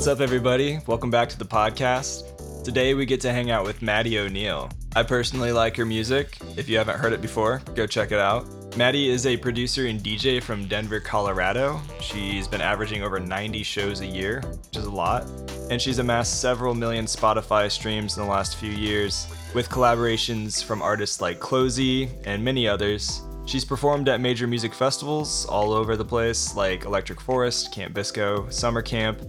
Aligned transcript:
What's 0.00 0.08
up, 0.08 0.20
everybody? 0.20 0.78
Welcome 0.86 1.10
back 1.10 1.28
to 1.28 1.38
the 1.38 1.44
podcast. 1.44 2.64
Today 2.64 2.94
we 2.94 3.04
get 3.04 3.20
to 3.20 3.30
hang 3.30 3.50
out 3.50 3.66
with 3.66 3.82
Maddy 3.82 4.18
O'Neal. 4.18 4.70
I 4.96 5.02
personally 5.02 5.52
like 5.52 5.76
her 5.76 5.84
music. 5.84 6.38
If 6.56 6.70
you 6.70 6.78
haven't 6.78 6.98
heard 6.98 7.12
it 7.12 7.20
before, 7.20 7.60
go 7.74 7.86
check 7.86 8.10
it 8.10 8.18
out. 8.18 8.46
Maddie 8.78 9.10
is 9.10 9.26
a 9.26 9.36
producer 9.36 9.88
and 9.88 10.00
DJ 10.00 10.42
from 10.42 10.66
Denver, 10.68 11.00
Colorado. 11.00 11.78
She's 12.00 12.48
been 12.48 12.62
averaging 12.62 13.02
over 13.02 13.20
90 13.20 13.62
shows 13.62 14.00
a 14.00 14.06
year, 14.06 14.40
which 14.40 14.78
is 14.78 14.86
a 14.86 14.90
lot. 14.90 15.24
And 15.70 15.78
she's 15.78 15.98
amassed 15.98 16.40
several 16.40 16.74
million 16.74 17.04
Spotify 17.04 17.70
streams 17.70 18.16
in 18.16 18.22
the 18.24 18.30
last 18.30 18.56
few 18.56 18.72
years, 18.72 19.26
with 19.52 19.68
collaborations 19.68 20.64
from 20.64 20.80
artists 20.80 21.20
like 21.20 21.40
CloZee 21.40 22.10
and 22.24 22.42
many 22.42 22.66
others. 22.66 23.20
She's 23.44 23.66
performed 23.66 24.08
at 24.08 24.18
major 24.18 24.46
music 24.46 24.72
festivals 24.72 25.44
all 25.44 25.74
over 25.74 25.94
the 25.94 26.06
place, 26.06 26.56
like 26.56 26.86
Electric 26.86 27.20
Forest, 27.20 27.74
Camp 27.74 27.92
Bisco, 27.92 28.48
Summer 28.48 28.80
Camp, 28.80 29.20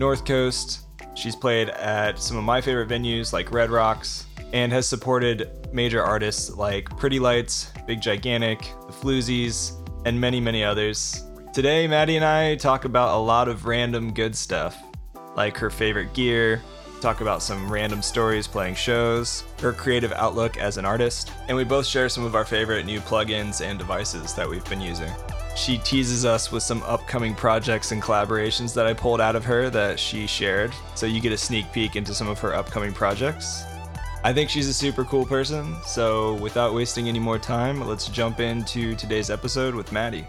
North 0.00 0.24
Coast. 0.24 0.86
She's 1.14 1.36
played 1.36 1.68
at 1.68 2.18
some 2.18 2.38
of 2.38 2.42
my 2.42 2.62
favorite 2.62 2.88
venues 2.88 3.34
like 3.34 3.52
Red 3.52 3.68
Rocks, 3.70 4.24
and 4.54 4.72
has 4.72 4.88
supported 4.88 5.68
major 5.74 6.02
artists 6.02 6.48
like 6.56 6.88
Pretty 6.96 7.20
Lights, 7.20 7.70
Big 7.86 8.00
Gigantic, 8.00 8.60
The 8.86 8.94
Floozies, 8.94 9.72
and 10.06 10.18
many, 10.18 10.40
many 10.40 10.64
others. 10.64 11.22
Today, 11.52 11.86
Maddy 11.86 12.16
and 12.16 12.24
I 12.24 12.56
talk 12.56 12.86
about 12.86 13.14
a 13.14 13.20
lot 13.20 13.46
of 13.46 13.66
random 13.66 14.14
good 14.14 14.34
stuff, 14.34 14.82
like 15.36 15.58
her 15.58 15.68
favorite 15.68 16.14
gear, 16.14 16.62
talk 17.02 17.20
about 17.20 17.42
some 17.42 17.70
random 17.70 18.00
stories 18.00 18.46
playing 18.46 18.76
shows, 18.76 19.44
her 19.60 19.74
creative 19.74 20.12
outlook 20.12 20.56
as 20.56 20.78
an 20.78 20.86
artist, 20.86 21.30
and 21.48 21.56
we 21.56 21.64
both 21.64 21.84
share 21.84 22.08
some 22.08 22.24
of 22.24 22.34
our 22.34 22.46
favorite 22.46 22.86
new 22.86 23.00
plugins 23.00 23.60
and 23.62 23.78
devices 23.78 24.32
that 24.32 24.48
we've 24.48 24.68
been 24.70 24.80
using. 24.80 25.12
She 25.60 25.76
teases 25.76 26.24
us 26.24 26.50
with 26.50 26.62
some 26.62 26.82
upcoming 26.84 27.34
projects 27.34 27.92
and 27.92 28.02
collaborations 28.02 28.72
that 28.72 28.86
I 28.86 28.94
pulled 28.94 29.20
out 29.20 29.36
of 29.36 29.44
her 29.44 29.68
that 29.68 30.00
she 30.00 30.26
shared, 30.26 30.72
so 30.94 31.04
you 31.04 31.20
get 31.20 31.32
a 31.32 31.36
sneak 31.36 31.70
peek 31.70 31.96
into 31.96 32.14
some 32.14 32.28
of 32.28 32.38
her 32.38 32.54
upcoming 32.54 32.94
projects. 32.94 33.64
I 34.24 34.32
think 34.32 34.48
she's 34.48 34.68
a 34.68 34.72
super 34.72 35.04
cool 35.04 35.26
person, 35.26 35.76
so 35.84 36.36
without 36.36 36.72
wasting 36.72 37.08
any 37.08 37.18
more 37.18 37.38
time, 37.38 37.86
let's 37.86 38.08
jump 38.08 38.40
into 38.40 38.94
today's 38.94 39.28
episode 39.28 39.74
with 39.74 39.92
Maddy. 39.92 40.26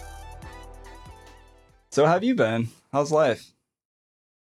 So, 1.92 2.06
how 2.06 2.12
have 2.12 2.26
you 2.26 2.36
been? 2.36 2.68
How's 2.92 3.10
life? 3.10 3.54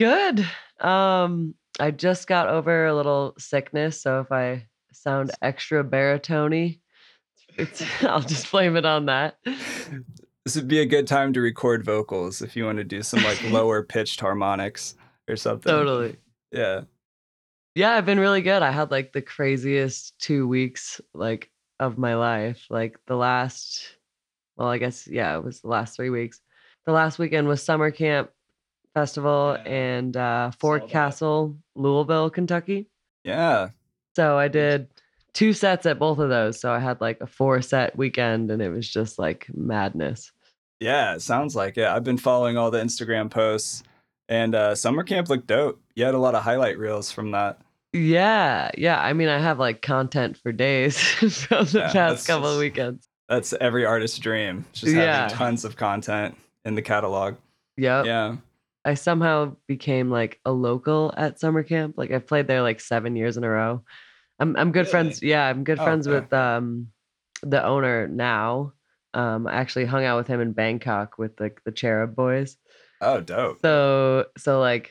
Good. 0.00 0.44
Um, 0.80 1.54
I 1.78 1.92
just 1.92 2.26
got 2.26 2.48
over 2.48 2.86
a 2.86 2.96
little 2.96 3.34
sickness, 3.38 4.02
so 4.02 4.22
if 4.22 4.32
I 4.32 4.66
sound 4.90 5.30
extra 5.40 5.84
baritone, 5.84 6.80
I'll 8.00 8.22
just 8.22 8.50
blame 8.50 8.76
it 8.76 8.84
on 8.84 9.06
that. 9.06 9.36
This 10.50 10.56
would 10.56 10.66
be 10.66 10.80
a 10.80 10.86
good 10.86 11.06
time 11.06 11.32
to 11.34 11.40
record 11.40 11.84
vocals 11.84 12.42
if 12.42 12.56
you 12.56 12.64
want 12.64 12.78
to 12.78 12.82
do 12.84 13.04
some 13.04 13.22
like 13.22 13.40
lower 13.52 13.84
pitched 13.84 14.18
harmonics 14.18 14.96
or 15.28 15.36
something. 15.36 15.70
Totally. 15.70 16.16
Yeah. 16.50 16.80
Yeah, 17.76 17.92
I've 17.92 18.04
been 18.04 18.18
really 18.18 18.42
good. 18.42 18.60
I 18.60 18.72
had 18.72 18.90
like 18.90 19.12
the 19.12 19.22
craziest 19.22 20.18
two 20.18 20.48
weeks 20.48 21.00
like 21.14 21.52
of 21.78 21.98
my 21.98 22.16
life. 22.16 22.66
Like 22.68 22.98
the 23.06 23.14
last, 23.14 23.96
well, 24.56 24.66
I 24.66 24.78
guess 24.78 25.06
yeah, 25.06 25.36
it 25.36 25.44
was 25.44 25.60
the 25.60 25.68
last 25.68 25.94
three 25.94 26.10
weeks. 26.10 26.40
The 26.84 26.90
last 26.90 27.20
weekend 27.20 27.46
was 27.46 27.62
summer 27.62 27.92
camp 27.92 28.30
festival 28.92 29.56
Yeah. 29.56 29.70
and 29.70 30.16
uh, 30.16 30.50
Forecastle, 30.58 31.56
Louisville, 31.76 32.28
Kentucky. 32.28 32.88
Yeah. 33.22 33.68
So 34.16 34.36
I 34.36 34.48
did 34.48 34.88
two 35.32 35.52
sets 35.52 35.86
at 35.86 36.00
both 36.00 36.18
of 36.18 36.28
those. 36.28 36.58
So 36.58 36.72
I 36.72 36.80
had 36.80 37.00
like 37.00 37.20
a 37.20 37.28
four 37.28 37.62
set 37.62 37.96
weekend 37.96 38.50
and 38.50 38.60
it 38.60 38.70
was 38.70 38.88
just 38.88 39.16
like 39.16 39.46
madness. 39.54 40.32
Yeah, 40.80 41.14
it 41.14 41.22
sounds 41.22 41.54
like 41.54 41.76
it. 41.78 41.84
I've 41.86 42.04
been 42.04 42.16
following 42.18 42.56
all 42.56 42.70
the 42.70 42.80
Instagram 42.80 43.30
posts 43.30 43.82
and 44.28 44.54
uh, 44.54 44.74
summer 44.74 45.02
camp 45.02 45.28
looked 45.28 45.46
dope. 45.46 45.80
You 45.94 46.04
had 46.04 46.14
a 46.14 46.18
lot 46.18 46.34
of 46.34 46.42
highlight 46.42 46.78
reels 46.78 47.12
from 47.12 47.32
that. 47.32 47.60
Yeah. 47.92 48.70
Yeah. 48.78 49.00
I 49.00 49.12
mean, 49.12 49.28
I 49.28 49.38
have 49.38 49.58
like 49.58 49.82
content 49.82 50.36
for 50.38 50.52
days 50.52 50.98
from 51.00 51.28
the 51.66 51.80
Yeah, 51.80 51.92
past 51.92 52.26
couple 52.26 52.48
of 52.48 52.58
weekends. 52.58 53.06
That's 53.28 53.52
every 53.60 53.84
artist's 53.84 54.18
dream. 54.18 54.64
Just 54.72 54.94
Yeah. 54.94 55.22
having 55.22 55.36
tons 55.36 55.64
of 55.64 55.76
content 55.76 56.36
in 56.64 56.74
the 56.74 56.82
catalog. 56.82 57.34
Yep. 57.76 58.06
Yeah. 58.06 58.36
I 58.84 58.94
somehow 58.94 59.56
became 59.68 60.10
like 60.10 60.40
a 60.46 60.52
local 60.52 61.12
at 61.16 61.38
summer 61.38 61.62
camp. 61.62 61.94
Like 61.98 62.10
I've 62.10 62.26
played 62.26 62.46
there 62.46 62.62
like 62.62 62.80
seven 62.80 63.16
years 63.16 63.36
in 63.36 63.44
a 63.44 63.50
row. 63.50 63.82
I'm 64.38 64.56
I'm 64.56 64.72
good 64.72 64.80
Really? 64.80 64.90
friends. 64.90 65.22
Yeah, 65.22 65.44
I'm 65.46 65.64
good 65.64 65.78
Oh, 65.78 65.84
friends 65.84 66.08
okay. 66.08 66.20
with 66.20 66.32
um 66.32 66.88
the 67.42 67.62
owner 67.62 68.08
now. 68.08 68.72
Um, 69.14 69.46
I 69.46 69.54
actually 69.54 69.86
hung 69.86 70.04
out 70.04 70.18
with 70.18 70.26
him 70.26 70.40
in 70.40 70.52
Bangkok 70.52 71.18
with 71.18 71.38
like 71.40 71.60
the 71.64 71.72
Cherub 71.72 72.14
Boys. 72.14 72.56
Oh, 73.00 73.20
dope. 73.20 73.58
So 73.62 74.26
so 74.38 74.60
like 74.60 74.90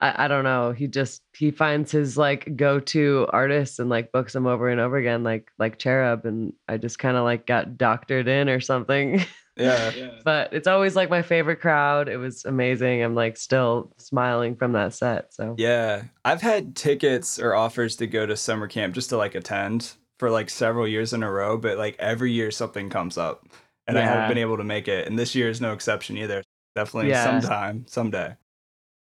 I, 0.00 0.24
I 0.24 0.28
don't 0.28 0.44
know. 0.44 0.72
He 0.72 0.88
just 0.88 1.22
he 1.34 1.50
finds 1.50 1.90
his 1.90 2.18
like 2.18 2.56
go 2.56 2.80
to 2.80 3.26
artists 3.32 3.78
and 3.78 3.88
like 3.88 4.12
books 4.12 4.32
them 4.32 4.46
over 4.46 4.68
and 4.68 4.80
over 4.80 4.96
again, 4.96 5.22
like 5.24 5.50
like 5.58 5.78
Cherub, 5.78 6.24
and 6.26 6.52
I 6.68 6.76
just 6.76 6.98
kind 6.98 7.16
of 7.16 7.24
like 7.24 7.46
got 7.46 7.78
doctored 7.78 8.28
in 8.28 8.48
or 8.48 8.60
something. 8.60 9.24
Yeah. 9.56 10.10
but 10.24 10.52
it's 10.52 10.68
always 10.68 10.94
like 10.96 11.08
my 11.08 11.22
favorite 11.22 11.60
crowd. 11.60 12.08
It 12.10 12.18
was 12.18 12.44
amazing. 12.44 13.02
I'm 13.02 13.14
like 13.14 13.38
still 13.38 13.94
smiling 13.96 14.54
from 14.56 14.72
that 14.72 14.92
set. 14.92 15.32
So 15.32 15.54
Yeah. 15.56 16.02
I've 16.24 16.42
had 16.42 16.76
tickets 16.76 17.38
or 17.38 17.54
offers 17.54 17.96
to 17.96 18.06
go 18.06 18.26
to 18.26 18.36
summer 18.36 18.68
camp 18.68 18.94
just 18.94 19.08
to 19.10 19.16
like 19.16 19.34
attend 19.34 19.94
for 20.18 20.30
like 20.30 20.48
several 20.50 20.86
years 20.88 21.12
in 21.12 21.22
a 21.22 21.30
row, 21.30 21.56
but 21.58 21.78
like 21.78 21.96
every 21.98 22.32
year 22.32 22.50
something 22.50 22.88
comes 22.90 23.18
up 23.18 23.46
and 23.86 23.98
I 23.98 24.02
haven't 24.02 24.28
been 24.28 24.38
able 24.38 24.56
to 24.56 24.64
make 24.64 24.88
it. 24.88 25.06
And 25.06 25.18
this 25.18 25.34
year 25.34 25.48
is 25.48 25.60
no 25.60 25.72
exception 25.72 26.16
either. 26.16 26.42
Definitely 26.74 27.10
Yeah. 27.10 27.24
sometime, 27.40 27.84
someday. 27.88 28.34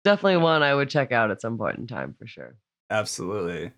definitely 0.05 0.37
one 0.37 0.63
I 0.63 0.75
would 0.75 0.91
check 0.91 1.13
out 1.13 1.31
at 1.31 1.41
some 1.41 1.57
point 1.57 1.79
in 1.79 1.87
time 1.87 2.15
for 2.19 2.27
sure. 2.27 2.57
Absolutely. 2.91 3.73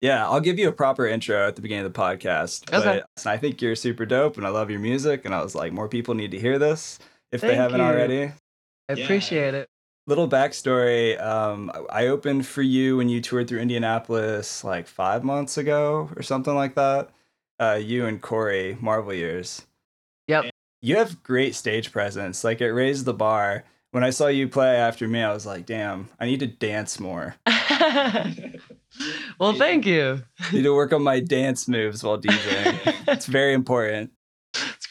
Yeah, 0.00 0.28
I'll 0.28 0.40
give 0.40 0.58
you 0.58 0.68
a 0.68 0.72
proper 0.72 1.06
intro 1.06 1.46
at 1.48 1.56
the 1.56 1.62
beginning 1.62 1.84
of 1.86 1.92
the 1.92 1.98
podcast. 1.98 2.72
Okay. 2.72 3.02
But 3.16 3.26
I 3.26 3.36
think 3.36 3.60
you're 3.62 3.74
super 3.76 4.04
dope 4.06 4.36
and 4.36 4.46
I 4.46 4.50
love 4.50 4.70
your 4.70 4.80
music. 4.80 5.24
And 5.24 5.34
I 5.34 5.42
was 5.42 5.54
like, 5.54 5.72
more 5.72 5.88
people 5.88 6.14
need 6.14 6.30
to 6.32 6.38
hear 6.38 6.58
this 6.58 6.98
if 7.32 7.40
they 7.40 7.54
haven't 7.56 7.80
you. 7.80 7.86
already. 7.86 8.32
I 8.88 8.94
Yeah. 8.94 9.04
appreciate 9.04 9.54
it. 9.54 9.68
Little 10.06 10.28
backstory 10.28 11.20
um, 11.22 11.70
I 11.88 12.08
opened 12.08 12.46
for 12.46 12.62
you 12.62 12.96
when 12.96 13.08
you 13.08 13.20
toured 13.20 13.46
through 13.48 13.60
Indianapolis 13.60 14.64
like 14.64 14.88
five 14.88 15.22
months 15.22 15.56
ago 15.56 16.10
or 16.16 16.22
something 16.22 16.54
like 16.54 16.74
that. 16.74 17.10
Uh, 17.60 17.78
you 17.80 18.06
and 18.06 18.20
Corey, 18.20 18.76
Marvel 18.80 19.14
Years. 19.14 19.64
Yep. 20.26 20.46
You 20.80 20.96
have 20.96 21.22
great 21.22 21.54
stage 21.54 21.92
presence. 21.92 22.42
Like 22.42 22.60
it 22.60 22.72
raised 22.72 23.04
the 23.04 23.14
bar. 23.14 23.64
When 23.92 24.02
I 24.02 24.10
saw 24.10 24.26
you 24.26 24.48
play 24.48 24.74
after 24.76 25.06
me, 25.06 25.22
I 25.22 25.32
was 25.32 25.46
like, 25.46 25.66
damn, 25.66 26.08
I 26.18 26.26
need 26.26 26.40
to 26.40 26.46
dance 26.48 26.98
more. 26.98 27.36
well, 29.38 29.52
thank 29.52 29.86
you. 29.86 30.22
I 30.40 30.52
need 30.52 30.62
to 30.62 30.74
work 30.74 30.92
on 30.92 31.02
my 31.02 31.20
dance 31.20 31.68
moves 31.68 32.02
while 32.02 32.18
DJing. 32.20 33.08
it's 33.08 33.26
very 33.26 33.52
important. 33.52 34.10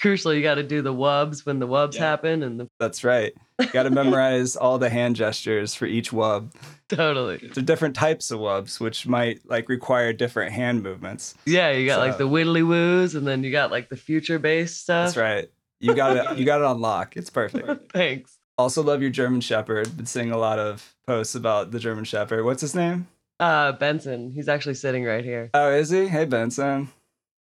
It's 0.02 0.08
crucial. 0.08 0.34
You 0.34 0.42
got 0.42 0.56
to 0.56 0.64
do 0.64 0.82
the 0.82 0.92
wubs 0.94 1.46
when 1.46 1.60
the 1.60 1.68
wubs 1.68 1.94
Yeah. 1.94 2.02
happen, 2.10 2.42
and 2.42 2.60
the 2.60 2.68
That's 2.80 3.04
right. 3.04 3.34
You 3.60 3.68
Got 3.68 3.84
to 3.84 3.90
memorize 3.92 4.56
all 4.56 4.80
the 4.80 4.90
hand 4.90 5.16
gestures 5.16 5.76
for 5.76 5.86
each 5.86 6.10
wub. 6.10 6.52
totally. 6.90 7.38
There 7.38 7.62
are 7.62 7.66
different 7.66 7.96
types 7.96 8.32
of 8.32 8.40
wubs, 8.40 8.80
which 8.80 9.06
might 9.06 9.48
like 9.48 9.70
require 9.70 10.12
different 10.12 10.54
hand 10.54 10.82
movements. 10.82 11.36
Yeah, 11.46 11.70
you 11.70 11.86
got 11.86 12.00
like 12.00 12.18
the 12.18 12.28
widdly 12.28 12.64
woos, 12.64 13.14
and 13.14 13.28
then 13.28 13.44
you 13.44 13.52
got 13.52 13.70
like 13.70 13.90
the 13.90 13.96
future 13.96 14.40
bass 14.40 14.76
stuff. 14.76 15.10
That's 15.10 15.18
right. 15.18 15.50
You 15.80 15.94
got 15.94 16.18
it. 16.18 16.38
You 16.40 16.46
got 16.46 16.62
it 16.62 16.66
on 16.66 16.82
lock. 16.82 17.16
It's 17.16 17.30
perfect. 17.30 17.92
Thanks. 17.94 18.40
Also, 18.58 18.82
love 18.82 19.02
your 19.04 19.12
German 19.12 19.42
Shepherd. 19.42 19.96
Been 19.96 20.08
seeing 20.08 20.32
a 20.32 20.38
lot 20.38 20.58
of 20.58 20.96
posts 21.06 21.36
about 21.36 21.70
the 21.70 21.78
German 21.80 22.06
Shepherd. 22.06 22.44
What's 22.44 22.62
his 22.62 22.74
name? 22.74 23.08
Uh, 23.40 23.72
Benson. 23.74 24.32
He's 24.32 24.48
actually 24.50 24.76
sitting 24.76 25.04
right 25.04 25.24
here. 25.24 25.52
Oh, 25.54 25.70
is 25.70 25.92
he? 25.92 26.08
Hey, 26.08 26.26
Benson. 26.26 26.90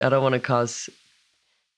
I 0.01 0.09
don't 0.09 0.21
want 0.23 0.33
to 0.33 0.39
cause 0.39 0.89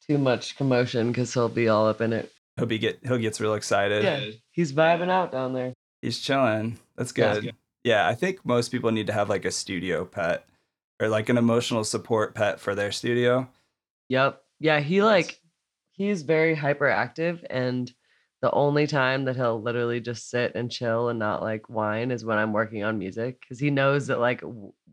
too 0.07 0.17
much 0.17 0.57
commotion 0.57 1.07
because 1.11 1.33
he'll 1.33 1.49
be 1.49 1.67
all 1.67 1.87
up 1.87 2.01
in 2.01 2.13
it. 2.13 2.31
He'll 2.57 2.65
be 2.65 2.77
get. 2.77 2.99
He'll 3.03 3.17
gets 3.17 3.41
real 3.41 3.53
excited. 3.55 4.03
Yeah. 4.03 4.29
He's 4.51 4.71
vibing 4.73 5.09
out 5.09 5.31
down 5.31 5.53
there. 5.53 5.73
He's 6.01 6.19
chilling. 6.19 6.79
That's 6.95 7.13
Yeah. 7.15 7.39
good. 7.39 7.55
Yeah, 7.83 8.07
I 8.07 8.15
think 8.15 8.45
most 8.45 8.69
people 8.71 8.91
need 8.91 9.07
to 9.07 9.13
have 9.13 9.29
like 9.29 9.45
a 9.45 9.51
studio 9.51 10.05
pet 10.05 10.45
or 11.01 11.07
like 11.09 11.29
an 11.29 11.37
emotional 11.37 11.83
support 11.83 12.33
pet 12.33 12.59
for 12.59 12.73
their 12.73 12.91
studio. 12.91 13.47
Yep. 14.09 14.41
Yeah, 14.59 14.79
he 14.79 15.03
like 15.03 15.39
he's 15.91 16.21
very 16.23 16.55
hyperactive 16.55 17.43
and 17.49 17.91
the 18.41 18.51
only 18.51 18.85
time 18.85 19.25
that 19.25 19.35
he'll 19.35 19.61
literally 19.61 19.99
just 19.99 20.29
sit 20.29 20.53
and 20.55 20.71
chill 20.71 21.09
and 21.09 21.17
not 21.19 21.41
like 21.41 21.67
whine 21.69 22.11
is 22.11 22.23
when 22.25 22.37
I'm 22.37 22.53
working 22.53 22.83
on 22.83 22.99
music 22.99 23.43
cuz 23.47 23.59
he 23.59 23.69
knows 23.71 24.07
that 24.07 24.19
like 24.19 24.43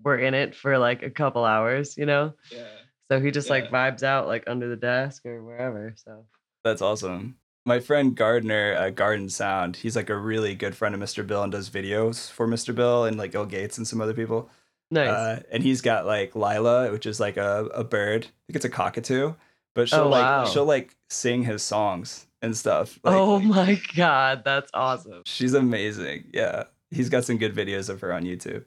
we're 0.03 0.19
in 0.19 0.35
it 0.35 0.55
for 0.55 0.79
like 0.79 1.03
a 1.03 1.11
couple 1.11 1.45
hours, 1.45 1.97
you 1.97 2.07
know? 2.07 2.33
Yeah. 2.51 2.65
So 3.13 3.21
he 3.21 3.31
just 3.31 3.51
like 3.51 3.71
vibes 3.71 4.03
out 4.03 4.27
like 4.27 4.45
under 4.47 4.69
the 4.71 4.77
desk 4.77 5.27
or 5.27 5.43
wherever. 5.45 5.95
So 6.03 6.25
That's 6.65 6.81
awesome. 6.81 7.37
My 7.67 7.79
friend 7.79 8.17
Gardner, 8.17 8.75
uh, 8.75 8.89
Garden 8.89 9.29
Sound, 9.29 9.77
he's 9.77 9.97
like 9.97 10.09
a 10.09 10.17
really 10.17 10.55
good 10.55 10.75
friend 10.75 10.95
of 10.95 11.01
Mr. 11.03 11.27
Bill 11.27 11.43
and 11.43 11.53
does 11.53 11.69
videos 11.69 12.31
for 12.31 12.49
Mr. 12.49 12.75
Bill 12.75 13.05
and 13.05 13.19
like 13.19 13.33
Bill 13.33 13.45
Gates 13.45 13.77
and 13.77 13.87
some 13.87 14.01
other 14.01 14.15
people. 14.15 14.49
nice. 14.91 15.09
Uh, 15.11 15.43
and 15.53 15.63
he's 15.63 15.83
got 15.83 16.07
like 16.07 16.35
Lila, 16.35 16.91
which 16.91 17.05
is 17.05 17.21
like 17.21 17.37
a, 17.37 17.67
a 17.75 17.85
bird. 17.85 18.25
I 18.25 18.29
think 18.47 18.57
it's 18.57 18.65
a 18.65 18.71
cockatoo, 18.71 19.35
but 19.75 19.91
she'll 19.91 20.01
Oh, 20.05 20.09
like 20.09 20.23
wow. 20.23 20.45
she'll 20.47 20.65
like 20.65 20.97
sing 21.11 21.43
his 21.45 21.63
songs 21.63 22.27
and 22.41 22.57
stuff. 22.57 22.99
Like, 23.05 23.15
oh 23.15 23.39
my 23.41 23.79
god, 23.95 24.43
that's 24.43 24.71
awesome. 24.73 25.23
she's 25.27 25.53
amazing. 25.53 26.31
Yeah, 26.33 26.65
he's 26.91 27.11
got 27.11 27.27
some 27.27 27.37
good 27.37 27.55
videos 27.55 27.91
of 27.91 28.01
her 28.01 28.11
on 28.15 28.25
YouTube. 28.25 28.65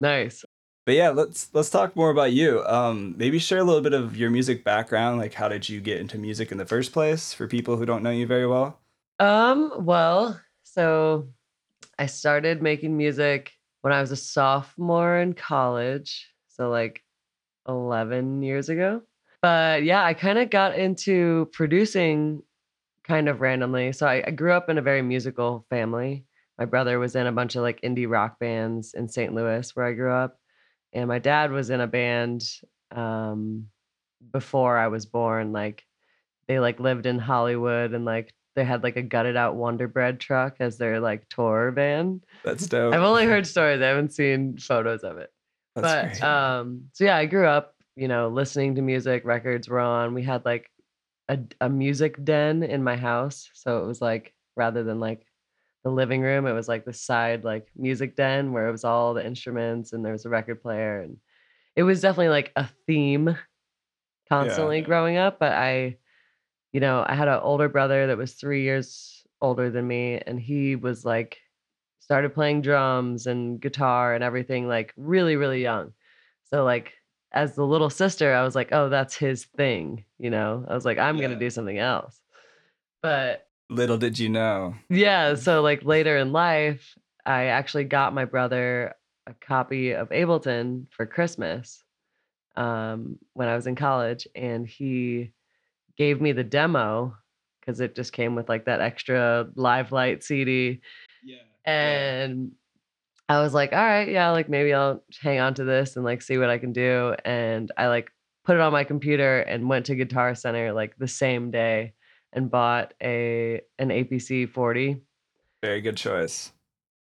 Nice. 0.00 0.44
But 0.86 0.96
yeah, 0.96 1.10
let's 1.10 1.48
let's 1.54 1.70
talk 1.70 1.96
more 1.96 2.10
about 2.10 2.32
you. 2.32 2.62
Um, 2.66 3.14
maybe 3.16 3.38
share 3.38 3.58
a 3.58 3.64
little 3.64 3.80
bit 3.80 3.94
of 3.94 4.16
your 4.16 4.30
music 4.30 4.64
background. 4.64 5.18
Like, 5.18 5.32
how 5.32 5.48
did 5.48 5.68
you 5.68 5.80
get 5.80 6.00
into 6.00 6.18
music 6.18 6.52
in 6.52 6.58
the 6.58 6.66
first 6.66 6.92
place? 6.92 7.32
For 7.32 7.48
people 7.48 7.76
who 7.76 7.86
don't 7.86 8.02
know 8.02 8.10
you 8.10 8.26
very 8.26 8.46
well. 8.46 8.78
Um. 9.18 9.72
Well, 9.78 10.38
so 10.62 11.28
I 11.98 12.06
started 12.06 12.60
making 12.60 12.96
music 12.96 13.52
when 13.80 13.92
I 13.92 14.00
was 14.00 14.10
a 14.10 14.16
sophomore 14.16 15.18
in 15.18 15.32
college. 15.32 16.30
So 16.48 16.68
like 16.68 17.02
eleven 17.66 18.42
years 18.42 18.68
ago. 18.68 19.02
But 19.40 19.84
yeah, 19.84 20.04
I 20.04 20.14
kind 20.14 20.38
of 20.38 20.50
got 20.50 20.78
into 20.78 21.48
producing 21.52 22.42
kind 23.04 23.28
of 23.28 23.40
randomly. 23.40 23.92
So 23.92 24.06
I, 24.06 24.24
I 24.26 24.30
grew 24.30 24.52
up 24.52 24.68
in 24.68 24.78
a 24.78 24.82
very 24.82 25.02
musical 25.02 25.66
family. 25.70 26.24
My 26.58 26.64
brother 26.64 26.98
was 26.98 27.16
in 27.16 27.26
a 27.26 27.32
bunch 27.32 27.56
of 27.56 27.62
like 27.62 27.80
indie 27.82 28.08
rock 28.08 28.38
bands 28.38 28.94
in 28.94 29.08
St. 29.08 29.34
Louis 29.34 29.74
where 29.74 29.86
I 29.86 29.92
grew 29.92 30.12
up 30.12 30.38
and 30.94 31.08
my 31.08 31.18
dad 31.18 31.50
was 31.50 31.70
in 31.70 31.80
a 31.80 31.86
band 31.86 32.44
um, 32.92 33.66
before 34.32 34.78
I 34.78 34.88
was 34.88 35.04
born. 35.06 35.52
Like 35.52 35.84
they 36.46 36.60
like 36.60 36.80
lived 36.80 37.06
in 37.06 37.18
Hollywood 37.18 37.92
and 37.92 38.04
like 38.04 38.32
they 38.54 38.64
had 38.64 38.82
like 38.84 38.96
a 38.96 39.02
gutted 39.02 39.36
out 39.36 39.56
Wonder 39.56 39.88
Bread 39.88 40.20
truck 40.20 40.56
as 40.60 40.78
their 40.78 41.00
like 41.00 41.28
tour 41.28 41.72
van. 41.72 42.22
That's 42.44 42.66
dope. 42.68 42.94
I've 42.94 43.02
only 43.02 43.26
heard 43.26 43.46
stories. 43.46 43.82
I 43.82 43.86
haven't 43.86 44.14
seen 44.14 44.56
photos 44.58 45.02
of 45.02 45.18
it. 45.18 45.32
That's 45.74 45.86
but 45.86 46.02
great. 46.20 46.22
um, 46.22 46.84
so 46.92 47.04
yeah, 47.04 47.16
I 47.16 47.26
grew 47.26 47.46
up, 47.46 47.74
you 47.96 48.06
know, 48.06 48.28
listening 48.28 48.76
to 48.76 48.82
music. 48.82 49.24
Records 49.24 49.68
were 49.68 49.80
on. 49.80 50.14
We 50.14 50.22
had 50.22 50.44
like 50.44 50.70
a 51.28 51.40
a 51.60 51.68
music 51.68 52.22
den 52.24 52.62
in 52.62 52.84
my 52.84 52.96
house, 52.96 53.50
so 53.54 53.82
it 53.82 53.86
was 53.86 54.00
like 54.00 54.32
rather 54.56 54.84
than 54.84 55.00
like 55.00 55.26
the 55.84 55.90
living 55.90 56.22
room. 56.22 56.46
It 56.46 56.52
was 56.52 56.66
like 56.66 56.84
the 56.84 56.92
side 56.92 57.44
like 57.44 57.68
music 57.76 58.16
den 58.16 58.52
where 58.52 58.68
it 58.68 58.72
was 58.72 58.84
all 58.84 59.14
the 59.14 59.24
instruments 59.24 59.92
and 59.92 60.04
there 60.04 60.12
was 60.12 60.24
a 60.24 60.30
record 60.30 60.62
player 60.62 61.00
and 61.00 61.18
it 61.76 61.82
was 61.82 62.00
definitely 62.00 62.30
like 62.30 62.52
a 62.56 62.66
theme 62.86 63.36
constantly 64.28 64.80
growing 64.80 65.18
up. 65.18 65.38
But 65.38 65.52
I, 65.52 65.98
you 66.72 66.80
know, 66.80 67.04
I 67.06 67.14
had 67.14 67.28
an 67.28 67.40
older 67.42 67.68
brother 67.68 68.06
that 68.06 68.16
was 68.16 68.32
three 68.32 68.62
years 68.62 69.24
older 69.40 69.70
than 69.70 69.86
me 69.86 70.20
and 70.26 70.40
he 70.40 70.74
was 70.74 71.04
like 71.04 71.38
started 72.00 72.34
playing 72.34 72.62
drums 72.62 73.26
and 73.26 73.60
guitar 73.60 74.14
and 74.14 74.24
everything 74.24 74.66
like 74.66 74.92
really, 74.96 75.36
really 75.36 75.62
young. 75.62 75.92
So 76.44 76.64
like 76.64 76.94
as 77.32 77.56
the 77.56 77.66
little 77.66 77.90
sister, 77.90 78.32
I 78.32 78.42
was 78.42 78.54
like, 78.54 78.68
oh, 78.72 78.88
that's 78.88 79.16
his 79.16 79.44
thing, 79.44 80.04
you 80.18 80.30
know. 80.30 80.64
I 80.68 80.74
was 80.74 80.84
like, 80.84 80.98
I'm 80.98 81.20
gonna 81.20 81.38
do 81.38 81.50
something 81.50 81.78
else. 81.78 82.20
But 83.02 83.43
Little 83.70 83.98
did 83.98 84.18
you 84.18 84.28
know. 84.28 84.74
yeah, 84.90 85.34
so 85.34 85.62
like 85.62 85.84
later 85.84 86.16
in 86.16 86.32
life, 86.32 86.94
I 87.24 87.46
actually 87.46 87.84
got 87.84 88.14
my 88.14 88.24
brother 88.24 88.94
a 89.26 89.34
copy 89.34 89.92
of 89.92 90.10
Ableton 90.10 90.86
for 90.90 91.06
Christmas 91.06 91.82
um, 92.56 93.18
when 93.32 93.48
I 93.48 93.56
was 93.56 93.66
in 93.66 93.74
college, 93.74 94.28
and 94.34 94.66
he 94.66 95.32
gave 95.96 96.20
me 96.20 96.32
the 96.32 96.44
demo 96.44 97.16
because 97.60 97.80
it 97.80 97.94
just 97.94 98.12
came 98.12 98.34
with 98.34 98.48
like 98.48 98.66
that 98.66 98.80
extra 98.80 99.48
Live 99.54 99.92
Lite 99.92 100.22
CD. 100.22 100.80
Yeah. 101.24 101.36
And 101.64 102.52
I 103.28 103.40
was 103.40 103.54
like, 103.54 103.72
all 103.72 103.78
right, 103.78 104.08
yeah, 104.08 104.30
like 104.30 104.48
maybe 104.48 104.74
I'll 104.74 105.02
hang 105.20 105.40
on 105.40 105.54
to 105.54 105.64
this 105.64 105.96
and 105.96 106.04
like 106.04 106.20
see 106.20 106.36
what 106.36 106.50
I 106.50 106.58
can 106.58 106.72
do. 106.72 107.14
And 107.24 107.72
I 107.78 107.86
like 107.86 108.10
put 108.44 108.56
it 108.56 108.60
on 108.60 108.72
my 108.72 108.84
computer 108.84 109.40
and 109.40 109.68
went 109.68 109.86
to 109.86 109.94
Guitar 109.94 110.34
Center 110.34 110.72
like 110.72 110.96
the 110.98 111.08
same 111.08 111.50
day 111.50 111.94
and 112.34 112.50
bought 112.50 112.92
a 113.02 113.62
an 113.78 113.88
APC 113.88 114.48
40. 114.50 115.00
Very 115.62 115.80
good 115.80 115.96
choice. 115.96 116.52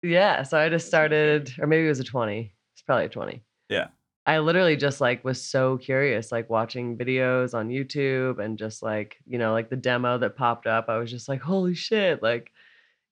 Yeah, 0.02 0.44
so 0.44 0.58
I 0.58 0.70
just 0.70 0.88
started, 0.88 1.52
or 1.60 1.68
maybe 1.68 1.86
it 1.86 1.90
was 1.90 2.00
a 2.00 2.06
20. 2.06 2.54
It's 2.74 2.82
probably 2.82 3.06
a 3.06 3.10
20. 3.10 3.44
Yeah. 3.70 3.88
I 4.26 4.40
literally 4.40 4.78
just 4.78 5.02
like 5.02 5.26
was 5.26 5.42
so 5.42 5.78
curious, 5.78 6.32
like 6.32 6.50
watching 6.50 6.98
videos 6.98 7.54
on 7.54 7.70
YouTube 7.70 8.40
and 8.40 8.58
just 8.58 8.82
like, 8.82 9.18
you 9.26 9.38
know, 9.38 9.52
like 9.52 9.70
the 9.70 9.76
demo 9.76 10.18
that 10.20 10.38
popped 10.38 10.68
up. 10.68 10.86
I 10.88 10.98
was 10.98 11.12
just 11.12 11.28
like, 11.28 11.42
holy 11.42 11.76
shit. 11.76 12.24
Like, 12.24 12.52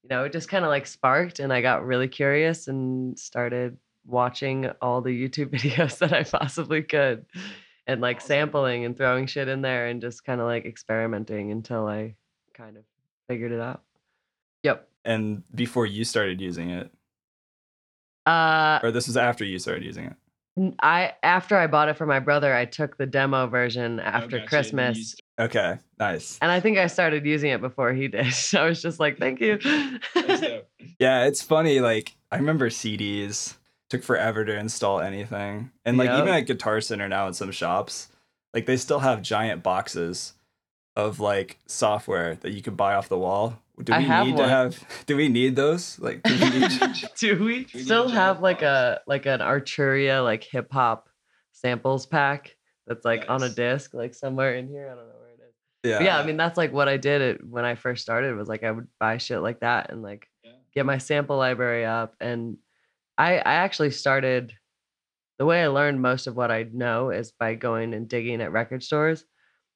you 0.03 0.09
know, 0.09 0.23
it 0.23 0.31
just 0.31 0.47
kind 0.47 0.63
of 0.63 0.69
like 0.69 0.85
sparked 0.87 1.39
and 1.39 1.51
I 1.51 1.61
got 1.61 1.85
really 1.85 2.07
curious 2.07 2.67
and 2.67 3.17
started 3.19 3.77
watching 4.05 4.69
all 4.81 5.01
the 5.01 5.09
YouTube 5.09 5.49
videos 5.57 5.97
that 5.99 6.13
I 6.13 6.23
possibly 6.23 6.81
could 6.81 7.25
and 7.87 8.01
like 8.01 8.21
sampling 8.21 8.85
and 8.85 8.95
throwing 8.95 9.25
shit 9.25 9.47
in 9.47 9.61
there 9.61 9.87
and 9.87 10.01
just 10.01 10.23
kind 10.23 10.39
of 10.41 10.47
like 10.47 10.65
experimenting 10.65 11.51
until 11.51 11.87
I 11.87 12.15
kind 12.53 12.77
of 12.77 12.83
figured 13.27 13.51
it 13.51 13.59
out. 13.59 13.81
Yep. 14.63 14.87
And 15.05 15.43
before 15.55 15.85
you 15.85 16.03
started 16.03 16.39
using 16.41 16.69
it, 16.69 16.91
Uh 18.25 18.79
or 18.83 18.91
this 18.91 19.07
was 19.07 19.17
after 19.17 19.43
you 19.43 19.57
started 19.59 19.83
using 19.83 20.05
it. 20.05 20.13
I 20.81 21.13
after 21.23 21.55
I 21.57 21.65
bought 21.67 21.89
it 21.89 21.97
for 21.97 22.05
my 22.05 22.19
brother, 22.19 22.53
I 22.53 22.65
took 22.65 22.97
the 22.97 23.05
demo 23.05 23.47
version 23.47 23.99
after 23.99 24.41
Christmas, 24.45 25.15
Okay, 25.39 25.77
nice. 25.97 26.37
and 26.41 26.51
I 26.51 26.59
think 26.59 26.77
I 26.77 26.87
started 26.87 27.25
using 27.25 27.49
it 27.51 27.61
before 27.61 27.93
he 27.93 28.07
did. 28.09 28.31
So 28.33 28.61
I 28.61 28.65
was 28.65 28.81
just 28.81 28.99
like, 28.99 29.17
"Thank 29.17 29.39
you." 29.39 29.57
Yeah, 30.99 31.23
it's 31.25 31.41
funny. 31.41 31.79
Like 31.79 32.15
I 32.31 32.35
remember 32.37 32.69
CDs 32.69 33.55
took 33.91 34.03
forever 34.03 34.43
to 34.45 34.57
install 34.57 34.99
anything, 35.01 35.71
and 35.85 35.97
like 35.97 36.09
Yep. 36.09 36.19
even 36.23 36.33
at 36.33 36.41
Guitar 36.47 36.81
Center 36.81 37.07
now 37.07 37.27
in 37.27 37.33
some 37.33 37.51
shops, 37.51 38.07
like 38.53 38.65
they 38.65 38.77
still 38.77 38.99
have 38.99 39.21
giant 39.21 39.61
boxes 39.63 40.33
of 40.95 41.19
like 41.19 41.57
software 41.67 42.35
that 42.35 42.51
you 42.53 42.61
could 42.61 42.75
buy 42.77 42.95
off 42.95 43.07
the 43.09 43.17
wall. 43.17 43.59
Do 43.83 43.95
we 43.95 44.03
have 44.03 44.27
need 44.27 44.37
to 44.37 44.47
have? 44.47 44.83
Do 45.05 45.15
we 45.17 45.27
need 45.29 45.55
those? 45.55 45.97
Like, 45.99 46.21
do 46.23 46.33
we 46.39 46.59
need? 46.59 46.71
Do 47.19 47.43
we 47.43 47.57
need 47.73 47.85
still 47.85 48.05
a 48.07 48.11
have 48.11 48.35
giant 48.37 48.41
like 48.43 48.57
box? 48.61 48.63
a 48.63 49.01
like 49.07 49.25
an 49.25 49.39
Arturia 49.39 50.23
like 50.23 50.43
hip 50.43 50.71
hop 50.71 51.09
samples 51.51 52.05
pack 52.05 52.55
that's 52.87 53.05
like 53.05 53.25
on 53.29 53.43
a 53.43 53.49
disc 53.49 53.93
like 53.93 54.13
somewhere 54.13 54.55
in 54.55 54.67
here? 54.67 54.87
I 54.91 54.95
don't 54.95 55.07
know 55.07 55.15
where 55.19 55.29
it 55.29 55.39
is. 55.47 55.53
yeah, 55.83 55.97
But 55.99 56.05
yeah, 56.05 56.17
I 56.19 56.25
mean 56.25 56.37
that's 56.37 56.57
like 56.57 56.71
what 56.73 56.87
I 56.87 56.97
did 56.97 57.21
it 57.21 57.45
when 57.45 57.65
I 57.65 57.75
first 57.75 58.01
started 58.03 58.35
was 58.35 58.47
like 58.47 58.63
I 58.63 58.71
would 58.71 58.87
buy 58.99 59.17
shit 59.17 59.41
like 59.41 59.59
that 59.61 59.91
and 59.91 60.01
like 60.01 60.27
Yeah. 60.43 60.51
get 60.75 60.85
my 60.85 60.97
sample 60.97 61.37
library 61.37 61.85
up 61.85 62.15
and 62.19 62.57
I 63.21 63.37
I 63.37 63.53
actually 63.65 63.91
started 63.91 64.53
the 65.39 65.45
way 65.45 65.63
I 65.63 65.67
learned 65.67 66.01
most 66.01 66.27
of 66.27 66.35
what 66.35 66.51
I 66.51 66.63
know 66.71 67.09
is 67.11 67.31
by 67.31 67.55
going 67.55 67.93
and 67.93 68.07
digging 68.09 68.41
at 68.41 68.51
record 68.51 68.83
stores. 68.83 69.25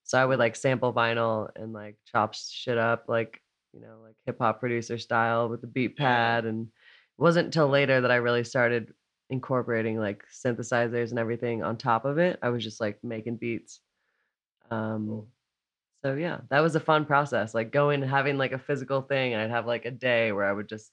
So 0.03 0.19
I 0.19 0.25
would 0.25 0.39
like 0.39 0.55
sample 0.55 0.93
vinyl 0.93 1.49
and 1.55 1.73
like 1.73 1.97
chop 2.11 2.35
shit 2.35 2.77
up 2.77 3.05
like, 3.07 3.41
you 3.73 3.81
know, 3.81 3.99
like 4.03 4.15
hip 4.25 4.37
hop 4.39 4.59
producer 4.59 4.97
style 4.97 5.49
with 5.49 5.61
the 5.61 5.67
beat 5.67 5.97
pad 5.97 6.45
and 6.45 6.67
it 6.67 7.21
wasn't 7.21 7.47
until 7.47 7.67
later 7.69 8.01
that 8.01 8.11
I 8.11 8.17
really 8.17 8.43
started 8.43 8.93
incorporating 9.29 9.99
like 9.99 10.23
synthesizers 10.31 11.11
and 11.11 11.19
everything 11.19 11.63
on 11.63 11.77
top 11.77 12.05
of 12.05 12.17
it. 12.19 12.39
I 12.43 12.49
was 12.49 12.63
just 12.63 12.81
like 12.81 13.03
making 13.03 13.37
beats. 13.37 13.81
Um 14.71 15.07
Cool. 15.07 15.29
so 16.05 16.15
yeah, 16.15 16.41
that 16.49 16.61
was 16.61 16.75
a 16.75 16.79
fun 16.79 17.05
process. 17.05 17.53
Like 17.53 17.71
going 17.71 18.01
and 18.01 18.11
having 18.11 18.37
like 18.37 18.51
a 18.53 18.59
physical 18.59 19.01
thing, 19.01 19.33
and 19.33 19.41
I'd 19.41 19.51
have 19.51 19.67
like 19.67 19.85
a 19.85 19.91
day 19.91 20.31
where 20.31 20.45
I 20.45 20.53
would 20.53 20.69
just 20.69 20.91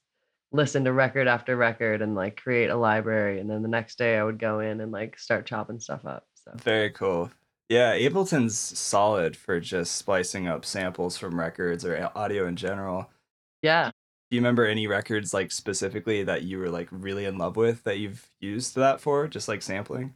listen 0.53 0.85
to 0.85 0.93
record 0.93 1.27
after 1.27 1.57
record 1.57 2.01
and 2.01 2.15
like 2.15 2.41
create 2.41 2.69
a 2.69 2.75
library, 2.75 3.39
and 3.39 3.49
then 3.49 3.61
the 3.61 3.67
next 3.67 3.97
day 3.97 4.17
I 4.17 4.23
would 4.23 4.39
go 4.39 4.59
in 4.59 4.79
and 4.79 4.91
like 4.91 5.19
start 5.19 5.45
chopping 5.45 5.79
stuff 5.79 6.05
up. 6.05 6.25
So 6.35 6.51
Very 6.55 6.91
cool. 6.91 7.31
Yeah, 7.69 7.93
Ableton's 7.95 8.57
solid 8.57 9.35
for 9.35 9.59
just 9.59 9.95
splicing 9.95 10.47
up 10.47 10.63
samples 10.63 11.17
from 11.17 11.39
records 11.39 11.83
or 11.83 12.11
audio 12.15 12.45
in 12.45 12.55
general. 12.55 13.09
yeah, 13.61 13.89
Do 14.29 14.35
you 14.35 14.41
remember 14.41 14.65
any 14.65 14.85
records 14.85 15.33
like 15.33 15.51
specifically 15.51 16.23
that 16.23 16.43
you 16.43 16.59
were 16.59 16.69
like 16.69 16.87
really 16.91 17.25
in 17.25 17.37
love 17.37 17.55
with 17.55 17.83
that 17.85 17.97
you've 17.97 18.29
used 18.39 18.75
that 18.75 19.01
for, 19.01 19.27
just 19.27 19.47
like 19.47 19.61
sampling? 19.61 20.13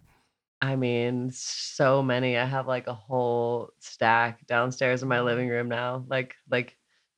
I 0.62 0.75
mean, 0.75 1.29
so 1.32 2.01
many. 2.01 2.38
I 2.38 2.46
have 2.46 2.67
like 2.67 2.88
a 2.88 2.94
whole 2.94 3.70
stack 3.79 4.46
downstairs 4.48 5.03
in 5.03 5.10
my 5.10 5.20
mm. 5.20 5.25
living 5.25 5.50
room 5.50 5.70
now, 5.70 6.03
like 6.08 6.36
like 6.50 6.77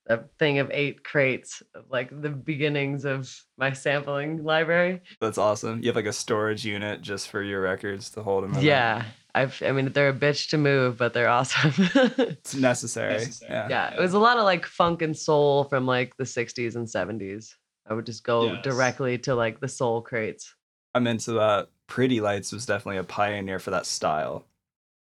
a 0.10 0.18
thing 0.40 0.58
of 0.60 0.70
eight 0.74 1.04
crates 1.04 1.62
of 1.76 1.86
like 1.90 2.10
the 2.22 2.30
beginnings 2.30 3.06
of 3.06 3.34
my 3.58 3.72
sampling 3.74 4.44
library. 4.44 5.02
That's 5.22 5.38
awesome. 5.38 5.80
You 5.82 5.88
have 5.88 5.96
like 5.96 6.06
a 6.06 6.14
storage 6.14 6.66
unit 6.66 7.02
just 7.02 7.30
for 7.30 7.42
your 7.44 7.62
records 7.62 8.10
to 8.12 8.24
hold 8.24 8.44
them. 8.44 8.56
in. 8.56 8.62
Yeah, 8.62 9.06
I've. 9.36 9.62
I 9.66 9.72
mean, 9.72 9.92
they're 9.94 10.10
a 10.10 10.14
bitch 10.14 10.50
to 10.50 10.58
move, 10.58 10.98
but 10.98 11.14
they're 11.14 11.30
awesome. 11.30 11.72
it's 11.96 12.56
necessary. 12.56 13.14
Necessary. 13.14 13.52
Yeah. 13.54 13.68
yeah, 13.70 13.94
it 13.94 14.00
was 14.00 14.14
a 14.14 14.20
lot 14.20 14.38
of 14.38 14.44
like 14.44 14.66
funk 14.66 15.02
and 15.02 15.16
soul 15.16 15.66
from 15.66 15.86
like 15.86 16.18
the 16.18 16.24
60s 16.26 16.76
and 16.76 16.88
70s. 16.88 17.54
I 17.88 17.94
would 17.94 18.06
just 18.06 18.24
go 18.24 18.54
Yes. 18.54 18.64
directly 18.64 19.18
to 19.20 19.36
like 19.36 19.60
the 19.60 19.68
soul 19.68 20.02
crates. 20.02 20.54
I'm 20.96 21.06
into 21.08 21.34
that. 21.34 21.70
Pretty 21.88 22.20
Lights 22.22 22.52
was 22.52 22.66
definitely 22.66 22.98
a 22.98 23.04
pioneer 23.04 23.60
for 23.60 23.72
that 23.72 23.86
style 23.86 24.46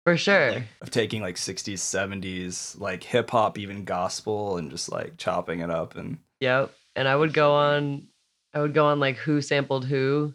For 0.07 0.15
sure. 0.15 0.51
Like, 0.53 0.63
of 0.81 0.89
taking 0.89 1.21
like 1.21 1.35
60s, 1.35 1.79
70s, 1.79 2.79
like 2.79 3.03
hip 3.03 3.29
hop, 3.29 3.57
even 3.57 3.83
gospel, 3.83 4.55
and 4.55 4.71
just 4.71 4.89
like 4.89 5.17
chopping 5.17 5.59
it 5.59 5.69
up. 5.69 5.97
And 5.97 6.19
Yep. 6.39 6.73
And 6.95 7.09
I 7.09 7.13
would 7.15 7.33
go 7.33 7.51
on 7.53 8.07
I 8.53 8.61
would 8.61 8.73
go 8.73 8.85
on 8.85 9.01
like 9.01 9.17
who 9.17 9.41
sampled 9.41 9.83
who. 9.83 10.33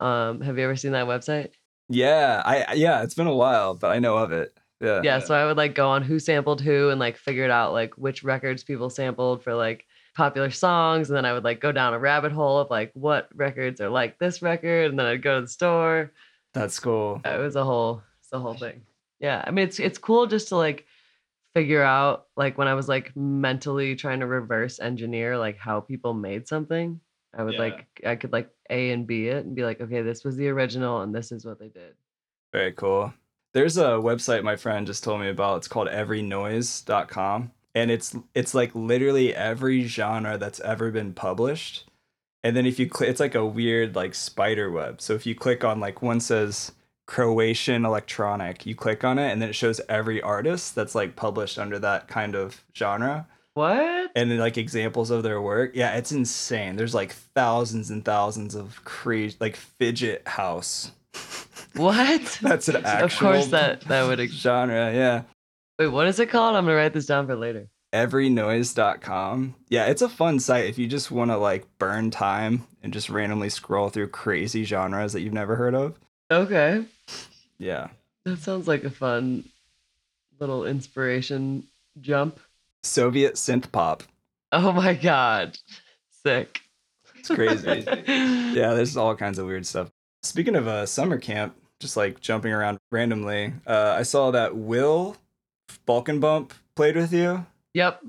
Um, 0.00 0.40
have 0.40 0.56
you 0.56 0.64
ever 0.64 0.76
seen 0.76 0.92
that 0.92 1.06
website? 1.06 1.50
yeah, 1.90 2.40
I 2.42 2.72
yeah, 2.72 3.02
it's 3.02 3.12
been 3.14 3.26
a 3.26 3.34
while, 3.34 3.74
but 3.74 3.90
I 3.90 3.98
know 3.98 4.16
of 4.16 4.32
it. 4.32 4.56
Yeah. 4.80 4.96
Yeah, 4.96 5.02
Yeah. 5.02 5.18
so 5.18 5.34
I 5.34 5.44
would 5.44 5.58
like 5.58 5.74
go 5.74 5.90
on 5.90 6.02
who 6.02 6.18
sampled 6.18 6.62
who 6.62 6.88
and 6.88 6.98
like 6.98 7.18
figured 7.18 7.50
out 7.50 7.74
like 7.74 7.98
which 7.98 8.24
records 8.24 8.64
people 8.64 8.88
sampled 8.88 9.44
for 9.44 9.54
like 9.54 9.84
popular 10.16 10.50
songs, 10.50 11.10
and 11.10 11.16
then 11.18 11.26
I 11.26 11.34
would 11.34 11.44
like 11.44 11.60
go 11.60 11.70
down 11.70 11.92
a 11.92 11.98
rabbit 11.98 12.32
hole 12.32 12.60
of 12.60 12.70
like 12.70 12.92
what 12.94 13.28
records 13.34 13.78
are 13.82 13.90
like 13.90 14.18
this 14.18 14.40
record, 14.40 14.88
and 14.88 14.98
then 14.98 15.04
I'd 15.04 15.20
go 15.20 15.34
to 15.36 15.42
the 15.42 15.48
store. 15.48 16.12
That's 16.54 16.78
cool. 16.80 17.20
It 17.26 17.38
was 17.38 17.56
a 17.56 17.64
whole, 17.64 18.02
it's 18.22 18.32
a 18.32 18.40
whole 18.40 18.54
thing. 18.54 18.80
Yeah, 19.20 19.42
I 19.46 19.50
mean, 19.50 19.66
it's 19.66 19.78
it's 19.78 19.98
cool 19.98 20.26
just 20.26 20.48
to 20.48 20.56
like 20.56 20.86
figure 21.54 21.82
out 21.82 22.26
like 22.36 22.58
when 22.58 22.68
I 22.68 22.74
was 22.74 22.88
like 22.88 23.16
mentally 23.16 23.96
trying 23.96 24.20
to 24.20 24.26
reverse 24.26 24.78
engineer 24.78 25.38
like 25.38 25.56
how 25.56 25.80
people 25.80 26.12
made 26.12 26.46
something. 26.46 27.00
I 27.34 27.42
would 27.44 27.54
Yeah. 27.54 27.60
like 27.60 27.86
I 28.04 28.16
could 28.16 28.32
like 28.32 28.50
A 28.70 28.90
and 28.90 29.06
B 29.06 29.28
it 29.28 29.44
and 29.44 29.54
be 29.54 29.64
like, 29.64 29.80
okay, 29.80 30.02
this 30.02 30.22
was 30.24 30.36
the 30.36 30.48
original 30.48 31.00
and 31.00 31.14
this 31.14 31.32
is 31.32 31.44
what 31.46 31.58
they 31.58 31.68
did. 31.68 31.94
Very 32.52 32.72
cool. 32.72 33.14
There's 33.54 33.78
a 33.78 33.92
website 33.92 34.42
my 34.42 34.56
friend 34.56 34.86
just 34.86 35.02
told 35.02 35.20
me 35.20 35.28
about. 35.30 35.58
It's 35.58 35.68
called 35.68 35.88
everynoise.com 35.88 37.52
and 37.74 37.90
it's 37.90 38.14
it's 38.34 38.54
like 38.54 38.74
literally 38.74 39.34
every 39.34 39.84
genre 39.84 40.36
that's 40.38 40.60
ever 40.60 40.90
been 40.90 41.12
published. 41.14 41.88
And 42.44 42.56
then 42.56 42.66
if 42.66 42.78
you 42.78 42.88
click 42.88 43.08
it's 43.10 43.20
like 43.20 43.34
a 43.34 43.46
weird 43.46 43.94
like 43.94 44.14
spider 44.14 44.70
web. 44.70 45.00
So 45.00 45.14
if 45.14 45.26
you 45.26 45.34
click 45.34 45.64
on 45.64 45.80
like 45.80 46.02
one 46.02 46.20
says 46.20 46.72
Croatian 47.06 47.84
electronic, 47.84 48.66
you 48.66 48.74
click 48.74 49.04
on 49.04 49.18
it 49.18 49.30
and 49.30 49.40
then 49.40 49.48
it 49.50 49.54
shows 49.54 49.80
every 49.88 50.20
artist 50.20 50.74
that's 50.74 50.94
like 50.94 51.16
published 51.16 51.58
under 51.58 51.78
that 51.78 52.08
kind 52.08 52.34
of 52.34 52.62
genre 52.76 53.26
What? 53.54 54.10
and 54.16 54.30
then 54.30 54.38
like 54.38 54.58
examples 54.58 55.10
of 55.10 55.22
their 55.22 55.40
work. 55.40 55.72
Yeah, 55.74 55.96
it's 55.96 56.10
insane. 56.12 56.76
There's 56.76 56.94
like 56.94 57.12
thousands 57.12 57.90
and 57.90 58.04
thousands 58.04 58.54
of 58.54 58.84
crazy 58.84 59.36
like 59.40 59.56
fidget 59.56 60.26
house. 60.26 60.90
What? 61.74 62.38
That's 62.42 62.68
an 62.68 62.84
actual 62.84 63.04
Of 63.04 63.16
course 63.18 63.46
that 63.48 63.82
that 63.82 64.06
would. 64.06 64.18
Ex- 64.18 64.32
genre, 64.32 64.94
yeah. 64.94 65.22
Wait, 65.78 65.88
what 65.88 66.06
is 66.06 66.18
it 66.18 66.30
called? 66.30 66.56
I'm 66.56 66.64
gonna 66.64 66.74
write 66.76 66.94
this 66.94 67.04
down 67.04 67.26
for 67.26 67.36
later. 67.36 67.68
everynoise.com. 67.94 69.54
Yeah, 69.68 69.86
it's 69.86 70.02
a 70.02 70.08
fun 70.08 70.38
site 70.40 70.66
if 70.66 70.78
you 70.78 70.86
just 70.86 71.10
want 71.10 71.30
to 71.30 71.36
like 71.36 71.66
burn 71.78 72.10
time 72.10 72.66
and 72.82 72.92
just 72.92 73.10
randomly 73.10 73.50
scroll 73.50 73.88
through 73.90 74.08
crazy 74.08 74.64
genres 74.64 75.12
that 75.12 75.20
you've 75.20 75.32
never 75.34 75.56
heard 75.56 75.74
of. 75.74 75.98
Okay, 76.30 76.84
Yeah. 77.58 77.88
that 78.24 78.38
sounds 78.40 78.66
like 78.66 78.84
a 78.84 78.90
fun 78.90 79.44
little 80.40 80.66
inspiration 80.66 81.64
jump. 82.00 82.40
Soviet 82.82 83.34
synth 83.34 83.70
pop. 83.72 84.02
Oh 84.52 84.72
my 84.72 84.94
god, 84.94 85.58
sick. 86.24 86.60
It's 87.16 87.28
crazy. 87.28 87.84
yeah, 88.06 88.74
there's 88.74 88.96
all 88.96 89.14
kinds 89.16 89.38
of 89.38 89.46
weird 89.46 89.66
stuff. 89.66 89.90
Speaking 90.22 90.56
of 90.56 90.66
uh, 90.68 90.86
summer 90.86 91.18
camp, 91.18 91.54
just 91.80 91.96
like 91.96 92.20
jumping 92.20 92.52
around 92.52 92.78
randomly, 92.90 93.52
uh, 93.66 93.94
I 93.98 94.02
saw 94.02 94.30
that 94.32 94.56
Will 94.56 95.16
Balkan 95.84 96.20
Bump 96.20 96.54
played 96.74 96.96
with 96.96 97.12
you. 97.12 97.46
Yep. 97.74 98.02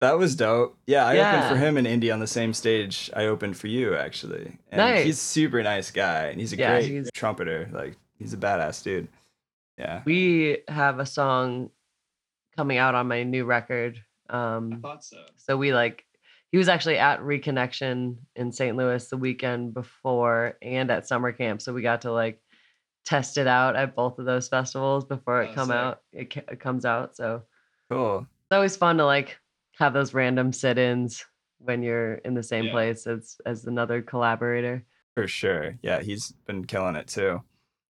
That 0.00 0.16
was 0.18 0.36
dope. 0.36 0.78
Yeah, 0.86 1.06
I 1.06 1.14
Yeah. 1.14 1.36
opened 1.36 1.48
for 1.50 1.64
him 1.66 1.76
and 1.76 1.86
Indy 1.86 2.10
on 2.10 2.20
the 2.20 2.26
same 2.26 2.52
stage 2.54 3.10
I 3.16 3.26
opened 3.26 3.56
for 3.56 3.66
you 3.66 3.96
actually. 3.96 4.58
And 4.70 4.78
Nice. 4.78 5.04
he's 5.04 5.18
super 5.20 5.62
nice 5.62 5.90
guy 5.90 6.26
and 6.26 6.40
he's 6.40 6.52
a 6.52 6.56
Yeah, 6.56 6.78
great 6.78 6.88
he's- 6.90 7.10
trumpeter. 7.14 7.68
Like 7.72 7.96
he's 8.18 8.32
a 8.32 8.36
badass 8.36 8.82
dude. 8.84 9.08
Yeah. 9.76 10.02
We 10.04 10.58
have 10.68 10.98
a 11.00 11.06
song 11.06 11.70
coming 12.56 12.78
out 12.78 12.94
on 12.94 13.08
my 13.08 13.22
new 13.24 13.44
record. 13.44 14.00
Um, 14.30 14.80
thought 14.82 15.04
so. 15.04 15.16
so 15.36 15.56
we 15.56 15.72
like 15.72 16.04
he 16.52 16.58
was 16.58 16.68
actually 16.68 16.98
at 16.98 17.20
Reconnection 17.20 18.16
in 18.36 18.52
St. 18.52 18.76
Louis 18.76 19.06
the 19.08 19.16
weekend 19.18 19.74
before 19.74 20.56
and 20.62 20.90
at 20.90 21.06
summer 21.08 21.30
camp. 21.32 21.60
So 21.60 21.72
we 21.74 21.82
got 21.82 22.02
to 22.02 22.12
like 22.12 22.40
test 23.04 23.36
it 23.36 23.46
out 23.46 23.74
at 23.76 23.94
both 23.96 24.18
of 24.18 24.26
those 24.26 24.48
festivals 24.48 25.04
before 25.04 25.42
it 25.42 25.50
Oh, 25.50 25.54
come 25.54 25.68
sick. 25.68 25.76
out. 25.76 26.02
It, 26.12 26.36
it 26.36 26.60
comes 26.60 26.84
out. 26.84 27.16
So 27.16 27.42
Cool. 27.90 28.20
it's 28.20 28.52
always 28.52 28.76
fun 28.76 28.96
to 28.98 29.04
like 29.04 29.38
have 29.78 29.92
those 29.92 30.14
random 30.14 30.52
sit-ins 30.52 31.24
when 31.58 31.82
you're 31.82 32.14
in 32.14 32.34
the 32.34 32.42
same 32.42 32.66
Yeah. 32.66 32.72
place 32.72 33.06
as 33.06 33.40
as 33.46 33.64
another 33.66 34.02
collaborator. 34.02 34.84
For 35.14 35.26
sure. 35.26 35.76
Yeah, 35.82 36.00
he's 36.00 36.32
been 36.46 36.64
killing 36.64 36.96
it 36.96 37.08
too. 37.08 37.42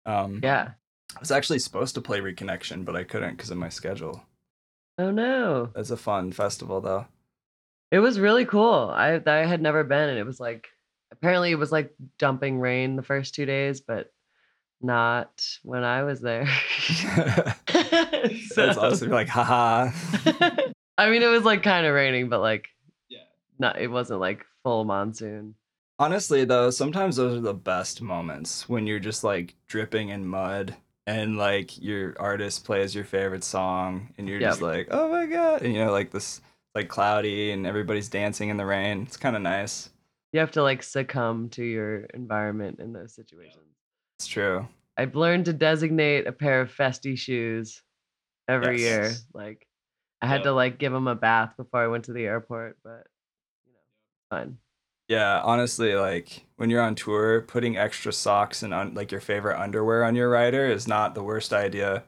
Um 0.06 0.40
Yeah. 0.44 0.72
I 1.16 1.20
was 1.20 1.32
actually 1.32 1.60
supposed 1.60 1.96
to 1.96 2.02
play 2.02 2.20
Reconnection, 2.20 2.86
but 2.86 2.96
I 2.96 3.04
couldn't 3.04 3.32
because 3.36 3.50
of 3.52 3.58
my 3.58 3.70
schedule. 3.70 4.24
Oh 4.98 5.12
no. 5.12 5.72
It's 5.76 5.92
a 5.92 5.98
fun 5.98 6.32
festival 6.32 6.82
though. 6.82 7.08
It 7.92 8.00
was 8.00 8.20
really 8.20 8.46
cool. 8.46 8.92
I 8.94 9.22
I 9.26 9.46
had 9.46 9.62
never 9.62 9.84
been, 9.84 10.10
and 10.10 10.20
it 10.20 10.26
was 10.26 10.40
like 10.40 10.68
apparently 11.12 11.52
it 11.52 11.56
was 11.58 11.72
like 11.72 11.94
dumping 12.20 12.60
rain 12.60 12.96
the 12.96 13.02
first 13.04 13.34
two 13.34 13.46
days, 13.46 13.82
but 13.82 14.12
not 14.82 15.44
when 15.64 15.84
I 15.84 16.04
was 16.04 16.22
there. 16.22 16.48
That's 17.74 18.48
So- 18.54 18.82
awesome. 18.82 19.08
You're 19.10 19.16
like, 19.18 19.28
haha. 19.28 19.90
I 21.00 21.10
mean, 21.10 21.24
it 21.24 21.28
was 21.28 21.46
like 21.46 21.64
kind 21.64 21.86
of 21.86 21.94
raining, 21.94 22.28
but 22.28 22.42
like 22.42 22.68
Yeah. 23.08 23.20
not. 23.58 23.80
It 23.80 23.88
wasn't 23.88 24.20
like 24.20 24.46
full 24.64 24.84
monsoon. 24.84 25.56
Honestly, 25.98 26.44
though, 26.44 26.70
sometimes 26.72 27.16
those 27.16 27.38
are 27.38 27.42
the 27.42 27.54
best 27.54 28.02
moments 28.02 28.68
when 28.68 28.86
you're 28.86 29.00
just 29.00 29.24
like 29.24 29.56
dripping 29.68 30.10
in 30.10 30.28
mud 30.28 30.76
and 31.08 31.38
like 31.38 31.82
your 31.82 32.16
artist 32.20 32.66
plays 32.66 32.94
your 32.94 33.06
favorite 33.06 33.46
song 33.46 34.14
and 34.18 34.28
you're 34.28 34.42
just 34.42 34.62
like, 34.62 34.90
oh 34.92 35.10
my 35.10 35.26
god, 35.26 35.62
and 35.62 35.74
you 35.74 35.84
know, 35.84 35.92
like 35.92 36.12
this 36.12 36.42
like 36.76 36.90
cloudy 36.90 37.52
and 37.52 37.66
everybody's 37.66 38.10
dancing 38.10 38.50
in 38.50 38.58
the 38.58 38.66
rain. 38.66 39.04
It's 39.04 39.18
kind 39.18 39.38
of 39.38 39.42
nice. 39.42 39.90
You 40.34 40.42
have 40.42 40.52
to 40.52 40.64
like 40.64 40.84
succumb 40.84 41.48
to 41.52 41.64
your 41.64 42.02
environment 42.14 42.80
in 42.80 42.92
those 42.92 43.16
situations. 43.16 43.64
It's 44.18 44.28
true. 44.28 44.68
I've 44.98 45.16
learned 45.16 45.46
to 45.46 45.54
designate 45.54 46.28
a 46.28 46.34
pair 46.34 46.60
of 46.60 46.76
festy 46.76 47.18
shoes 47.18 47.82
every 48.50 48.82
year. 48.82 49.14
Like 49.34 49.66
I 50.22 50.28
had 50.28 50.38
Yep. 50.38 50.44
to 50.44 50.52
like 50.54 50.78
give 50.78 50.94
him 50.94 51.08
a 51.08 51.16
bath 51.16 51.54
before 51.58 51.82
I 51.82 51.88
went 51.88 52.06
to 52.06 52.14
the 52.14 52.26
airport, 52.26 52.78
but 52.84 53.08
you 53.66 53.74
know, 53.74 53.80
fun. 54.38 54.58
Yeah, 55.08 55.42
honestly, 55.42 55.96
like 55.96 56.46
when 56.58 56.70
you're 56.70 56.82
on 56.82 56.96
tour, 56.96 57.42
putting 57.42 57.78
extra 57.78 58.12
socks 58.14 58.62
and 58.62 58.74
un- 58.74 58.94
like 58.94 59.12
your 59.12 59.22
favorite 59.22 59.60
underwear 59.60 60.04
on 60.04 60.16
your 60.16 60.30
rider 60.30 60.66
is 60.68 60.88
not 60.88 61.16
the 61.16 61.24
worst 61.24 61.54
idea. 61.54 62.04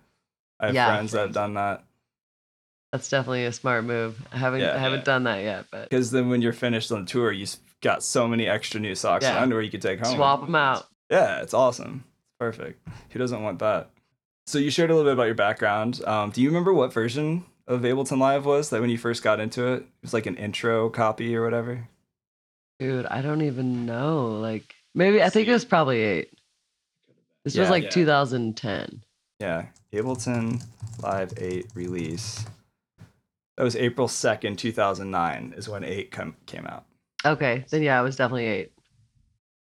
I 0.60 0.68
have 0.68 0.76
Yeah. 0.76 0.88
friends 0.94 1.12
that 1.14 1.22
have 1.22 1.34
done 1.34 1.54
that 1.56 1.84
That's 2.92 3.10
definitely 3.10 3.46
a 3.46 3.54
smart 3.54 3.86
move. 3.86 4.22
I 4.34 4.38
haven't 4.38 4.60
Yeah. 4.60 4.76
I 4.76 4.78
haven't 4.78 5.00
Yeah. 5.00 5.04
done 5.06 5.24
that 5.24 5.42
yet, 5.44 5.66
but 5.72 5.90
because 5.90 6.12
then 6.12 6.28
when 6.28 6.42
you're 6.42 6.52
finished 6.52 6.92
on 6.92 7.06
tour, 7.06 7.32
you 7.32 7.48
got 7.80 8.04
so 8.04 8.28
many 8.28 8.46
extra 8.48 8.82
new 8.82 8.96
socks 8.96 9.24
and 9.24 9.36
Yeah. 9.36 9.42
underwear 9.42 9.62
you 9.64 9.72
could 9.72 9.82
take 9.82 10.06
home. 10.06 10.14
swap 10.14 10.42
them 10.42 10.56
out. 10.56 10.88
Yeah, 11.10 11.42
it's 11.42 11.54
awesome. 11.54 12.04
It's 12.26 12.34
perfect. 12.38 12.86
Who 13.12 13.18
doesn't 13.20 13.42
want 13.42 13.60
that? 13.60 13.92
So 14.46 14.58
you 14.60 14.70
shared 14.70 14.90
a 14.92 14.94
little 14.96 15.10
bit 15.10 15.14
about 15.14 15.28
your 15.28 15.36
background. 15.36 16.04
Um, 16.06 16.32
do 16.32 16.42
you 16.42 16.50
remember 16.50 16.74
what 16.74 16.92
version 16.92 17.46
of 17.72 17.82
Ableton 17.82 18.18
Live 18.20 18.46
was 18.46 18.70
that 18.70 18.82
when 18.82 18.90
you 18.90 18.98
first 18.98 19.24
got 19.24 19.40
into 19.40 19.66
it? 19.68 19.78
It 19.84 19.88
was 20.02 20.14
like 20.14 20.26
an 20.26 20.36
intro 20.36 20.90
copy 20.90 21.36
or 21.36 21.44
whatever. 21.44 21.88
Dude, 22.80 23.06
I 23.06 23.22
don't 23.22 23.42
even 23.42 23.86
know. 23.86 24.28
Like 24.28 24.76
maybe 24.94 25.22
I 25.24 25.30
think 25.30 25.48
it 25.48 25.54
was 25.54 25.66
probably 25.66 26.02
eight. 26.02 26.34
This 27.44 27.58
was 27.58 27.70
like 27.70 27.86
Yeah. 27.86 27.90
2010. 27.90 29.04
Yeah, 29.40 29.66
Ableton 29.92 30.64
Live 31.02 31.34
8 31.38 31.68
release. 31.74 32.46
That 33.58 33.64
was 33.64 33.76
April 33.76 34.08
2nd, 34.08 34.58
2009 34.58 35.54
is 35.58 35.68
when 35.68 35.84
8 35.84 36.12
come, 36.12 36.36
came 36.46 36.66
out. 36.68 36.86
Okay, 37.26 37.66
then 37.70 37.82
yeah, 37.82 38.00
it 38.00 38.04
was 38.04 38.16
definitely 38.16 38.46
eight. 38.46 38.72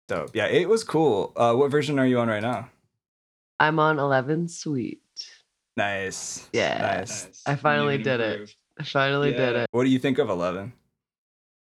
Dope. 0.08 0.34
Yeah, 0.34 0.46
8 0.46 0.68
was 0.68 0.84
cool. 0.84 1.32
Uh, 1.36 1.54
what 1.54 1.70
version 1.70 1.98
are 1.98 2.06
you 2.06 2.18
on 2.18 2.28
right 2.28 2.42
now? 2.42 2.68
I'm 3.58 3.78
on 3.78 3.98
11 3.98 4.48
Sweet. 4.48 5.00
Nice. 5.76 6.48
Yeah. 6.52 6.78
Nice. 6.78 7.42
I 7.46 7.56
finally 7.56 7.98
did 7.98 8.20
it. 8.20 8.54
I 8.78 8.84
finally 8.84 9.32
did 9.32 9.56
it. 9.56 9.68
What 9.70 9.84
do 9.84 9.90
you 9.90 9.98
think 9.98 10.18
of 10.18 10.28
11? 10.28 10.72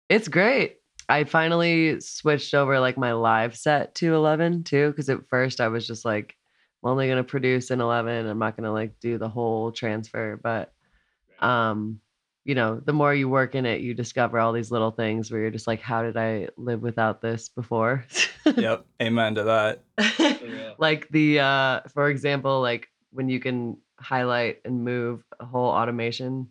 It's 0.10 0.28
great. 0.28 0.78
I 1.08 1.24
finally 1.24 2.00
switched 2.02 2.54
over 2.54 2.80
like 2.80 2.98
my 2.98 3.14
live 3.14 3.56
set 3.56 3.96
to 3.96 4.16
11 4.16 4.64
too, 4.64 4.90
because 4.90 5.10
at 5.10 5.28
first 5.28 5.62
I 5.62 5.68
was 5.68 5.86
just 5.86 6.04
like, 6.04 6.36
I'm 6.84 6.92
only 6.92 7.08
gonna 7.08 7.24
produce 7.24 7.72
in 7.72 7.82
11. 7.82 8.28
I'm 8.28 8.40
not 8.40 8.56
gonna 8.56 8.72
like 8.72 9.00
do 9.00 9.18
the 9.18 9.30
whole 9.30 9.72
transfer. 9.72 10.40
But 10.42 10.74
um, 11.40 12.00
you 12.44 12.54
know, 12.54 12.80
the 12.80 12.94
more 12.94 13.14
you 13.14 13.28
work 13.28 13.56
in 13.56 13.66
it, 13.66 13.82
you 13.82 13.94
discover 13.94 14.40
all 14.40 14.54
these 14.54 14.72
little 14.72 14.92
things 14.92 15.32
where 15.32 15.42
you're 15.42 15.52
just 15.52 15.68
like, 15.68 15.82
how 15.82 16.04
did 16.04 16.16
I 16.16 16.50
live 16.58 16.82
without 16.82 17.22
this 17.22 17.50
before? 17.50 18.06
yep. 18.56 18.86
Amen 19.02 19.36
to 19.36 19.44
that. 19.44 20.76
like 20.78 21.08
the 21.10 21.40
uh, 21.40 21.82
for 21.94 22.10
example, 22.10 22.62
like 22.62 22.88
when 23.12 23.30
you 23.30 23.40
can 23.40 23.78
highlight 24.06 24.62
and 24.66 24.84
move 24.84 25.24
a 25.40 25.46
whole 25.46 25.70
automation 25.70 26.48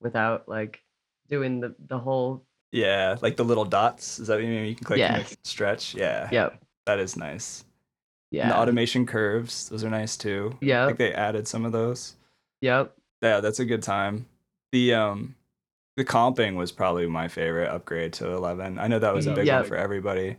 without 0.00 0.48
like 0.48 0.82
doing 1.28 1.60
the 1.60 1.74
the 1.88 1.98
whole 1.98 2.44
Yeah, 2.72 3.16
like 3.22 3.36
the 3.36 3.44
little 3.44 3.64
dots. 3.64 4.18
Is 4.18 4.26
that 4.28 4.34
what 4.36 4.44
you 4.44 4.50
mean? 4.50 4.66
You 4.66 4.74
can 4.74 4.84
click 4.84 5.00
and 5.00 5.22
it 5.22 5.36
stretch. 5.42 5.94
Yeah. 5.94 6.28
yep 6.30 6.60
That 6.86 6.98
is 6.98 7.16
nice. 7.16 7.64
And 8.32 8.38
yeah 8.40 8.48
the 8.50 8.56
automation 8.58 9.06
curves, 9.06 9.68
those 9.70 9.84
are 9.84 9.90
nice 9.90 10.16
too. 10.16 10.56
yeah 10.60 10.84
I 10.84 10.86
yep 10.86 10.86
think 10.88 10.98
they 10.98 11.12
added 11.14 11.48
some 11.48 11.64
of 11.64 11.72
those. 11.72 12.16
yep 12.60 12.94
Yeah, 13.22 13.40
that's 13.40 13.58
a 13.60 13.64
good 13.64 13.82
time. 13.82 14.26
The 14.72 14.94
um 14.94 15.34
the 15.96 16.04
comping 16.04 16.54
was 16.56 16.70
probably 16.70 17.06
my 17.08 17.26
favorite 17.26 17.68
upgrade 17.70 18.12
to 18.14 18.30
11. 18.30 18.78
I 18.78 18.86
know 18.86 19.00
that 19.00 19.14
was 19.14 19.26
a 19.26 19.30
Mhm. 19.30 19.34
big 19.34 19.46
Yeah. 19.46 19.60
one 19.60 19.68
for 19.68 19.76
everybody. 19.76 20.36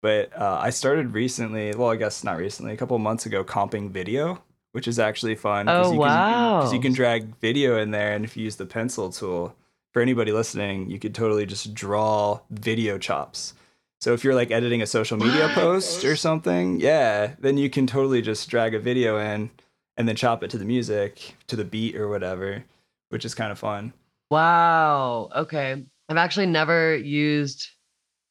But 0.00 0.32
uh, 0.36 0.58
I 0.60 0.70
started 0.70 1.12
recently, 1.14 1.74
well, 1.74 1.90
I 1.90 1.96
guess 1.96 2.24
not 2.24 2.36
recently, 2.38 2.72
a 2.72 2.76
couple 2.76 2.98
months 2.98 3.26
ago, 3.26 3.42
comping 3.44 3.90
video, 3.90 4.42
which 4.74 4.88
is 4.88 4.98
actually 4.98 5.36
fun. 5.36 5.68
Oh, 5.68 5.92
you 5.92 6.00
Can, 6.00 6.60
'cause 6.60 6.72
you 6.72 6.80
can 6.80 6.92
drag 6.92 7.36
video 7.36 7.78
in 7.78 7.92
there, 7.92 8.12
and 8.12 8.24
if 8.24 8.36
you 8.36 8.42
use 8.42 8.56
the 8.56 8.66
pencil 8.66 9.10
tool, 9.10 9.54
for 9.92 10.02
anybody 10.02 10.32
listening, 10.32 10.90
you 10.90 10.98
could 10.98 11.14
totally 11.14 11.46
just 11.46 11.72
draw 11.74 12.40
video 12.50 12.98
chops. 12.98 13.54
So 14.00 14.12
if 14.12 14.24
you're 14.24 14.34
like 14.34 14.50
editing 14.50 14.82
a 14.82 14.86
social 14.86 15.16
media 15.16 15.48
post 15.54 16.04
or 16.04 16.16
something, 16.16 16.80
yeah, 16.80 17.34
then 17.38 17.56
you 17.56 17.70
can 17.70 17.86
totally 17.86 18.20
just 18.20 18.50
drag 18.50 18.74
a 18.74 18.80
video 18.80 19.16
in 19.18 19.50
and 19.96 20.08
then 20.08 20.16
chop 20.16 20.42
it 20.42 20.50
to 20.50 20.58
the 20.58 20.64
music, 20.64 21.36
to 21.46 21.54
the 21.54 21.64
beat 21.64 21.94
or 21.94 22.08
whatever, 22.08 22.64
which 23.10 23.24
is 23.24 23.32
kind 23.36 23.52
of 23.52 23.58
fun. 23.60 23.92
Wow. 24.28 25.30
Okay. 25.36 25.84
I've 26.08 26.16
actually 26.16 26.46
never 26.46 26.96
used 26.96 27.68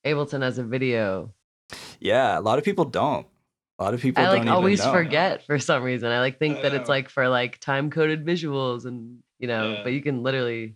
Ableton 0.06 0.44
as 0.44 0.58
a 0.58 0.64
video. 0.64 1.34
Yeah, 2.02 2.38
a 2.38 2.42
lot 2.42 2.60
of 2.60 2.66
people 2.66 2.84
don't. 2.84 3.26
A 3.84 3.86
lot 3.86 3.94
of 3.94 4.02
people 4.02 4.22
I 4.24 4.26
don't 4.28 4.34
like 4.36 4.42
even 4.44 4.54
always 4.54 4.80
know. 4.80 4.92
forget 4.94 5.46
for 5.46 5.60
some 5.60 5.84
reason. 5.84 6.10
I 6.10 6.20
like 6.22 6.40
think 6.40 6.60
I 6.60 6.62
that 6.62 6.74
it's 6.74 6.88
like 6.88 7.10
for 7.10 7.28
like 7.28 7.60
time 7.60 7.90
coded 7.92 8.26
visuals 8.26 8.86
and 8.86 9.20
you 9.40 9.48
know, 9.48 9.74
Yeah. 9.74 9.84
but 9.84 9.92
you 9.92 10.02
can 10.02 10.24
literally 10.24 10.76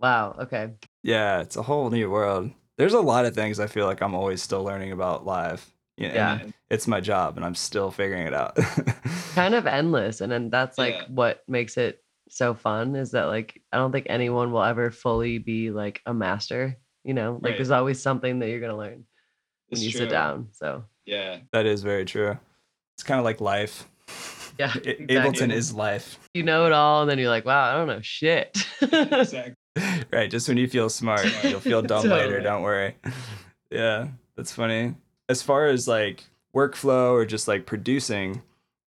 wow, 0.00 0.36
okay. 0.40 0.70
Yeah, 1.02 1.40
it's 1.40 1.56
a 1.56 1.62
whole 1.62 1.90
new 1.90 2.10
world. 2.10 2.50
There's 2.78 2.94
a 2.94 3.00
lot 3.00 3.26
of 3.26 3.34
things 3.34 3.60
I 3.60 3.66
feel 3.66 3.84
like 3.86 4.00
I'm 4.02 4.14
always 4.14 4.42
still 4.42 4.64
learning 4.64 4.92
about 4.92 5.26
live. 5.26 5.64
You 5.98 6.08
know, 6.08 6.14
Yeah. 6.14 6.38
it's 6.70 6.86
my 6.86 7.00
job 7.00 7.36
and 7.36 7.44
I'm 7.44 7.54
still 7.54 7.90
figuring 7.90 8.26
it 8.26 8.34
out. 8.34 8.56
Kind 9.34 9.54
of 9.54 9.66
endless. 9.66 10.20
And 10.22 10.32
then 10.32 10.48
that's 10.50 10.78
like 10.78 10.94
Yeah. 10.94 11.04
what 11.08 11.42
makes 11.48 11.76
it 11.76 12.02
so 12.28 12.54
fun 12.54 12.96
is 12.96 13.10
that 13.12 13.24
like 13.26 13.60
I 13.72 13.76
don't 13.76 13.92
think 13.92 14.06
anyone 14.08 14.50
will 14.50 14.62
ever 14.62 14.90
fully 14.90 15.38
be 15.38 15.70
like 15.70 16.00
a 16.06 16.14
master. 16.14 16.76
You 17.04 17.12
know, 17.14 17.34
like 17.34 17.42
Right. 17.42 17.56
there's 17.56 17.70
always 17.70 18.00
something 18.02 18.38
that 18.40 18.48
you're 18.48 18.60
gonna 18.60 18.76
learn 18.76 19.04
when 19.68 19.78
It's 19.78 19.82
you 19.82 19.90
true. 19.90 20.00
sit 20.00 20.10
down. 20.10 20.48
So 20.52 20.84
Yeah. 21.06 21.38
that 21.52 21.64
is 21.66 21.82
very 21.82 22.04
true. 22.04 22.36
It's 22.96 23.02
kind 23.02 23.18
of 23.18 23.24
like 23.24 23.40
life. 23.40 23.86
yeah. 24.58 24.72
I- 24.74 24.78
exactly. 24.78 25.06
Ableton 25.16 25.52
is 25.52 25.72
life. 25.72 26.18
you 26.34 26.42
know 26.42 26.66
it 26.66 26.72
all, 26.72 27.02
and 27.02 27.10
then 27.10 27.18
you're 27.18 27.30
like, 27.30 27.44
wow, 27.44 27.72
I 27.72 27.76
don't 27.78 27.86
know 27.86 28.00
shit. 28.02 28.56
exactly. 28.82 29.54
right. 30.12 30.30
Just 30.30 30.48
when 30.48 30.56
you 30.56 30.66
feel 30.68 30.88
smart, 30.88 31.26
you'll 31.44 31.60
feel 31.60 31.82
dumb 31.92 32.06
later. 32.06 32.40
Don't 32.40 32.62
worry. 32.62 32.96
Yeah, 33.70 34.08
that's 34.36 34.52
funny. 34.52 34.94
As 35.28 35.42
far 35.42 35.66
as 35.66 35.86
like 35.86 36.24
workflow 36.54 37.12
or 37.12 37.26
just 37.26 37.46
like 37.48 37.66
producing, 37.66 38.42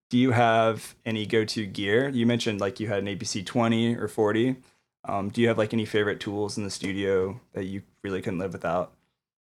do 0.10 0.18
you 0.18 0.32
have 0.32 0.96
any 1.06 1.26
go 1.26 1.44
to 1.46 1.66
gear? 1.66 2.08
You 2.10 2.26
mentioned 2.26 2.62
like 2.62 2.80
you 2.80 2.88
had 2.88 3.00
an 3.00 3.08
APC 3.08 3.46
20 3.46 3.96
or 3.98 4.08
40. 4.08 4.56
Um, 5.04 5.30
do 5.30 5.42
you 5.42 5.48
have 5.50 5.58
like 5.58 5.74
any 5.74 5.86
favorite 5.86 6.20
tools 6.20 6.58
in 6.58 6.64
the 6.64 6.70
studio 6.70 7.40
that 7.54 7.66
you 7.66 7.82
really 8.04 8.22
couldn't 8.22 8.40
live 8.40 8.54
without? 8.54 8.94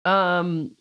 Um, 0.04 0.76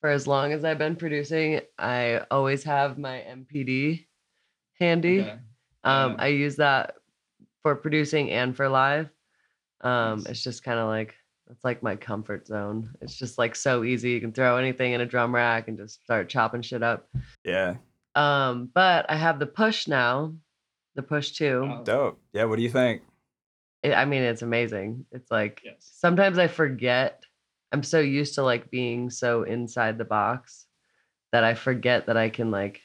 for 0.00 0.10
as 0.10 0.26
long 0.26 0.52
as 0.52 0.64
I've 0.64 0.78
been 0.78 0.96
producing, 0.96 1.60
I 1.78 2.22
always 2.30 2.62
have 2.64 2.98
my 2.98 3.18
MPD 3.28 4.06
handy. 4.78 5.20
Okay. 5.20 5.38
Um, 5.84 6.12
Yeah. 6.12 6.16
I 6.18 6.26
use 6.28 6.56
that 6.56 6.94
for 7.62 7.74
producing 7.76 8.30
and 8.30 8.54
for 8.56 8.68
live. 8.68 9.10
Um, 9.80 10.18
Nice. 10.20 10.26
it's 10.26 10.42
just 10.42 10.62
kind 10.64 10.78
of 10.78 10.88
like 10.88 11.14
it's 11.50 11.64
like 11.64 11.82
my 11.82 11.96
comfort 11.96 12.46
zone. 12.46 12.94
It's 13.00 13.16
just 13.16 13.38
like 13.38 13.56
so 13.56 13.82
easy. 13.82 14.10
You 14.10 14.20
can 14.20 14.32
throw 14.32 14.56
anything 14.58 14.92
in 14.92 15.00
a 15.00 15.06
drum 15.06 15.34
rack 15.34 15.66
and 15.68 15.78
just 15.78 16.02
start 16.04 16.28
chopping 16.28 16.60
shit 16.62 16.82
up. 16.82 17.08
Yeah, 17.42 17.76
Um, 18.14 18.70
but 18.74 19.06
I 19.10 19.16
have 19.16 19.38
the 19.38 19.46
push 19.46 19.88
now, 19.88 20.34
the 20.94 21.02
push 21.02 21.30
two. 21.32 21.62
Oh, 21.64 21.82
dope. 21.84 22.20
Yeah, 22.34 22.44
what 22.44 22.56
do 22.56 22.62
you 22.62 22.68
think? 22.68 23.02
It, 23.82 23.94
I 23.94 24.04
mean, 24.04 24.22
it's 24.22 24.42
amazing. 24.42 25.06
It's 25.10 25.30
like 25.30 25.62
Yes. 25.64 25.76
sometimes 25.80 26.36
I 26.38 26.48
forget. 26.48 27.24
I'm 27.72 27.82
so 27.82 28.00
used 28.00 28.34
to 28.36 28.42
like 28.42 28.70
being 28.70 29.10
so 29.10 29.42
inside 29.42 29.98
the 29.98 30.04
box 30.04 30.66
that 31.32 31.44
I 31.44 31.54
forget 31.54 32.06
that 32.06 32.16
I 32.16 32.30
can 32.30 32.50
like 32.50 32.80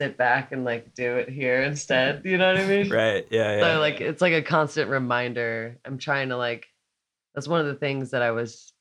sit 0.00 0.16
back 0.16 0.52
and 0.52 0.64
like 0.64 0.94
do 0.94 1.16
it 1.16 1.28
here 1.28 1.62
instead. 1.62 2.22
You 2.24 2.38
know 2.38 2.52
what 2.52 2.60
I 2.62 2.66
mean? 2.68 2.90
Right. 2.90 3.26
Yeah. 3.30 3.56
Yeah. 3.56 3.74
So 3.74 3.80
like 3.80 4.00
it's 4.00 4.20
like 4.22 4.34
a 4.34 4.42
constant 4.42 4.90
reminder. 4.90 5.78
I'm 5.84 5.98
trying 5.98 6.28
to 6.28 6.36
like 6.36 6.66
that's 7.34 7.48
one 7.48 7.60
of 7.60 7.66
the 7.66 7.74
things 7.74 8.10
that 8.10 8.22
I 8.22 8.30
was 8.32 8.72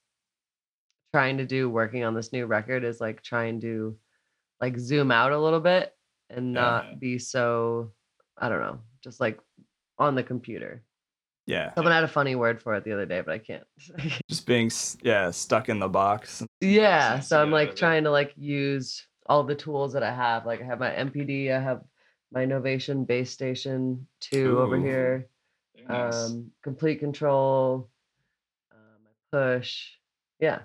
trying 1.13 1.37
to 1.37 1.45
do 1.45 1.69
working 1.69 2.03
on 2.03 2.13
this 2.13 2.33
new 2.33 2.45
record 2.45 2.83
is 2.83 2.99
like 2.99 3.23
trying 3.23 3.61
to 3.61 3.97
like 4.59 4.77
zoom 4.77 5.11
out 5.11 5.31
a 5.31 5.39
little 5.39 5.59
bit 5.61 5.93
and 6.29 6.53
Yeah. 6.53 6.61
not 6.61 6.99
be 6.99 7.17
so 7.17 7.93
I 8.37 8.49
don't 8.49 8.59
know, 8.61 8.79
just 9.03 9.19
like 9.19 9.39
on 9.97 10.15
the 10.15 10.23
computer. 10.23 10.83
Yeah. 11.47 11.73
Someone 11.75 11.93
had 11.93 12.03
a 12.03 12.09
funny 12.09 12.35
word 12.35 12.61
for 12.61 12.75
it 12.75 12.83
the 12.83 12.91
other 12.91 13.05
day, 13.05 13.21
but 13.21 13.33
I 13.33 13.37
can't. 13.39 13.63
Just 14.29 14.45
being 14.45 14.69
yeah 15.01 15.31
stuck 15.31 15.69
in 15.69 15.79
the 15.79 15.87
box. 15.87 16.43
yeah, 16.61 17.19
so 17.21 17.41
I'm 17.41 17.51
like 17.51 17.75
trying 17.75 18.03
to 18.03 18.11
like 18.11 18.33
use 18.35 19.07
all 19.25 19.43
the 19.43 19.55
tools 19.55 19.93
that 19.93 20.03
I 20.03 20.13
have. 20.13 20.45
Like 20.45 20.61
I 20.61 20.65
have 20.65 20.79
my 20.79 20.91
MPD, 20.91 21.51
I 21.51 21.59
have 21.59 21.81
my 22.33 22.45
Novation 22.45 23.07
Bass 23.07 23.31
Station 23.31 24.05
2 24.19 24.59
over 24.59 24.77
here. 24.77 25.29
Nice. 25.87 26.31
um, 26.31 26.51
Komplete 26.63 27.01
Kontrol, 27.01 27.87
uh, 28.71 28.75
my 29.31 29.39
push. 29.57 29.91
Yeah, 30.39 30.59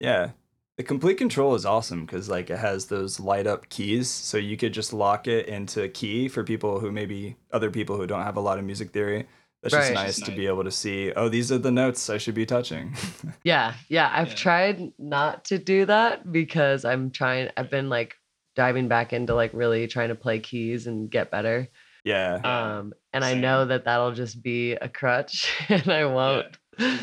Yeah. 0.00 0.30
The 0.78 0.84
Komplete 0.84 1.18
Kontrol 1.18 1.54
is 1.56 1.66
awesome 1.66 2.06
because 2.06 2.30
like 2.30 2.48
it 2.48 2.58
has 2.58 2.86
those 2.86 3.20
light 3.20 3.46
up 3.46 3.68
keys, 3.68 4.08
so 4.08 4.38
you 4.38 4.56
could 4.56 4.72
just 4.72 4.94
lock 4.94 5.28
it 5.28 5.46
into 5.46 5.86
key 5.90 6.26
for 6.26 6.42
people 6.42 6.80
who 6.80 6.90
maybe 6.90 7.36
other 7.52 7.70
people 7.70 7.98
who 7.98 8.06
don't 8.06 8.22
have 8.22 8.38
a 8.38 8.40
lot 8.40 8.58
of 8.58 8.64
music 8.64 8.92
theory. 8.92 9.26
That's 9.62 9.74
just 9.74 9.92
nice 9.92 10.06
Just 10.16 10.24
to 10.24 10.30
nice. 10.30 10.36
be 10.38 10.46
able 10.46 10.64
to 10.64 10.70
see. 10.70 11.12
Oh, 11.12 11.28
these 11.28 11.52
are 11.52 11.58
the 11.58 11.70
notes 11.70 12.08
I 12.08 12.16
should 12.18 12.34
be 12.34 12.46
touching. 12.46 12.94
yeah, 13.44 13.74
yeah. 13.88 14.10
I've 14.12 14.28
Yeah. 14.28 14.34
tried 14.34 14.92
not 14.98 15.44
to 15.46 15.58
do 15.58 15.84
that 15.86 16.32
because 16.32 16.84
I'm 16.84 17.10
trying. 17.10 17.50
I've 17.56 17.70
been 17.70 17.88
like 17.90 18.14
diving 18.56 18.88
back 18.88 19.12
into 19.12 19.34
like 19.34 19.52
really 19.52 19.86
trying 19.86 20.08
to 20.08 20.14
play 20.14 20.40
keys 20.40 20.86
and 20.86 21.10
get 21.10 21.30
better. 21.30 21.68
yeah, 22.04 22.40
Yeah, 22.42 22.78
Um, 22.78 22.94
and 23.12 23.22
I 23.24 23.34
know 23.34 23.64
that 23.66 23.84
that'll 23.84 24.12
just 24.12 24.42
be 24.42 24.72
a 24.72 24.88
crutch, 24.88 25.52
and 25.68 25.88
I 25.88 26.06
won't. 26.06 26.56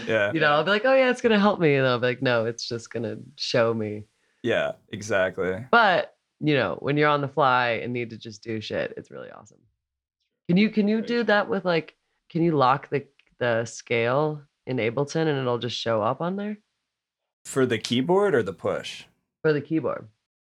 yeah, 0.07 0.31
You 0.33 0.39
know, 0.39 0.47
I'll 0.47 0.63
be 0.63 0.71
like, 0.71 0.85
oh 0.85 0.95
yeah, 0.95 1.11
it's 1.11 1.21
gonna 1.21 1.39
help 1.39 1.59
me, 1.59 1.75
and 1.75 1.85
I'll 1.85 1.99
be 1.99 2.07
like, 2.07 2.21
no, 2.23 2.45
it's 2.45 2.67
just 2.67 2.89
gonna 2.91 3.17
show 3.37 3.73
me. 3.73 4.05
yeah, 4.41 4.71
exactly. 4.91 5.63
But 5.71 6.15
you 6.39 6.55
know, 6.55 6.77
when 6.81 6.97
you're 6.97 7.09
on 7.09 7.21
the 7.21 7.27
fly 7.27 7.79
and 7.83 7.93
need 7.93 8.09
to 8.11 8.17
just 8.17 8.41
do 8.43 8.61
shit, 8.61 8.93
it's 8.97 9.11
really 9.11 9.29
awesome. 9.29 9.59
Can 10.47 10.57
you 10.57 10.69
can 10.69 10.87
you 10.87 11.01
do 11.01 11.23
that 11.23 11.49
with 11.49 11.65
like 11.65 11.93
can 12.29 12.43
you 12.43 12.51
lock 12.53 12.89
the 12.89 13.05
the 13.39 13.65
scale 13.65 14.41
in 14.65 14.77
Ableton 14.77 15.27
and 15.27 15.37
it'll 15.37 15.59
just 15.59 15.77
show 15.77 16.01
up 16.01 16.21
on 16.21 16.35
there 16.37 16.57
For 17.45 17.65
the 17.65 17.77
keyboard 17.77 18.33
or 18.35 18.43
the 18.43 18.53
push? 18.53 19.03
for 19.43 19.53
the 19.53 19.61
keyboard? 19.61 20.07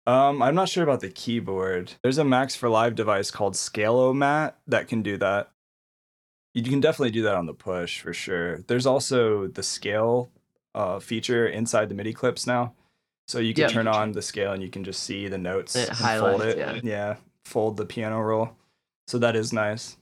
Um, 0.07 0.41
I'm 0.41 0.55
not 0.55 0.69
sure 0.69 0.83
about 0.83 1.01
the 1.01 1.09
keyboard. 1.09 1.93
There's 2.01 2.17
a 2.17 2.23
Max 2.23 2.55
for 2.55 2.69
Live 2.69 2.95
device 2.95 3.29
called 3.29 3.55
Scalomat 3.55 4.53
that 4.67 4.87
can 4.87 5.01
do 5.01 5.17
that. 5.17 5.51
You 6.53 6.63
can 6.63 6.79
definitely 6.79 7.11
do 7.11 7.23
that 7.23 7.35
on 7.35 7.45
the 7.45 7.53
push 7.53 7.99
for 7.99 8.13
sure. 8.13 8.59
There's 8.67 8.85
also 8.85 9.47
the 9.47 9.61
scale 9.63 10.31
uh, 10.73 10.99
feature 10.99 11.45
inside 11.45 11.89
the 11.89 11.95
MIDI 11.95 12.13
clips 12.13 12.47
now. 12.47 12.73
So 13.27 13.39
you 13.39 13.53
can 13.53 13.63
Yep. 13.63 13.71
turn 13.71 13.87
on 13.87 14.13
the 14.13 14.21
scale 14.21 14.53
and 14.53 14.63
you 14.63 14.69
can 14.69 14.85
just 14.85 15.03
see 15.03 15.27
the 15.27 15.37
notes 15.37 15.75
It 15.75 15.89
and 15.89 15.97
highlights, 15.97 16.37
fold 16.37 16.41
it. 16.49 16.57
yeah. 16.57 16.79
yeah, 16.81 17.15
fold 17.43 17.75
the 17.75 17.85
piano 17.85 18.21
roll. 18.21 18.51
So 19.07 19.17
that 19.19 19.35
is 19.35 19.51
nice. 19.51 19.96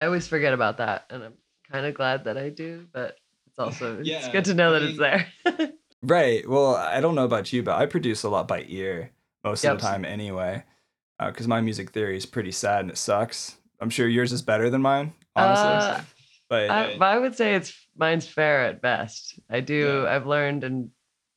I 0.00 0.06
always 0.06 0.26
forget 0.26 0.52
about 0.54 0.78
that, 0.78 1.04
and 1.10 1.22
I'm 1.22 1.34
kind 1.70 1.86
of 1.86 1.94
glad 1.94 2.24
that 2.24 2.38
I 2.38 2.48
do, 2.48 2.86
but 2.92 3.16
it's 3.46 3.58
also 3.58 3.98
it's 4.00 4.28
good 4.28 4.44
to 4.46 4.54
know 4.54 4.74
I 4.74 4.78
that 4.78 4.88
it's 4.88 4.98
there. 4.98 5.26
Right. 6.02 6.48
Well, 6.48 6.76
I 6.76 7.00
don't 7.00 7.14
know 7.14 7.26
about 7.26 7.52
you, 7.52 7.62
but 7.62 7.76
I 7.76 7.84
produce 7.84 8.22
a 8.22 8.30
lot 8.30 8.48
by 8.48 8.64
ear 8.66 9.10
most 9.44 9.64
of 9.64 9.76
the 9.76 9.82
time 9.82 10.04
anyway. 10.04 10.64
Because 11.18 11.46
my 11.46 11.60
music 11.60 11.90
theory 11.90 12.16
is 12.16 12.24
pretty 12.24 12.52
sad 12.52 12.80
and 12.80 12.90
it 12.90 12.96
sucks. 12.96 13.58
I'm 13.80 13.90
sure 13.90 14.08
yours 14.08 14.32
is 14.32 14.40
better 14.40 14.70
than 14.70 14.80
mine, 14.80 15.12
honestly. 15.36 15.68
Uh, 15.68 16.00
but 16.48 16.70
I, 16.70 16.96
but 16.98 17.04
I 17.04 17.18
would 17.18 17.34
say 17.34 17.54
it's 17.54 17.74
mine's 17.94 18.26
fair 18.26 18.64
at 18.64 18.80
best. 18.80 19.38
I 19.50 19.60
do. 19.60 20.04
Yeah. 20.04 20.10
I've 20.10 20.26
learned 20.26 20.64
and 20.64 20.90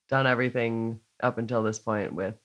done 0.08 0.28
everything 0.28 1.02
up 1.22 1.38
until 1.38 1.64
this 1.64 1.80
point 1.80 2.14
with, 2.14 2.36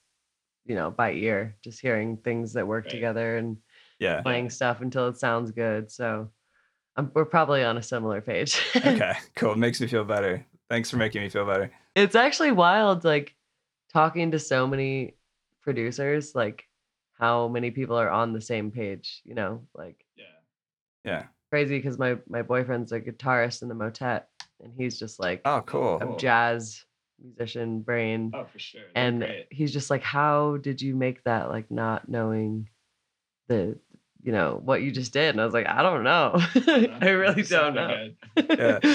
you 0.66 0.74
know, 0.74 0.90
by 0.90 1.12
ear, 1.12 1.54
just 1.62 1.81
hearing 1.81 2.16
things 2.16 2.54
that 2.54 2.66
work 2.66 2.87
Right. 2.87 2.90
together 2.90 3.37
and 3.37 3.59
yeah. 3.98 4.20
playing 4.22 4.50
stuff 4.50 4.80
until 4.80 5.08
it 5.08 5.16
sounds 5.18 5.50
good. 5.50 5.90
So, 5.90 6.30
I'm, 6.96 7.11
we're 7.14 7.24
probably 7.24 7.62
on 7.64 7.76
a 7.76 7.82
similar 7.82 8.20
page. 8.20 8.61
Okay, 8.76 9.12
cool. 9.37 9.52
It 9.52 9.58
makes 9.58 9.80
me 9.80 9.87
feel 9.87 10.04
better. 10.04 10.44
Thanks 10.68 10.90
for 10.90 10.96
making 10.96 11.22
me 11.22 11.28
feel 11.28 11.46
better. 11.46 11.70
it's 11.94 12.14
actually 12.16 12.52
wild, 12.52 13.04
like 13.04 13.34
talking 13.92 14.32
to 14.32 14.38
so 14.38 14.66
many 14.66 15.14
producers, 15.62 16.34
like 16.34 16.64
how 17.18 17.48
many 17.48 17.70
people 17.70 17.96
are 17.96 18.11
on 18.11 18.32
the 18.32 18.40
same 18.40 18.70
page. 18.70 19.20
You 19.24 19.34
know, 19.34 19.62
like 19.74 20.04
Yeah. 20.16 20.24
Yeah. 21.04 21.22
crazy 21.50 21.78
because 21.78 21.98
my 21.98 22.18
my 22.28 22.42
boyfriend's 22.42 22.92
a 22.92 23.00
guitarist 23.00 23.62
in 23.62 23.68
the 23.68 23.74
motet, 23.74 24.28
and 24.62 24.72
he's 24.76 24.98
just 24.98 25.18
like 25.20 25.40
Oh, 25.44 25.62
cool. 25.66 25.96
a 25.96 26.06
cool. 26.06 26.16
jazz 26.16 26.84
musician 27.22 27.80
brain. 27.80 28.32
Oh, 28.34 28.44
for 28.44 28.58
sure. 28.58 28.80
They're 28.94 29.04
and 29.04 29.18
great. 29.20 29.46
he's 29.50 29.72
just 29.72 29.88
like 29.90 30.02
how 30.02 30.56
did 30.58 30.82
you 30.82 30.94
make 30.96 31.22
that 31.24 31.48
like 31.48 31.70
not 31.70 32.08
knowing 32.08 32.68
the 33.48 33.78
you 34.22 34.33
know 34.33 34.61
what 34.64 34.83
you 34.83 34.90
just 34.90 35.12
did 35.12 35.31
and 35.31 35.40
i 35.40 35.44
was 35.44 35.54
like 35.54 35.66
i 35.68 35.83
don't 35.83 36.02
know 36.02 36.33
i 37.00 37.09
really 37.11 37.42
don't 37.42 37.74
know 37.74 38.09
Yeah. 38.37 38.78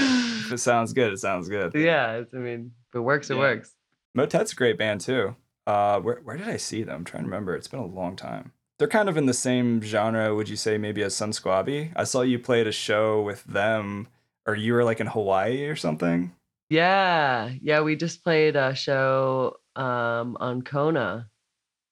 If 0.46 0.52
it 0.52 0.58
sounds 0.60 0.92
good, 0.94 1.14
it 1.14 1.20
sounds 1.20 1.48
good. 1.50 1.74
yeah 1.74 2.14
it's, 2.18 2.34
i 2.34 2.38
mean 2.38 2.72
if 2.90 2.96
it 2.96 3.00
works 3.00 3.30
it 3.30 3.36
Yeah. 3.36 3.40
works 3.40 3.74
Motet's 4.18 4.52
a 4.54 4.56
great 4.56 4.78
band 4.78 5.02
too. 5.02 5.36
Uh, 5.66 6.00
where 6.00 6.18
where 6.24 6.38
did 6.38 6.48
I 6.48 6.58
see 6.58 6.84
them? 6.84 6.98
I'm 6.98 7.04
trying 7.04 7.24
to 7.24 7.30
remember. 7.30 7.56
It's 7.56 7.68
been 7.68 7.80
a 7.80 7.86
long 7.86 8.16
time. 8.16 8.52
They're 8.78 8.88
kind 8.88 9.10
of 9.10 9.18
in 9.18 9.26
the 9.26 9.34
same 9.34 9.82
genre, 9.82 10.36
would 10.36 10.48
you 10.50 10.56
say, 10.56 10.78
maybe 10.78 11.02
as 11.02 11.16
Sunsquabi? 11.16 11.94
I 11.96 12.04
saw 12.04 12.22
you 12.22 12.38
play 12.38 12.62
at 12.62 12.68
a 12.68 12.72
show 12.72 13.24
with 13.24 13.44
them 13.46 14.08
or 14.46 14.54
you 14.56 14.74
were 14.74 14.84
like 14.84 15.00
in 15.00 15.08
Hawaii 15.08 15.66
or 15.66 15.76
something. 15.76 16.32
Yeah, 16.70 17.50
yeah. 17.62 17.82
We 17.82 17.96
just 17.96 18.24
played 18.24 18.56
a 18.56 18.76
show 18.76 19.56
um, 19.76 20.38
on 20.40 20.62
Kona, 20.62 21.30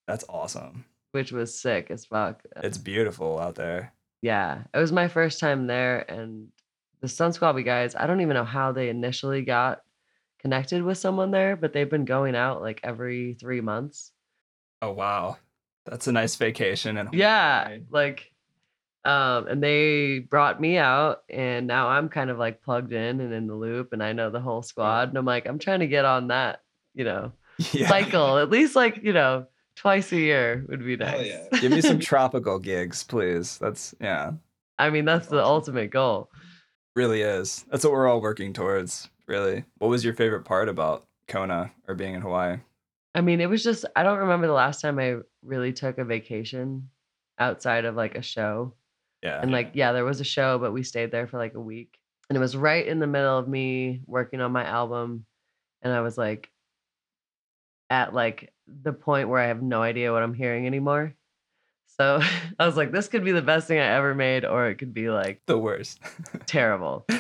That's 0.08 0.26
awesome. 0.30 0.86
Which 1.12 1.32
was 1.32 1.60
sick 1.60 1.92
as 1.92 2.06
fuck. 2.06 2.42
It's 2.58 2.78
beautiful 2.78 3.40
out 3.40 3.56
there. 3.56 3.94
Yeah, 4.22 4.64
it 4.74 4.78
was 4.78 4.92
my 4.92 5.08
first 5.08 5.40
time 5.40 5.68
there, 5.68 6.10
and 6.10 6.48
the 7.02 7.08
Sunsquabi 7.08 7.66
guys. 7.66 7.96
I 7.96 8.08
don't 8.08 8.22
even 8.22 8.36
know 8.36 8.46
how 8.46 8.72
they 8.72 8.90
initially 8.90 9.42
got 9.42 9.82
connected 10.40 10.84
with 10.84 10.98
someone 10.98 11.32
there, 11.32 11.56
but 11.56 11.74
they've 11.74 11.90
been 11.90 12.06
going 12.06 12.36
out 12.36 12.62
like 12.62 12.80
every 12.84 13.36
three 13.40 13.62
months. 13.62 14.12
Oh 14.82 14.92
wow, 14.92 15.38
that's 15.86 16.08
a 16.08 16.12
nice 16.12 16.36
vacation 16.36 16.98
and 16.98 17.14
Yeah, 17.14 17.78
like, 17.90 18.32
um, 19.04 19.48
and 19.48 19.62
they 19.62 20.20
brought 20.20 20.62
me 20.62 20.78
out, 20.78 21.24
and 21.30 21.68
now 21.68 21.90
I'm 21.90 22.10
kind 22.10 22.30
of 22.30 22.38
like 22.38 22.62
plugged 22.62 22.94
in 22.94 23.20
and 23.22 23.34
in 23.34 23.48
the 23.48 23.56
loop, 23.56 23.92
and 23.92 24.04
I 24.04 24.14
know 24.14 24.30
the 24.30 24.40
whole 24.40 24.62
squad, 24.62 25.10
and 25.10 25.18
I'm 25.18 25.26
like, 25.26 25.48
I'm 25.48 25.60
trying 25.60 25.82
to 25.82 25.88
get 25.88 26.06
on 26.06 26.28
that, 26.28 26.62
you 26.94 27.04
know, 27.04 27.34
yeah. 27.74 27.88
cycle 27.88 28.38
at 28.38 28.50
least 28.50 28.76
like 28.76 29.00
you 29.04 29.14
know 29.14 29.46
twice 29.76 30.12
a 30.12 30.18
year 30.18 30.66
would 30.70 30.86
be 30.86 30.96
nice. 30.98 31.28
yeah. 31.28 31.60
Give 31.60 31.72
me 31.72 31.82
some 31.82 32.00
tropical 32.00 32.60
gigs, 32.60 33.04
please. 33.04 33.58
That's 33.58 33.94
yeah, 34.00 34.32
I 34.78 34.90
mean, 34.90 35.06
that's 35.06 35.28
the 35.28 35.38
Awesome. 35.42 35.52
ultimate 35.52 35.92
goal. 35.92 36.30
really 36.96 37.22
is. 37.22 37.66
That's 37.72 37.84
what 37.84 37.94
we're 37.94 38.08
all 38.08 38.22
working 38.22 38.54
towards. 38.54 39.10
Really. 39.28 39.64
What 39.78 39.88
was 39.90 40.04
your 40.04 40.14
favorite 40.14 40.44
part 40.44 40.68
about 40.70 41.06
Kona 41.28 41.72
or 41.88 41.96
being 41.96 42.16
in 42.16 42.22
Hawaii? 42.22 42.58
I 43.16 43.22
mean, 43.22 43.40
it 43.42 43.50
was 43.50 43.64
just 43.64 43.86
I 43.96 44.04
don't 44.04 44.20
remember 44.20 44.48
the 44.48 44.54
last 44.54 44.82
time 44.82 45.00
I 45.00 45.18
really 45.44 45.74
took 45.74 45.98
a 45.98 46.06
vacation 46.06 46.90
outside 47.40 47.86
of 47.86 47.96
like 47.96 48.16
a 48.16 48.22
show. 48.22 48.74
Yeah. 49.24 49.40
And 49.42 49.52
like, 49.52 49.72
yeah, 49.74 49.92
there 49.92 50.06
was 50.06 50.20
a 50.20 50.24
show, 50.26 50.58
but 50.60 50.74
we 50.74 50.84
stayed 50.84 51.12
there 51.12 51.28
for 51.28 51.38
like 51.38 51.54
a 51.54 51.60
week. 51.60 51.98
And 52.30 52.38
it 52.38 52.40
was 52.40 52.56
right 52.58 52.86
in 52.86 53.00
the 53.00 53.08
middle 53.08 53.38
of 53.38 53.48
me 53.48 54.02
working 54.08 54.42
on 54.42 54.52
my 54.52 54.64
album. 54.66 55.26
And 55.82 55.94
I 55.94 56.02
was 56.02 56.18
like 56.18 56.50
at 57.90 58.14
like 58.14 58.52
the 58.84 58.94
point 58.94 59.30
where 59.30 59.42
I 59.42 59.48
have 59.48 59.62
no 59.62 59.82
idea 59.82 60.12
what 60.12 60.24
I'm 60.24 60.34
hearing 60.34 60.68
anymore. 60.68 61.16
So 62.00 62.22
I 62.60 62.66
was 62.66 62.78
like, 62.78 62.92
this 62.92 63.08
could 63.08 63.24
be 63.24 63.32
the 63.32 63.42
best 63.42 63.68
thing 63.68 63.80
I 63.80 63.96
ever 63.96 64.16
made, 64.16 64.46
or 64.46 64.68
it 64.68 64.76
could 64.76 64.94
be 64.94 65.10
like 65.10 65.42
the 65.48 65.58
worst. 65.58 66.00
terrible. 66.46 67.06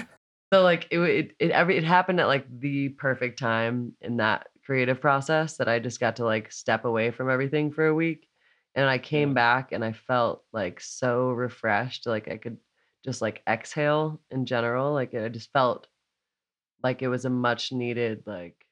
So 0.53 0.63
like 0.63 0.87
it 0.91 0.99
it 0.99 1.35
it 1.39 1.51
every 1.51 1.77
it 1.77 1.85
happened 1.85 2.19
at 2.19 2.27
like 2.27 2.45
the 2.59 2.89
perfect 2.89 3.39
time 3.39 3.93
in 4.01 4.17
that 4.17 4.47
creative 4.65 4.99
process 4.99 5.55
that 5.55 5.69
I 5.69 5.79
just 5.79 6.01
got 6.01 6.17
to 6.17 6.25
like 6.25 6.51
step 6.51 6.83
away 6.83 7.11
from 7.11 7.29
everything 7.29 7.71
for 7.71 7.87
a 7.87 7.95
week. 7.95 8.27
And 8.75 8.85
I 8.85 8.97
came 8.97 9.33
back 9.33 9.71
and 9.71 9.81
I 9.81 9.93
felt 9.93 10.43
like 10.51 10.81
so 10.81 11.29
refreshed, 11.29 12.05
like 12.05 12.27
I 12.27 12.35
could 12.35 12.57
just 13.05 13.21
like 13.21 13.41
exhale 13.47 14.19
in 14.29 14.45
general. 14.45 14.93
Like 14.93 15.13
I 15.13 15.29
just 15.29 15.53
felt 15.53 15.87
like 16.83 17.01
it 17.01 17.07
was 17.07 17.23
a 17.23 17.29
much 17.29 17.71
needed 17.71 18.23
like 18.25 18.65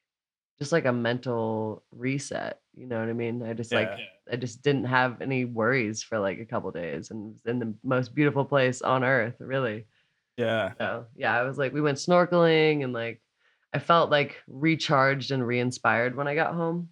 just 0.60 0.72
like 0.72 0.86
a 0.86 0.91
mental 0.91 1.84
reset. 1.91 2.60
You 2.76 2.86
know 2.86 3.00
what 3.00 3.10
I 3.10 3.13
mean? 3.13 3.43
I 3.43 3.54
just 3.54 3.74
like 3.74 3.89
Yeah. 3.89 4.34
I 4.34 4.36
just 4.36 4.62
didn't 4.62 4.86
have 4.86 5.22
any 5.22 5.45
worries 5.45 6.04
for 6.04 6.19
like 6.19 6.39
a 6.39 6.45
couple 6.45 6.69
days 6.72 7.12
and 7.12 7.34
was 7.34 7.45
in 7.45 7.60
the 7.60 7.74
most 7.84 8.13
beautiful 8.13 8.45
place 8.45 8.82
on 8.82 9.04
earth, 9.04 9.36
really. 9.39 9.86
Yeah. 10.38 10.74
So 10.78 11.06
yeah, 11.15 11.38
I 11.38 11.43
was 11.43 11.58
like, 11.58 11.74
we 11.74 11.82
went 11.82 11.98
snorkeling 11.98 12.84
and 12.84 12.93
like 12.93 13.22
I 13.74 13.80
felt 13.80 14.10
like 14.10 14.41
recharged 14.48 15.32
and 15.32 15.45
re-inspired 15.45 16.15
when 16.15 16.28
I 16.28 16.36
got 16.36 16.54
home. 16.54 16.89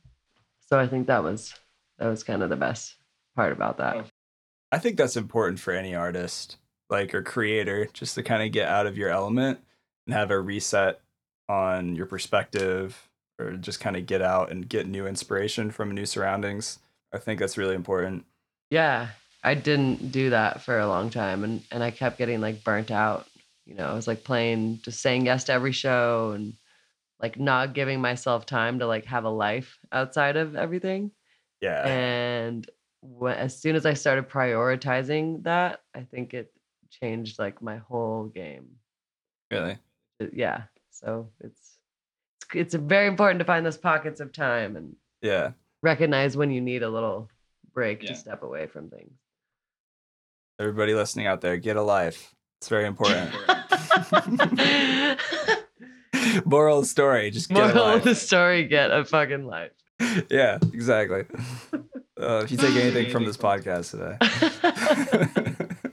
So 0.67 0.79
I 0.79 0.87
think 0.87 1.07
that 1.07 1.23
was 1.23 1.53
that 1.99 2.07
was 2.07 2.23
kind 2.23 2.43
of 2.43 2.49
the 2.49 2.55
best 2.55 2.95
part 3.35 3.51
about 3.51 3.77
that. 3.77 3.95
Oh, 3.97 4.03
I 4.71 4.79
think 4.79 4.97
that's 4.97 5.17
important 5.17 5.59
for 5.59 5.73
any 5.73 5.95
artist, 5.95 6.57
like 6.89 7.13
or 7.13 7.21
creator, 7.21 7.87
just 7.93 8.15
to 8.15 8.23
kind 8.23 8.43
of 8.43 8.51
get 8.51 8.67
out 8.67 8.85
of 8.85 8.97
your 8.97 9.09
element 9.09 9.59
and 10.05 10.13
have 10.13 10.31
a 10.31 10.39
reset 10.39 11.01
on 11.49 11.95
your 11.95 12.05
perspective 12.05 13.06
or 13.39 13.51
just 13.53 13.79
kind 13.79 13.95
of 13.95 14.05
get 14.05 14.21
out 14.21 14.51
and 14.51 14.67
get 14.67 14.87
new 14.87 15.07
inspiration 15.07 15.71
from 15.71 15.91
new 15.91 16.05
surroundings. 16.05 16.79
I 17.13 17.17
think 17.17 17.39
that's 17.39 17.57
really 17.57 17.75
important. 17.75 18.25
Yeah, 18.69 19.09
I 19.43 19.53
didn't 19.53 20.11
do 20.11 20.31
that 20.31 20.61
for 20.61 20.79
a 20.79 20.87
long 20.87 21.09
time 21.09 21.43
and 21.43 21.63
and 21.71 21.83
I 21.83 21.91
kept 21.91 22.17
getting 22.17 22.41
like 22.41 22.63
burnt 22.63 22.91
out. 22.91 23.27
You 23.65 23.75
know, 23.75 23.87
I 23.87 23.93
was 23.93 24.07
like 24.07 24.23
playing 24.23 24.79
just 24.83 25.01
saying 25.01 25.25
yes 25.25 25.45
to 25.45 25.53
every 25.53 25.71
show 25.71 26.31
and 26.35 26.53
like 27.19 27.39
not 27.39 27.73
giving 27.73 27.99
myself 27.99 28.45
time 28.45 28.79
to 28.79 28.87
like 28.87 29.05
have 29.05 29.25
a 29.25 29.29
life 29.29 29.77
outside 29.91 30.37
of 30.37 30.55
everything. 30.55 31.11
Yeah. 31.61 31.87
and 31.87 32.69
when, 33.01 33.35
as 33.35 33.57
soon 33.57 33.75
as 33.75 33.85
I 33.85 33.93
started 33.93 34.29
prioritizing 34.29 35.43
that, 35.43 35.81
I 35.95 36.01
think 36.01 36.33
it 36.33 36.51
changed 36.89 37.39
like 37.39 37.61
my 37.61 37.77
whole 37.77 38.25
game. 38.25 38.67
really. 39.51 39.77
Uh, 40.21 40.27
Yeah, 40.33 40.63
so 40.89 41.29
it's 41.39 41.66
it's, 42.53 42.55
it's 42.55 42.75
very 42.75 43.07
important 43.07 43.39
to 43.39 43.45
find 43.45 43.65
those 43.65 43.77
pockets 43.77 44.19
of 44.19 44.31
time 44.31 44.75
and 44.75 44.95
Yeah. 45.21 45.51
recognize 45.81 46.35
when 46.37 46.51
you 46.51 46.61
need 46.61 46.83
a 46.83 46.89
little 46.89 47.29
break 47.73 48.03
Yeah. 48.03 48.09
to 48.09 48.15
step 48.15 48.43
away 48.43 48.67
from 48.67 48.89
things. 48.89 49.11
Everybody 50.59 50.93
listening 50.93 51.27
out 51.27 51.41
there, 51.41 51.57
get 51.57 51.75
a 51.77 51.81
life. 51.83 52.33
It's 52.59 52.69
very 52.69 52.85
important. 52.85 53.31
Moral 56.45 56.79
of 56.79 56.83
the 56.85 56.89
story, 56.89 57.29
just 57.31 57.49
get 57.49 57.57
a 57.71 57.73
Moral 57.73 57.93
of 57.93 58.03
the 58.03 58.15
story: 58.15 58.65
Get 58.65 58.91
a 58.91 59.05
fucking 59.05 59.45
life. 59.45 59.71
yeah, 60.29 60.57
exactly. 60.73 61.25
Uh, 62.19 62.41
if 62.43 62.51
you 62.51 62.57
take 62.57 62.75
anything 62.75 63.11
from 63.11 63.25
this 63.25 63.37
podcast 63.37 63.91
today. 63.91 64.17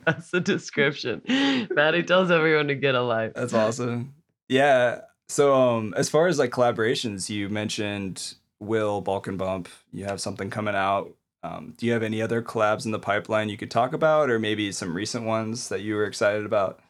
That's 0.06 0.30
the 0.30 0.40
description. 0.40 1.22
Maddy 1.70 2.02
tells 2.02 2.30
everyone 2.30 2.68
to 2.68 2.74
get 2.74 2.94
a 2.94 3.02
life. 3.02 3.32
That's 3.34 3.54
awesome. 3.54 4.14
Yeah. 4.48 5.00
So 5.28 5.54
um 5.54 5.94
as 5.96 6.08
far 6.08 6.26
as 6.26 6.38
like 6.38 6.50
collaborations, 6.50 7.28
you 7.28 7.48
mentioned 7.48 8.34
Will 8.60 9.00
Balkan 9.00 9.36
Bump. 9.36 9.68
You 9.92 10.04
have 10.04 10.20
something 10.20 10.50
coming 10.50 10.74
out. 10.74 11.10
Um, 11.42 11.74
do 11.76 11.84
you 11.84 11.92
have 11.92 12.02
any 12.02 12.22
other 12.22 12.42
collabs 12.42 12.86
in 12.86 12.92
the 12.92 12.98
pipeline 12.98 13.50
you 13.50 13.58
could 13.58 13.70
talk 13.70 13.92
about, 13.92 14.30
or 14.30 14.38
maybe 14.38 14.72
some 14.72 14.94
recent 14.94 15.26
ones 15.26 15.68
that 15.68 15.82
you 15.82 15.94
were 15.94 16.06
excited 16.06 16.46
about? 16.46 16.80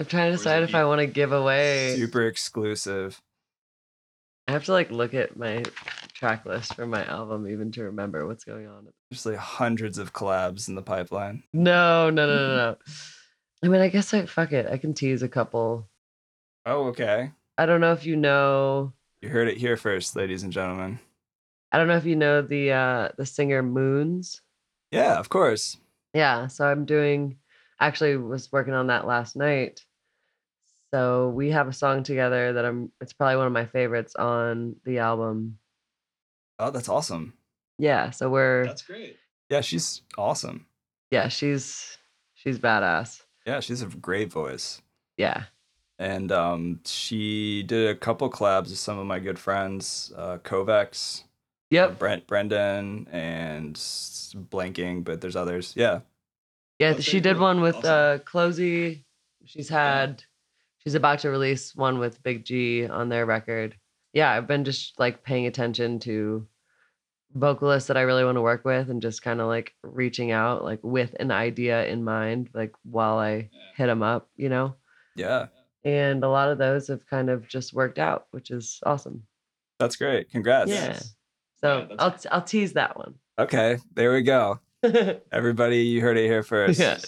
I'm 0.00 0.06
trying 0.06 0.30
to 0.30 0.30
Or 0.30 0.34
is 0.34 0.40
it 0.40 0.44
decide 0.44 0.62
if 0.64 0.74
I 0.74 0.84
want 0.84 1.00
to 1.00 1.06
give 1.06 1.30
away. 1.30 1.94
Super 1.96 2.26
exclusive. 2.26 3.20
I 4.48 4.52
have 4.52 4.64
to 4.64 4.72
like 4.72 4.90
look 4.90 5.14
at 5.14 5.36
my 5.36 5.62
track 6.12 6.44
list 6.44 6.74
for 6.74 6.86
my 6.86 7.04
album 7.04 7.48
even 7.48 7.70
to 7.72 7.84
remember 7.84 8.26
what's 8.26 8.42
going 8.42 8.66
on. 8.66 8.88
There's 9.10 9.24
like 9.24 9.36
hundreds 9.36 9.96
of 9.96 10.12
collabs 10.12 10.68
in 10.68 10.74
the 10.74 10.82
pipeline. 10.82 11.44
No, 11.52 12.10
no, 12.10 12.26
no, 12.26 12.34
no, 12.34 12.56
no. 12.56 12.76
I 13.62 13.68
mean, 13.68 13.80
I 13.80 13.88
guess 13.88 14.12
I 14.12 14.26
fuck 14.26 14.52
it. 14.52 14.66
I 14.66 14.76
can 14.78 14.92
tease 14.92 15.22
a 15.22 15.28
couple. 15.28 15.88
Oh, 16.66 16.86
okay. 16.88 17.30
I 17.60 17.66
don't 17.66 17.82
know 17.82 17.92
if 17.92 18.06
you 18.06 18.16
know. 18.16 18.94
You 19.20 19.28
heard 19.28 19.46
it 19.46 19.58
here 19.58 19.76
first, 19.76 20.16
ladies 20.16 20.44
and 20.44 20.50
gentlemen. 20.50 20.98
I 21.70 21.76
don't 21.76 21.88
know 21.88 21.96
if 21.98 22.06
you 22.06 22.16
know 22.16 22.40
the 22.40 22.72
uh 22.72 23.08
the 23.18 23.26
singer 23.26 23.62
Moons. 23.62 24.40
Yeah, 24.90 25.18
of 25.18 25.28
course. 25.28 25.76
Yeah, 26.14 26.46
so 26.46 26.64
I'm 26.64 26.86
doing. 26.86 27.36
Actually, 27.78 28.16
was 28.16 28.50
working 28.50 28.72
on 28.72 28.86
that 28.86 29.06
last 29.06 29.36
night. 29.36 29.84
So 30.90 31.28
we 31.28 31.50
have 31.50 31.68
a 31.68 31.74
song 31.74 32.02
together 32.02 32.54
that 32.54 32.64
I'm. 32.64 32.92
It's 33.02 33.12
probably 33.12 33.36
one 33.36 33.46
of 33.46 33.52
my 33.52 33.66
favorites 33.66 34.16
on 34.16 34.76
the 34.86 35.00
album. 35.00 35.58
Oh, 36.58 36.70
that's 36.70 36.88
awesome. 36.88 37.34
Yeah, 37.76 38.08
so 38.08 38.30
we're. 38.30 38.64
That's 38.64 38.80
great. 38.80 39.18
Yeah, 39.50 39.60
she's 39.60 40.00
awesome. 40.16 40.64
yeah, 41.10 41.28
she's 41.28 41.98
she's 42.32 42.58
badass. 42.58 43.20
Yeah, 43.44 43.60
she's 43.60 43.82
a 43.82 43.86
great 43.86 44.32
voice. 44.32 44.80
Yeah, 45.18 45.44
and 46.00 46.32
um, 46.32 46.80
she 46.84 47.62
did 47.62 47.88
a 47.90 47.94
couple 47.94 48.28
collabs 48.30 48.70
with 48.70 48.78
some 48.78 48.98
of 48.98 49.06
my 49.06 49.18
good 49.20 49.38
friends, 49.38 50.12
uh, 50.16 50.38
Kovacs, 50.38 51.20
uh, 51.22 51.26
yep. 51.70 51.98
Brent, 51.98 52.26
Brendan, 52.26 53.06
and 53.12 53.74
blanking, 53.76 55.04
but 55.04 55.20
there's 55.20 55.36
others. 55.36 55.74
Yeah, 55.76 56.00
Yeah, 56.78 56.92
That's 56.94 57.04
she 57.04 57.20
did 57.20 57.34
cool. 57.36 57.42
one 57.42 57.60
with 57.60 57.76
Awesome. 57.76 57.90
uh 57.92 58.18
CloZee. 58.24 59.04
She's 59.44 59.68
had 59.68 60.24
she's 60.78 60.94
about 60.94 61.18
to 61.20 61.28
release 61.30 61.76
one 61.76 61.98
with 61.98 62.22
Big 62.22 62.44
G 62.44 62.86
on 62.88 63.08
their 63.10 63.26
record. 63.26 63.76
Yeah, 64.14 64.30
I've 64.32 64.46
been 64.48 64.64
just 64.64 64.98
like 64.98 65.22
paying 65.22 65.46
attention 65.46 65.98
to 66.00 66.46
vocalists 67.34 67.86
that 67.88 67.96
I 67.96 68.00
really 68.02 68.24
want 68.24 68.36
to 68.36 68.42
work 68.42 68.64
with 68.64 68.90
and 68.90 69.00
just 69.02 69.22
kind 69.22 69.40
of 69.40 69.46
like 69.46 69.74
reaching 69.82 70.32
out 70.32 70.64
like 70.64 70.80
with 70.82 71.14
an 71.20 71.30
idea 71.30 71.86
in 71.86 72.02
mind 72.02 72.50
like 72.54 72.72
while 72.82 73.18
I 73.18 73.50
Yeah. 73.52 73.72
hit 73.76 73.86
them 73.86 74.02
up, 74.02 74.28
you 74.36 74.48
know. 74.48 74.74
yeah, 75.14 75.46
And 75.84 76.22
a 76.24 76.28
lot 76.28 76.50
of 76.50 76.58
those 76.58 76.88
have 76.88 77.06
kind 77.06 77.30
of 77.30 77.48
just 77.48 77.72
worked 77.72 77.98
out, 77.98 78.26
which 78.32 78.50
is 78.50 78.80
awesome. 78.84 79.22
that's 79.78 79.96
great. 79.96 80.30
Congrats. 80.30 80.70
Yeah. 80.70 80.98
So 81.60 81.86
Yeah, 81.90 81.96
I'll 81.98 82.10
great. 82.10 82.26
I'll 82.30 82.42
tease 82.42 82.72
that 82.74 82.96
one. 82.96 83.14
Okay, 83.38 83.78
there 83.94 84.12
we 84.12 84.22
go. 84.22 84.60
Everybody, 85.32 85.78
you 85.78 86.00
heard 86.00 86.16
it 86.18 86.26
here 86.26 86.42
first. 86.54 86.78
yeah. 86.80 86.98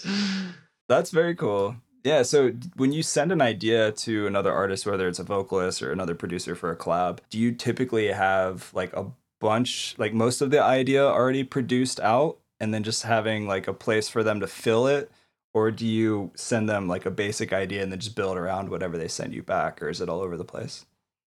That's 0.89 1.11
very 1.11 1.35
cool. 1.35 1.75
Yeah, 2.03 2.23
so 2.23 2.51
when 2.75 2.91
you 2.91 3.01
send 3.01 3.31
an 3.31 3.41
idea 3.41 3.91
to 3.93 4.27
another 4.27 4.51
artist, 4.51 4.85
whether 4.85 5.07
it's 5.07 5.19
a 5.19 5.23
vocalist 5.23 5.81
or 5.81 5.91
another 5.91 6.15
producer 6.15 6.53
for 6.53 6.69
a 6.69 6.75
collab, 6.75 7.19
do 7.29 7.39
you 7.39 7.51
typically 7.53 8.07
have 8.07 8.69
like 8.73 8.91
a 8.93 9.05
bunch, 9.39 9.95
like 9.97 10.13
most 10.13 10.41
of 10.41 10.51
the 10.51 10.61
idea 10.61 11.03
already 11.05 11.43
produced 11.43 11.99
out, 12.01 12.39
and 12.59 12.73
then 12.73 12.83
just 12.83 13.03
having 13.03 13.47
like 13.47 13.67
a 13.67 13.73
place 13.73 14.09
for 14.09 14.21
them 14.23 14.39
to 14.41 14.47
fill 14.47 14.85
it? 14.87 15.09
Or 15.53 15.71
do 15.71 15.85
you 15.85 16.31
send 16.35 16.67
them 16.67 16.87
like 16.87 17.05
a 17.05 17.11
basic 17.11 17.53
idea 17.53 17.83
and 17.83 17.91
then 17.91 17.99
just 17.99 18.15
build 18.15 18.37
around 18.37 18.69
whatever 18.69 18.97
they 18.97 19.07
send 19.07 19.33
you 19.33 19.43
back, 19.43 19.81
or 19.81 19.89
is 19.89 20.01
it 20.01 20.09
all 20.09 20.21
over 20.21 20.37
the 20.37 20.45
place? 20.45 20.85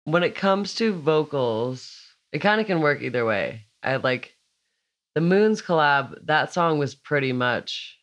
when 0.06 0.23
it 0.23 0.36
comes 0.36 0.76
to 0.76 0.93
vocals, 0.93 1.97
it 2.32 2.39
kind 2.39 2.60
of 2.60 2.67
can 2.67 2.82
work 2.82 3.02
either 3.02 3.26
way. 3.26 3.65
I 3.82 3.97
like 3.97 4.36
the 5.15 5.21
Moons 5.21 5.62
collab, 5.62 6.15
that 6.26 6.54
song 6.54 6.80
was 6.80 6.95
pretty 6.95 7.32
much 7.32 7.97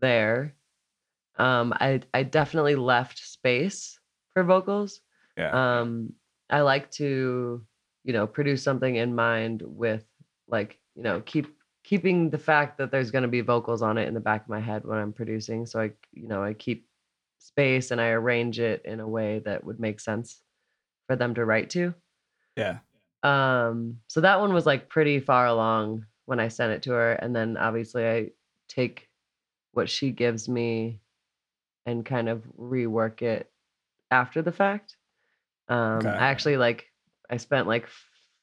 there. 0.00 0.54
Um, 1.36 1.72
I 1.80 2.02
I 2.12 2.22
definitely 2.22 2.76
left 2.76 3.18
space 3.18 3.98
for 4.32 4.44
vocals. 4.44 5.00
Yeah. 5.36 5.80
Um, 5.80 6.12
I 6.50 6.60
like 6.60 6.90
to, 6.92 7.64
you 8.04 8.12
know, 8.12 8.26
produce 8.26 8.62
something 8.62 8.94
in 8.94 9.14
mind 9.14 9.62
with 9.64 10.04
like, 10.46 10.78
you 10.94 11.02
know, 11.02 11.20
keep 11.22 11.53
keeping 11.84 12.30
the 12.30 12.38
fact 12.38 12.78
that 12.78 12.90
there's 12.90 13.10
going 13.10 13.22
to 13.22 13.28
be 13.28 13.42
vocals 13.42 13.82
on 13.82 13.98
it 13.98 14.08
in 14.08 14.14
the 14.14 14.20
back 14.20 14.42
of 14.42 14.48
my 14.48 14.60
head 14.60 14.84
when 14.84 14.98
I'm 14.98 15.12
producing. 15.12 15.66
So 15.66 15.80
I, 15.80 15.92
you 16.12 16.26
know, 16.26 16.42
I 16.42 16.54
keep 16.54 16.88
space 17.38 17.90
and 17.90 18.00
I 18.00 18.08
arrange 18.08 18.58
it 18.58 18.82
in 18.84 19.00
a 19.00 19.06
way 19.06 19.40
that 19.44 19.62
would 19.64 19.78
make 19.78 20.00
sense 20.00 20.42
for 21.06 21.14
them 21.14 21.34
to 21.34 21.44
write 21.44 21.70
to. 21.70 21.94
yeah. 22.56 22.78
Um, 23.22 24.00
so 24.06 24.20
that 24.20 24.40
one 24.40 24.52
was 24.52 24.66
like 24.66 24.88
pretty 24.90 25.18
far 25.20 25.46
along 25.46 26.04
when 26.26 26.40
I 26.40 26.48
sent 26.48 26.72
it 26.72 26.82
to 26.82 26.90
her, 26.92 27.12
and 27.12 27.34
then 27.34 27.56
obviously 27.56 28.06
I 28.06 28.30
take 28.68 29.08
what 29.72 29.88
she 29.88 30.10
gives 30.10 30.48
me 30.48 31.00
and 31.86 32.04
kind 32.04 32.28
of 32.28 32.42
rework 32.58 33.22
it 33.22 33.50
after 34.10 34.42
the 34.42 34.52
fact. 34.52 34.96
Um, 35.68 35.98
Okay. 35.98 36.08
I 36.08 36.28
actually 36.28 36.56
like 36.58 36.86
I 37.30 37.38
spent 37.38 37.66
like 37.66 37.88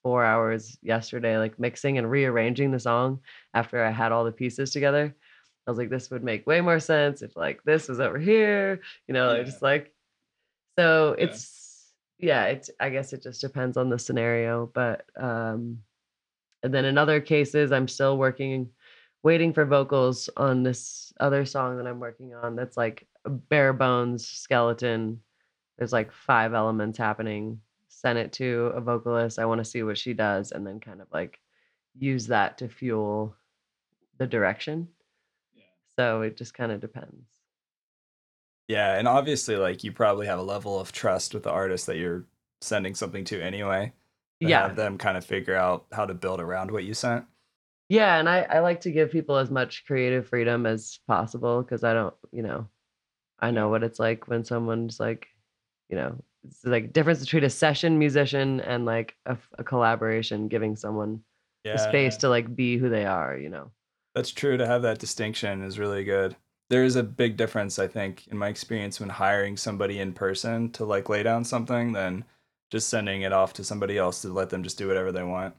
four 0.03 0.23
hours 0.25 0.77
yesterday 0.81 1.37
like 1.37 1.59
mixing 1.59 1.97
and 1.97 2.09
rearranging 2.09 2.71
the 2.71 2.79
song 2.79 3.19
after 3.53 3.83
I 3.83 3.91
had 3.91 4.11
all 4.11 4.23
the 4.25 4.31
pieces 4.31 4.71
together. 4.71 5.15
I 5.67 5.71
was 5.71 5.77
like, 5.77 5.89
this 5.89 6.09
would 6.09 6.23
make 6.23 6.47
way 6.47 6.59
more 6.61 6.79
sense 6.79 7.21
if 7.21 7.35
like 7.37 7.61
this 7.63 7.87
was 7.87 7.99
over 7.99 8.17
here, 8.17 8.81
you 9.07 9.13
know, 9.13 9.35
Yeah. 9.35 9.43
just 9.43 9.61
like 9.61 9.93
so 10.77 11.15
Yeah. 11.17 11.25
it's 11.25 11.93
yeah, 12.17 12.45
it's 12.45 12.69
I 12.79 12.89
guess 12.89 13.13
it 13.13 13.23
just 13.23 13.41
depends 13.41 13.77
on 13.77 13.89
the 13.89 13.99
scenario. 13.99 14.67
But 14.73 15.05
um 15.17 15.79
and 16.63 16.73
then 16.73 16.85
in 16.85 16.97
other 16.97 17.19
cases 17.21 17.71
I'm 17.71 17.87
still 17.87 18.17
working 18.17 18.69
waiting 19.23 19.53
for 19.53 19.65
vocals 19.65 20.29
on 20.35 20.63
this 20.63 21.13
other 21.19 21.45
song 21.45 21.77
that 21.77 21.85
I'm 21.87 21.99
working 21.99 22.33
on 22.33 22.55
that's 22.55 22.75
like 22.77 23.07
a 23.25 23.29
bare 23.29 23.73
bones 23.73 24.27
skeleton. 24.27 25.21
There's 25.77 25.93
like 25.93 26.11
five 26.11 26.53
elements 26.55 26.97
happening. 26.97 27.61
Send 28.01 28.17
it 28.17 28.33
to 28.33 28.71
a 28.75 28.81
vocalist. 28.81 29.37
I 29.37 29.45
want 29.45 29.59
to 29.59 29.65
see 29.69 29.83
what 29.83 29.97
she 29.97 30.13
does 30.13 30.51
and 30.51 30.65
then 30.65 30.79
kind 30.79 31.01
of 31.01 31.07
like 31.13 31.39
use 31.95 32.27
that 32.27 32.57
to 32.57 32.67
fuel 32.67 33.35
the 34.17 34.25
direction. 34.25 34.87
Yeah. 35.53 35.63
So 35.95 36.21
it 36.23 36.35
just 36.35 36.55
kind 36.55 36.71
of 36.71 36.81
depends. 36.81 37.27
Yeah, 38.67 38.97
and 38.97 39.07
obviously, 39.07 39.55
like 39.57 39.83
you 39.83 39.91
probably 39.91 40.25
have 40.27 40.39
a 40.39 40.43
level 40.43 40.79
of 40.79 40.91
trust 40.91 41.33
with 41.35 41.43
the 41.43 41.51
artist 41.51 41.85
that 41.87 41.97
you're 41.97 42.25
sending 42.61 42.95
something 42.95 43.23
to 43.25 43.41
anyway. 43.41 43.93
to 44.41 44.47
Yeah. 44.47 44.67
have 44.67 44.75
them 44.75 44.97
kind 44.97 45.15
of 45.17 45.23
figure 45.25 45.55
out 45.55 45.85
how 45.91 46.05
to 46.07 46.13
build 46.15 46.39
around 46.39 46.71
what 46.71 46.83
you 46.85 46.93
sent. 46.95 47.25
Yeah, 47.89 48.17
and 48.17 48.27
I, 48.29 48.43
I 48.43 48.59
like 48.61 48.81
to 48.81 48.91
give 48.91 49.11
people 49.11 49.35
as 49.37 49.51
much 49.51 49.85
creative 49.85 50.27
freedom 50.27 50.65
as 50.65 50.99
possible 51.07 51.61
because 51.61 51.83
I 51.83 51.93
don't, 51.93 52.15
you 52.31 52.41
know, 52.41 52.67
I 53.39 53.51
know 53.51 53.69
what 53.69 53.83
it's 53.83 53.99
like 53.99 54.27
when 54.27 54.43
someone's 54.45 54.99
like, 54.99 55.27
you 55.89 55.97
know, 55.97 56.23
like 56.63 56.93
difference 56.93 57.19
between 57.21 57.43
a 57.43 57.49
session 57.49 57.99
musician 57.99 58.59
and 58.61 58.85
like 58.85 59.15
a 59.25 59.37
collaboration, 59.63 60.47
giving 60.47 60.75
someone 60.75 61.23
Yeah, 61.63 61.71
the 61.71 61.79
space 61.79 62.17
to 62.17 62.29
like 62.29 62.55
be 62.55 62.77
who 62.77 62.89
they 62.89 63.05
are, 63.05 63.37
you 63.37 63.49
know. 63.49 63.71
that's 64.13 64.31
true. 64.31 64.57
To 64.57 64.67
have 64.67 64.81
that 64.83 64.99
distinction 64.99 65.63
is 65.63 65.79
really 65.79 66.03
good. 66.03 66.35
There 66.69 66.83
is 66.83 66.95
a 66.95 67.03
big 67.03 67.37
difference, 67.37 67.79
I 67.79 67.87
think, 67.87 68.27
in 68.27 68.37
my 68.37 68.47
experience 68.47 68.99
when 68.99 69.09
hiring 69.09 69.57
somebody 69.57 69.99
in 69.99 70.13
person 70.13 70.71
to 70.73 70.85
like 70.85 71.09
lay 71.09 71.23
down 71.23 71.43
something 71.45 71.91
than 71.93 72.25
just 72.69 72.87
sending 72.89 73.21
it 73.21 73.33
off 73.33 73.53
to 73.53 73.63
somebody 73.63 73.97
else 73.97 74.21
to 74.21 74.29
let 74.31 74.49
them 74.49 74.63
just 74.63 74.77
do 74.77 74.87
whatever 74.87 75.11
they 75.11 75.23
want. 75.23 75.55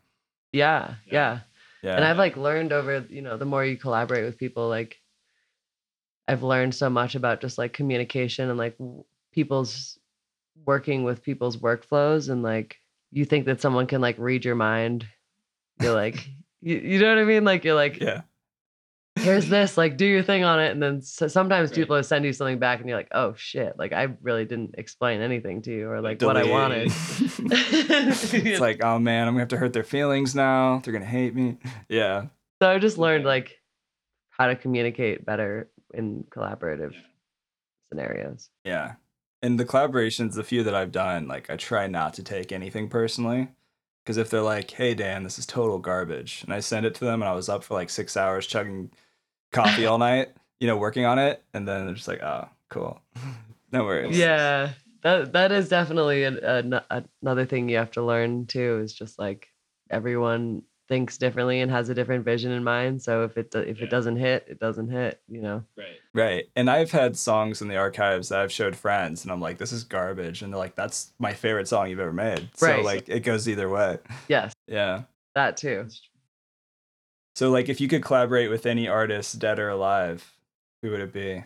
Yeah, 0.53 0.97
Yeah. 1.05 1.23
yeah. 1.23 1.40
Yeah, 1.83 1.97
And 1.97 2.05
I've 2.05 2.18
like 2.18 2.37
learned 2.37 2.73
over, 2.73 3.07
you 3.09 3.23
know, 3.23 3.37
the 3.37 3.45
more 3.45 3.64
you 3.64 3.77
collaborate 3.77 4.25
with 4.25 4.38
people, 4.38 4.68
like 4.68 5.01
I've 6.29 6.42
learned 6.42 6.75
so 6.75 6.88
much 6.88 7.14
about 7.14 7.40
just 7.40 7.59
like 7.59 7.73
communication 7.73 8.49
and 8.49 8.59
like 8.59 8.77
people's 9.33 9.99
working 10.65 11.05
with 11.05 11.23
people's 11.23 11.57
workflows 11.57 12.29
and 12.31 12.43
like 12.43 12.77
you 13.11 13.25
think 13.25 13.47
that 13.47 13.61
someone 13.61 13.87
can 13.87 14.01
like 14.01 14.17
read 14.19 14.45
your 14.45 14.55
mind. 14.55 15.07
You're 15.81 15.95
like, 15.95 16.27
you, 16.61 16.77
you 16.77 16.99
know 17.01 17.09
what 17.09 17.19
I 17.19 17.25
mean? 17.25 17.45
Like 17.45 17.65
you're 17.65 17.75
like, 17.75 18.01
yeah, 18.01 18.23
here's 19.17 19.49
this, 19.49 19.77
like 19.77 19.97
do 19.97 20.07
your 20.07 20.23
thing 20.23 20.45
on 20.45 20.61
it. 20.61 20.71
And 20.71 20.83
then 20.83 21.03
so, 21.03 21.29
sometimes 21.29 21.71
Right. 21.71 21.77
people 21.77 22.03
send 22.03 22.25
you 22.25 22.33
something 22.33 22.59
back 22.59 22.81
and 22.81 22.88
you're 22.88 22.97
like, 22.99 23.11
oh 23.12 23.35
shit, 23.37 23.75
like 23.79 23.93
I 23.93 24.09
really 24.23 24.45
didn't 24.45 24.77
explain 24.79 25.21
anything 25.21 25.62
to 25.62 25.71
you 25.73 25.91
or 25.91 26.01
like 26.01 26.23
what 26.23 26.37
I 26.37 26.45
wanted. 26.45 26.87
it's 27.19 28.61
like, 28.61 28.83
oh 28.85 28.99
man, 28.99 29.27
I'm 29.29 29.35
gonna 29.35 29.41
have 29.41 29.49
to 29.49 29.57
hurt 29.59 29.73
their 29.73 29.85
feelings 29.85 30.35
now. 30.35 30.81
They're 30.85 30.93
gonna 30.93 31.05
hate 31.05 31.35
me. 31.35 31.59
Yeah, 31.88 32.27
so 32.62 32.71
I 32.71 32.79
just 32.79 32.97
learned 32.99 33.25
like 33.25 33.59
how 34.31 34.47
to 34.47 34.57
communicate 34.57 35.27
better 35.27 35.71
in 35.93 36.25
collaborative 36.31 36.95
scenarios. 37.91 38.49
yeah. 38.65 38.95
And 39.43 39.59
the 39.59 39.65
collaborations, 39.65 40.35
the 40.35 40.45
few 40.45 40.63
that 40.63 40.75
I've 40.75 40.93
done, 40.93 41.27
like 41.27 41.51
I 41.51 41.57
try 41.57 41.87
not 41.89 42.15
to 42.15 42.23
take 42.23 42.53
anything 42.53 42.89
personally. 42.89 43.49
Because 44.05 44.17
if 44.17 44.31
they're 44.31 44.43
like, 44.43 44.71
hey 44.73 44.95
Dan, 44.95 45.23
this 45.23 45.39
is 45.39 45.47
total 45.47 45.79
garbage, 45.79 46.43
and 46.43 46.53
I 46.53 46.61
send 46.61 46.87
it 46.87 46.95
to 46.97 47.05
them 47.05 47.23
and 47.23 47.29
I 47.29 47.35
was 47.35 47.49
up 47.49 47.63
for 47.63 47.75
like 47.75 47.89
six 47.91 48.17
hours 48.17 48.47
chugging 48.47 48.91
coffee 49.53 49.87
all 49.87 49.99
night, 50.11 50.31
you 50.59 50.67
know, 50.67 50.77
working 50.77 51.05
on 51.05 51.19
it, 51.19 51.43
and 51.55 51.69
then 51.69 51.87
they're 51.87 51.95
just 51.95 52.09
like, 52.09 52.23
oh, 52.23 52.49
cool. 52.69 53.01
No 53.73 53.85
worries. 53.85 54.19
Yeah, 54.19 54.73
that 55.03 55.33
that 55.33 55.51
is 55.51 55.71
definitely 55.71 56.25
an, 56.25 56.37
an, 56.45 56.81
another 57.23 57.47
thing 57.47 57.71
you 57.71 57.79
have 57.79 57.93
to 57.93 58.03
learn 58.03 58.45
too. 58.45 58.81
Is 58.85 58.93
just 58.93 59.19
like 59.19 59.49
everyone 59.89 60.63
thinks 60.88 61.16
differently 61.16 61.61
and 61.61 61.71
has 61.71 61.88
a 61.88 61.95
different 61.95 62.25
vision 62.25 62.53
in 62.53 62.62
mind. 62.64 63.01
So 63.03 63.25
if 63.25 63.37
it 63.38 63.55
if 63.55 63.79
Yeah. 63.79 63.85
it 63.85 63.90
doesn't 63.90 64.16
hit, 64.16 64.45
it 64.49 64.59
doesn't 64.59 64.88
hit. 64.90 65.21
You 65.29 65.40
know. 65.42 65.64
Right. 65.77 65.97
Right. 66.14 66.45
And 66.57 66.68
I've 66.68 66.90
had 66.90 67.16
songs 67.16 67.62
in 67.62 67.68
the 67.68 67.77
archives 67.77 68.29
that 68.29 68.40
I've 68.40 68.53
showed 68.53 68.77
friends 68.77 69.23
and 69.25 69.33
I'm 69.33 69.40
like, 69.40 69.59
this 69.59 69.73
is 69.73 69.85
garbage. 69.85 70.42
And 70.42 70.53
they're 70.53 70.59
like, 70.59 70.75
that's 70.75 71.12
my 71.18 71.33
favorite 71.33 71.68
song 71.68 71.88
you've 71.88 72.01
ever 72.01 72.12
made. 72.12 72.49
Right. 72.61 72.77
So 72.77 72.83
like 72.83 73.09
it 73.09 73.21
goes 73.21 73.49
either 73.49 73.68
way. 73.68 73.99
Yes, 74.29 74.53
Yeah. 74.66 75.03
that 75.35 75.57
too. 75.57 75.88
So 77.37 77.51
like 77.51 77.68
if 77.68 77.81
you 77.81 77.88
could 77.88 78.03
collaborate 78.03 78.51
with 78.51 78.66
any 78.66 78.88
artist, 78.88 79.38
dead 79.38 79.59
or 79.59 79.71
alive, 79.71 80.31
who 80.83 80.90
would 80.90 81.01
it 81.01 81.12
be? 81.12 81.45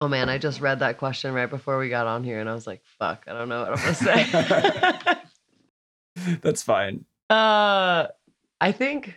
Oh 0.00 0.08
man, 0.08 0.28
I 0.28 0.36
just 0.36 0.60
read 0.60 0.80
that 0.80 0.98
question 0.98 1.32
right 1.32 1.48
before 1.48 1.78
we 1.78 1.88
got 1.88 2.06
on 2.06 2.22
here, 2.22 2.38
and 2.38 2.50
I 2.50 2.52
was 2.54 2.66
like, 2.66 2.82
"Fuck, 2.98 3.24
I 3.26 3.32
don't 3.32 3.48
know 3.48 3.62
what 3.62 3.70
I'm 3.70 3.76
gonna 3.78 3.94
say." 3.94 5.16
That's 6.42 6.62
fine. 6.62 7.06
Uh, 7.28 8.08
I 8.60 8.72
think 8.72 9.16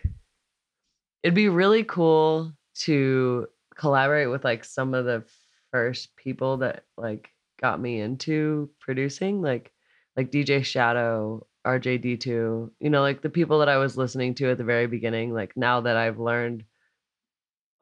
it'd 1.22 1.34
be 1.34 1.48
really 1.48 1.84
cool 1.84 2.52
to 2.74 3.46
collaborate 3.76 4.30
with 4.30 4.44
like 4.44 4.64
some 4.64 4.94
of 4.94 5.04
the 5.04 5.24
first 5.70 6.16
people 6.16 6.58
that 6.58 6.84
like 6.96 7.30
got 7.60 7.80
me 7.80 8.00
into 8.00 8.70
producing, 8.80 9.42
like 9.42 9.72
like 10.16 10.30
DJ 10.30 10.62
Shadow, 10.62 11.46
RJD2, 11.66 12.72
you 12.80 12.90
know, 12.90 13.02
like 13.02 13.22
the 13.22 13.30
people 13.30 13.58
that 13.60 13.68
I 13.68 13.76
was 13.76 13.96
listening 13.96 14.34
to 14.36 14.50
at 14.50 14.58
the 14.58 14.64
very 14.64 14.86
beginning. 14.86 15.32
Like 15.32 15.56
now 15.56 15.80
that 15.82 15.96
I've 15.96 16.18
learned 16.18 16.64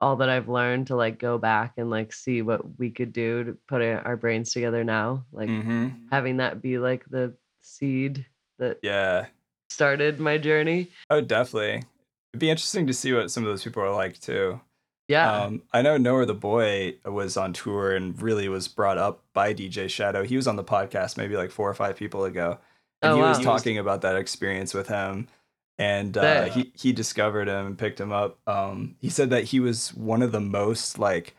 all 0.00 0.16
that 0.16 0.28
I've 0.28 0.48
learned 0.48 0.88
to 0.88 0.96
like 0.96 1.18
go 1.18 1.38
back 1.38 1.74
and 1.76 1.90
like 1.90 2.12
see 2.12 2.42
what 2.42 2.78
we 2.78 2.90
could 2.90 3.12
do 3.12 3.44
to 3.44 3.52
put 3.66 3.82
our 3.82 4.16
brains 4.16 4.52
together 4.52 4.84
now, 4.84 5.24
like 5.32 5.48
Mm-hmm. 5.48 6.08
having 6.10 6.36
that 6.36 6.62
be 6.62 6.78
like 6.78 7.04
the 7.06 7.34
seed 7.62 8.24
that 8.58 8.78
Yeah. 8.82 9.26
Started 9.68 10.18
my 10.20 10.38
journey. 10.38 10.88
Oh, 11.10 11.20
definitely. 11.20 11.84
It'd 12.32 12.40
be 12.40 12.50
interesting 12.50 12.86
to 12.86 12.92
see 12.94 13.12
what 13.12 13.30
some 13.30 13.44
of 13.44 13.48
those 13.48 13.64
people 13.64 13.82
are 13.82 13.94
like 13.94 14.20
too. 14.20 14.60
Yeah. 15.08 15.32
Um, 15.44 15.62
I 15.72 15.80
know 15.80 15.96
Noah 15.96 16.26
the 16.26 16.34
Boy 16.34 16.96
was 17.06 17.36
on 17.38 17.54
tour 17.54 17.94
and 17.96 18.20
really 18.20 18.48
was 18.48 18.68
brought 18.68 18.98
up 18.98 19.22
by 19.32 19.54
DJ 19.54 19.88
Shadow. 19.88 20.22
He 20.24 20.36
was 20.36 20.46
on 20.46 20.56
the 20.56 20.64
podcast 20.64 21.16
maybe 21.16 21.36
like 21.36 21.50
four 21.50 21.68
or 21.70 21.74
five 21.74 21.96
people 21.96 22.24
ago. 22.24 22.58
And 23.00 23.12
Oh, 23.12 23.16
he 23.16 23.22
was 23.22 23.38
wow. 23.38 23.44
talking 23.44 23.78
about 23.78 24.02
that 24.02 24.16
experience 24.16 24.74
with 24.74 24.88
him. 24.88 25.28
And 25.78 26.18
uh, 26.18 26.46
he, 26.46 26.72
he 26.74 26.92
discovered 26.92 27.48
him 27.48 27.66
and 27.66 27.78
picked 27.78 28.00
him 28.00 28.12
up. 28.12 28.38
Um, 28.46 28.96
he 29.00 29.08
said 29.08 29.30
that 29.30 29.44
he 29.44 29.60
was 29.60 29.94
one 29.94 30.20
of 30.22 30.32
the 30.32 30.40
most 30.40 30.98
like 30.98 31.34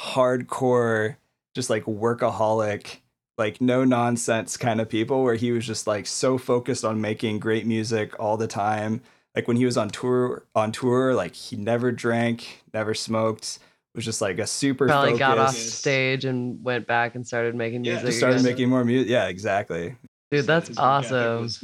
hardcore, 0.00 1.16
just 1.54 1.70
like 1.70 1.84
workaholic, 1.84 2.98
like 3.38 3.60
no 3.60 3.84
nonsense 3.84 4.56
kind 4.56 4.80
of 4.80 4.88
people 4.88 5.22
where 5.22 5.34
he 5.34 5.52
was 5.52 5.66
just 5.66 5.86
like 5.86 6.06
so 6.06 6.38
focused 6.38 6.84
on 6.84 7.00
making 7.00 7.38
great 7.38 7.66
music 7.66 8.18
all 8.20 8.36
the 8.36 8.46
time 8.46 9.00
like 9.34 9.48
when 9.48 9.56
he 9.56 9.64
was 9.64 9.76
on 9.76 9.88
tour 9.88 10.44
on 10.54 10.70
tour 10.72 11.14
like 11.14 11.34
he 11.34 11.56
never 11.56 11.90
drank 11.92 12.62
never 12.74 12.92
smoked 12.94 13.58
was 13.94 14.04
just 14.04 14.20
like 14.22 14.38
a 14.38 14.46
super 14.46 14.86
Probably 14.86 15.18
got 15.18 15.38
off 15.38 15.54
stage 15.54 16.24
and 16.24 16.62
went 16.64 16.86
back 16.86 17.14
and 17.14 17.26
started 17.26 17.54
making 17.54 17.84
Yeah, 17.84 17.92
music. 17.94 18.06
just 18.08 18.18
started 18.18 18.40
again. 18.40 18.52
making 18.52 18.68
more 18.70 18.84
music 18.84 19.10
yeah 19.10 19.26
exactly 19.28 19.96
Dude, 20.30 20.46
that's 20.46 20.68
His 20.68 20.78
awesome. 20.78 21.42
was 21.42 21.62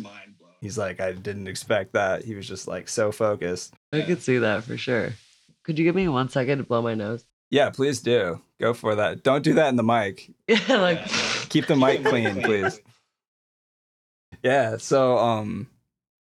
he's 0.61 0.77
like 0.79 1.01
i 1.01 1.13
didn't 1.13 1.47
expect 1.49 1.93
that 1.93 2.25
he 2.25 2.35
was 2.35 2.47
just 2.49 2.67
like 2.69 2.89
so 2.89 3.13
focused 3.13 3.75
I 3.93 4.03
could 4.03 4.21
see 4.23 4.37
that 4.39 4.65
for 4.65 4.77
sure. 4.77 5.13
Could 5.65 5.79
you 5.79 5.85
give 5.85 5.95
me 5.95 6.09
one 6.09 6.29
second 6.29 6.59
to 6.59 6.65
blow 6.65 6.83
my 6.83 6.95
nose? 6.95 7.25
Yeah, 7.51 7.71
please 7.71 8.01
do. 8.01 8.43
Go 8.61 8.75
for 8.75 8.95
that. 8.97 9.23
Don't 9.23 9.43
do 9.43 9.55
that 9.55 9.69
in 9.69 9.77
the 9.77 9.83
mic. 9.83 10.31
Yeah, 10.49 10.77
like 10.79 11.01
Keep 11.49 11.67
the 11.67 11.77
mic 11.77 12.05
clean, 12.05 12.43
please. 12.43 12.81
Yeah, 14.43 14.77
so 14.77 15.19
um 15.19 15.69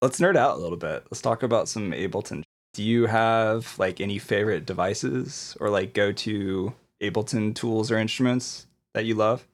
let's 0.01 0.19
nerd 0.19 0.35
out 0.35 0.57
a 0.57 0.61
little 0.61 0.77
bit. 0.77 1.03
Let's 1.09 1.21
talk 1.21 1.43
about 1.43 1.67
some 1.67 1.91
Ableton. 1.91 2.43
Do 2.73 2.83
you 2.83 3.05
have 3.05 3.77
like 3.79 4.01
any 4.01 4.19
favorite 4.19 4.65
devices 4.65 5.55
or 5.59 5.69
like 5.69 5.93
go-to 5.93 6.73
Ableton 7.01 7.55
tools 7.55 7.91
or 7.91 7.97
instruments 7.97 8.67
that 8.93 9.05
you 9.05 9.15
love? 9.15 9.47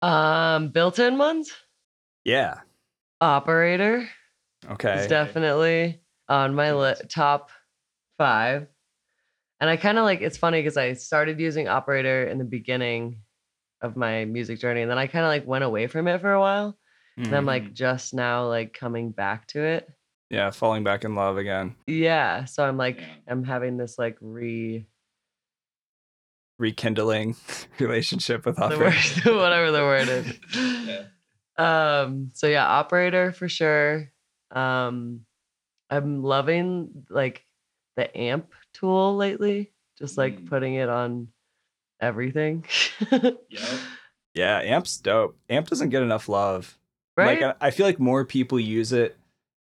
um 0.00 0.70
built-in 0.70 1.16
ones. 1.18 1.52
Yeah. 2.24 2.60
Operator 3.20 4.08
Okay. 4.68 4.94
is 4.94 5.06
definitely 5.06 6.00
on 6.28 6.54
my 6.54 6.72
li- 6.72 6.94
top 7.08 7.50
five. 8.18 8.66
And 9.60 9.70
I 9.70 9.76
kind 9.76 9.98
of 9.98 10.04
like 10.04 10.20
it's 10.22 10.36
funny 10.38 10.58
because 10.60 10.76
I 10.76 10.94
started 10.94 11.38
using 11.38 11.68
Operator 11.68 12.24
in 12.26 12.38
the 12.38 12.44
beginning 12.44 13.20
of 13.82 13.96
my 13.96 14.24
music 14.24 14.58
journey, 14.60 14.80
and 14.82 14.90
then 14.90 14.96
I 14.98 15.06
kind 15.06 15.24
of 15.24 15.28
like 15.28 15.46
went 15.46 15.64
away 15.64 15.86
from 15.88 16.08
it 16.08 16.20
for 16.22 16.32
a 16.32 16.40
while, 16.40 16.78
and 17.16 17.34
I'm 17.36 17.44
like 17.46 17.74
just 17.74 18.14
now 18.14 18.46
like 18.48 18.72
coming 18.72 19.10
back 19.10 19.46
to 19.48 19.62
it. 19.62 19.86
yeah, 20.30 20.50
falling 20.50 20.82
back 20.84 21.04
in 21.04 21.14
love 21.14 21.36
again. 21.36 21.74
Yeah, 21.86 22.46
so 22.46 22.64
I'm 22.64 22.78
like 22.78 22.98
Yeah. 23.00 23.06
I'm 23.28 23.44
having 23.44 23.76
this 23.76 23.98
like 23.98 24.16
re 24.20 24.86
Rekindling 26.58 27.34
relationship 27.80 28.46
with 28.46 28.56
the 28.56 28.68
word 28.78 28.94
whatever 29.36 29.70
the 29.72 29.80
word 29.80 30.08
is. 30.08 30.38
Yeah. 30.86 31.04
Um 32.04 32.30
so 32.34 32.46
yeah, 32.46 32.66
operator 32.66 33.32
for 33.32 33.48
sure. 33.48 34.12
Um 34.50 35.26
I'm 35.90 36.22
loving 36.22 37.04
like 37.10 37.44
the 37.96 38.16
amp 38.16 38.52
tool 38.74 39.16
lately, 39.16 39.72
just 39.98 40.16
like 40.16 40.38
Mm. 40.40 40.48
putting 40.48 40.74
it 40.74 40.88
on 40.88 41.28
everything. 42.02 42.64
Yep. 43.10 43.38
Yeah, 44.34 44.58
Amp's 44.58 44.96
dope. 44.96 45.36
Amp 45.50 45.68
doesn't 45.68 45.90
get 45.90 46.02
enough 46.02 46.28
love. 46.28 46.78
right? 47.18 47.40
Like 47.40 47.56
I, 47.60 47.66
I 47.66 47.70
feel 47.70 47.84
like 47.86 47.98
more 48.00 48.24
people 48.24 48.58
use 48.58 48.92
it 48.92 49.16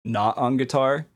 not 0.05 0.39
on 0.39 0.57
guitar, 0.57 1.07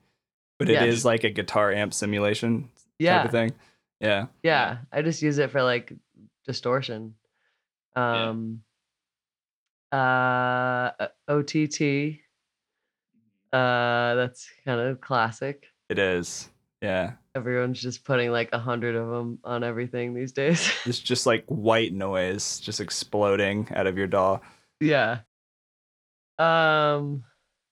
but 0.58 0.68
it 0.68 0.82
is 0.82 0.96
Yes. 0.98 1.04
like 1.04 1.22
a 1.24 1.30
guitar 1.30 1.70
amp 1.72 1.94
simulation 1.94 2.68
type 3.00 3.26
of 3.26 3.30
thing. 3.30 3.52
Yeah. 4.00 4.26
Yeah. 4.42 4.78
I 4.92 5.02
just 5.02 5.22
use 5.22 5.38
it 5.38 5.50
for 5.52 5.62
like 5.62 5.92
distortion. 6.46 7.14
Yeah. 7.96 8.28
Um 8.30 8.62
uh 9.92 10.90
OTT. 11.28 12.18
Uh 13.52 14.14
that's 14.16 14.50
kind 14.64 14.80
of 14.80 15.00
classic. 15.00 15.66
It 15.88 15.98
is. 16.00 16.48
Yeah. 16.82 17.12
Everyone's 17.36 17.80
just 17.82 18.04
putting 18.04 18.30
like 18.30 18.50
a 18.52 18.58
hundred 18.58 18.94
of 18.94 19.08
them 19.08 19.38
on 19.42 19.64
everything 19.64 20.14
these 20.14 20.32
days. 20.32 20.70
It's 20.86 21.00
just 21.00 21.26
like 21.26 21.44
white 21.46 21.92
noise 21.92 22.60
just 22.60 22.80
exploding 22.80 23.68
out 23.74 23.86
of 23.88 23.98
your 23.98 24.06
DAW. 24.06 24.38
yeah. 24.80 25.20
Um 26.38 27.24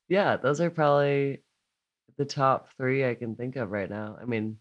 yeah, 0.09 0.37
those 0.37 0.61
are 0.61 0.71
probably 0.71 1.43
the 2.19 2.25
top 2.25 2.69
3 2.77 3.07
I 3.09 3.15
can 3.15 3.35
think 3.37 3.57
of 3.57 3.71
right 3.71 3.89
now. 3.89 4.17
I 4.21 4.25
mean, 4.27 4.59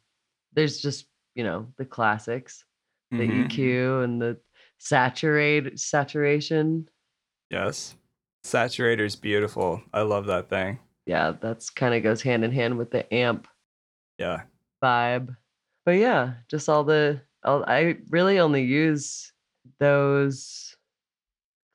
there's 0.54 0.82
just, 0.82 1.08
you 1.36 1.44
know, 1.44 1.68
the 1.78 1.86
classics, 1.86 2.64
the 3.12 3.18
Mhm. 3.28 3.50
EQ 3.50 4.04
and 4.04 4.22
the 4.22 4.40
saturate 4.78 5.78
saturation. 5.80 6.88
Yes. 7.50 7.96
Saturator's 8.46 9.16
beautiful. 9.16 9.82
I 9.94 10.02
love 10.02 10.28
that 10.28 10.50
thing. 10.50 10.80
Yeah, 11.06 11.34
that's 11.40 11.70
kind 11.70 11.94
of 11.94 12.02
goes 12.04 12.22
hand 12.22 12.44
in 12.46 12.52
hand 12.52 12.78
with 12.78 12.92
the 12.92 13.12
amp 13.14 13.48
Yeah. 14.18 14.44
Vibe. 14.82 15.36
But 15.86 15.94
yeah, 15.94 16.34
just 16.50 16.70
all 16.70 16.84
the 16.84 17.22
all, 17.44 17.63
I 17.67 17.98
really 18.10 18.39
only 18.39 18.63
use 18.63 19.32
those 19.80 20.76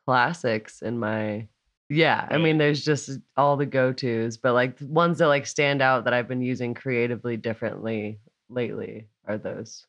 classics 0.07 0.83
in 0.83 0.99
my 0.99 1.49
yeah, 1.89 2.27
I 2.31 2.39
mean 2.39 2.59
there's 2.59 2.85
just 2.85 3.11
all 3.37 3.57
the 3.57 3.67
go-tos, 3.67 4.37
but 4.37 4.55
like 4.55 4.77
ones 4.81 5.19
that 5.19 5.29
like 5.29 5.47
stand 5.47 5.81
out 5.81 6.05
that 6.05 6.15
I've 6.15 6.27
been 6.27 6.43
using 6.43 6.75
creatively 6.75 7.37
differently 7.37 8.19
lately 8.49 9.07
are 9.27 9.39
those. 9.39 9.87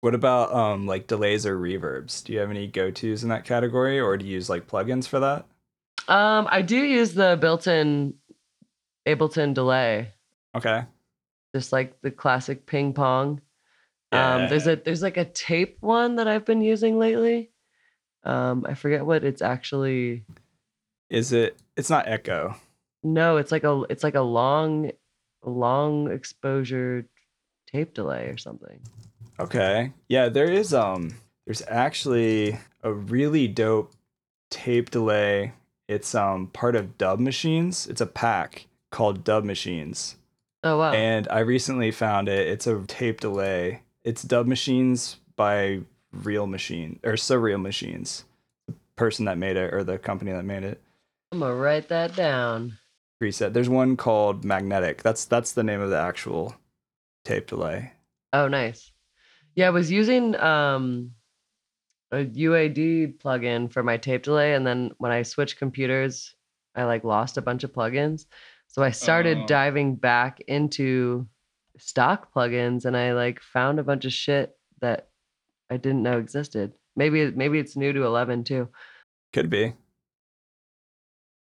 What 0.00 0.14
about 0.14 0.52
um 0.52 0.86
like 0.86 1.06
delays 1.06 1.44
or 1.46 1.58
reverbs? 1.58 2.24
Do 2.24 2.32
you 2.32 2.38
have 2.38 2.50
any 2.50 2.66
go-tos 2.66 3.22
in 3.22 3.28
that 3.28 3.44
category 3.44 4.00
or 4.00 4.16
do 4.16 4.24
you 4.24 4.32
use 4.32 4.48
like 4.48 4.66
plugins 4.66 5.06
for 5.06 5.20
that? 5.20 5.46
Um 6.08 6.48
I 6.50 6.62
do 6.62 6.76
use 6.76 7.12
the 7.14 7.36
built-in 7.40 8.14
Ableton 9.06 9.54
delay, 9.54 10.12
Okay. 10.54 10.84
Just 11.56 11.72
like 11.72 11.98
the 12.02 12.10
classic 12.10 12.66
ping 12.66 12.92
pong. 12.92 13.40
Um 14.12 14.48
there's 14.48 14.66
a 14.66 14.76
there's 14.76 15.02
like 15.02 15.16
a 15.16 15.24
tape 15.24 15.78
one 15.80 16.16
that 16.16 16.28
I've 16.28 16.44
been 16.44 16.60
using 16.60 16.98
lately. 16.98 17.50
Um 18.24 18.66
I 18.68 18.74
forget 18.74 19.06
what 19.06 19.24
it's 19.24 19.40
actually 19.40 20.24
Is 21.08 21.32
it 21.32 21.56
it's 21.76 21.88
not 21.88 22.06
echo. 22.08 22.56
No, 23.02 23.38
it's 23.38 23.52
like 23.52 23.64
a 23.64 23.84
it's 23.88 24.04
like 24.04 24.14
a 24.16 24.20
long 24.20 24.90
long 25.42 26.10
exposure 26.10 27.06
tape 27.72 27.94
delay 27.94 28.26
or 28.26 28.36
something. 28.36 28.80
Okay. 29.40 29.92
Yeah, 30.08 30.28
there 30.28 30.50
is 30.50 30.74
um 30.74 31.16
there's 31.46 31.62
actually 31.68 32.58
a 32.82 32.92
really 32.92 33.48
dope 33.48 33.92
tape 34.50 34.90
delay. 34.90 35.52
It's 35.88 36.14
um 36.14 36.48
part 36.48 36.76
of 36.76 36.98
Dub 36.98 37.18
Machines. 37.18 37.86
It's 37.86 38.00
a 38.02 38.06
pack 38.06 38.66
called 38.90 39.24
Dub 39.24 39.44
Machines. 39.44 40.16
Oh 40.62 40.78
wow. 40.78 40.92
And 40.92 41.28
I 41.30 41.40
recently 41.40 41.90
found 41.90 42.28
it. 42.28 42.48
It's 42.48 42.66
a 42.66 42.82
tape 42.86 43.20
delay. 43.20 43.82
It's 44.04 44.22
Dub 44.22 44.46
Machines 44.46 45.16
by 45.36 45.80
Real 46.12 46.46
Machine 46.46 47.00
or 47.04 47.12
Surreal 47.12 47.60
Machines. 47.60 48.24
The 48.66 48.74
person 48.96 49.26
that 49.26 49.38
made 49.38 49.56
it 49.56 49.72
or 49.72 49.84
the 49.84 49.98
company 49.98 50.32
that 50.32 50.44
made 50.44 50.64
it. 50.64 50.80
I'm 51.32 51.40
gonna 51.40 51.54
write 51.54 51.88
that 51.88 52.16
down. 52.16 52.78
Preset. 53.22 53.52
There's 53.52 53.68
one 53.68 53.96
called 53.96 54.44
Magnetic. 54.44 55.02
That's 55.02 55.24
that's 55.24 55.52
the 55.52 55.62
name 55.62 55.80
of 55.80 55.90
the 55.90 55.98
actual 55.98 56.54
tape 57.24 57.46
delay. 57.46 57.92
Oh 58.32 58.48
nice. 58.48 58.92
Yeah, 59.54 59.68
I 59.68 59.70
was 59.70 59.90
using 59.90 60.36
um 60.36 61.12
a 62.12 62.24
UAD 62.24 63.18
plugin 63.18 63.72
for 63.72 63.82
my 63.82 63.96
tape 63.96 64.22
delay 64.22 64.54
and 64.54 64.66
then 64.66 64.92
when 64.98 65.12
I 65.12 65.22
switched 65.22 65.58
computers, 65.58 66.34
I 66.74 66.84
like 66.84 67.04
lost 67.04 67.36
a 67.36 67.42
bunch 67.42 67.64
of 67.64 67.72
plugins. 67.72 68.26
So 68.68 68.82
I 68.82 68.90
started 68.90 69.38
Oh. 69.38 69.46
diving 69.46 69.94
back 69.96 70.40
into 70.46 71.26
stock 71.78 72.32
plugins 72.32 72.84
and 72.84 72.96
I 72.96 73.12
like 73.14 73.40
found 73.40 73.78
a 73.78 73.84
bunch 73.84 74.04
of 74.04 74.12
shit 74.12 74.56
that 74.80 75.08
I 75.70 75.76
didn't 75.78 76.02
know 76.02 76.18
existed. 76.18 76.72
Maybe 76.94 77.30
maybe 77.30 77.58
it's 77.58 77.76
new 77.76 77.92
to 77.92 78.04
11 78.04 78.44
too. 78.44 78.68
Could 79.32 79.50
be. 79.50 79.74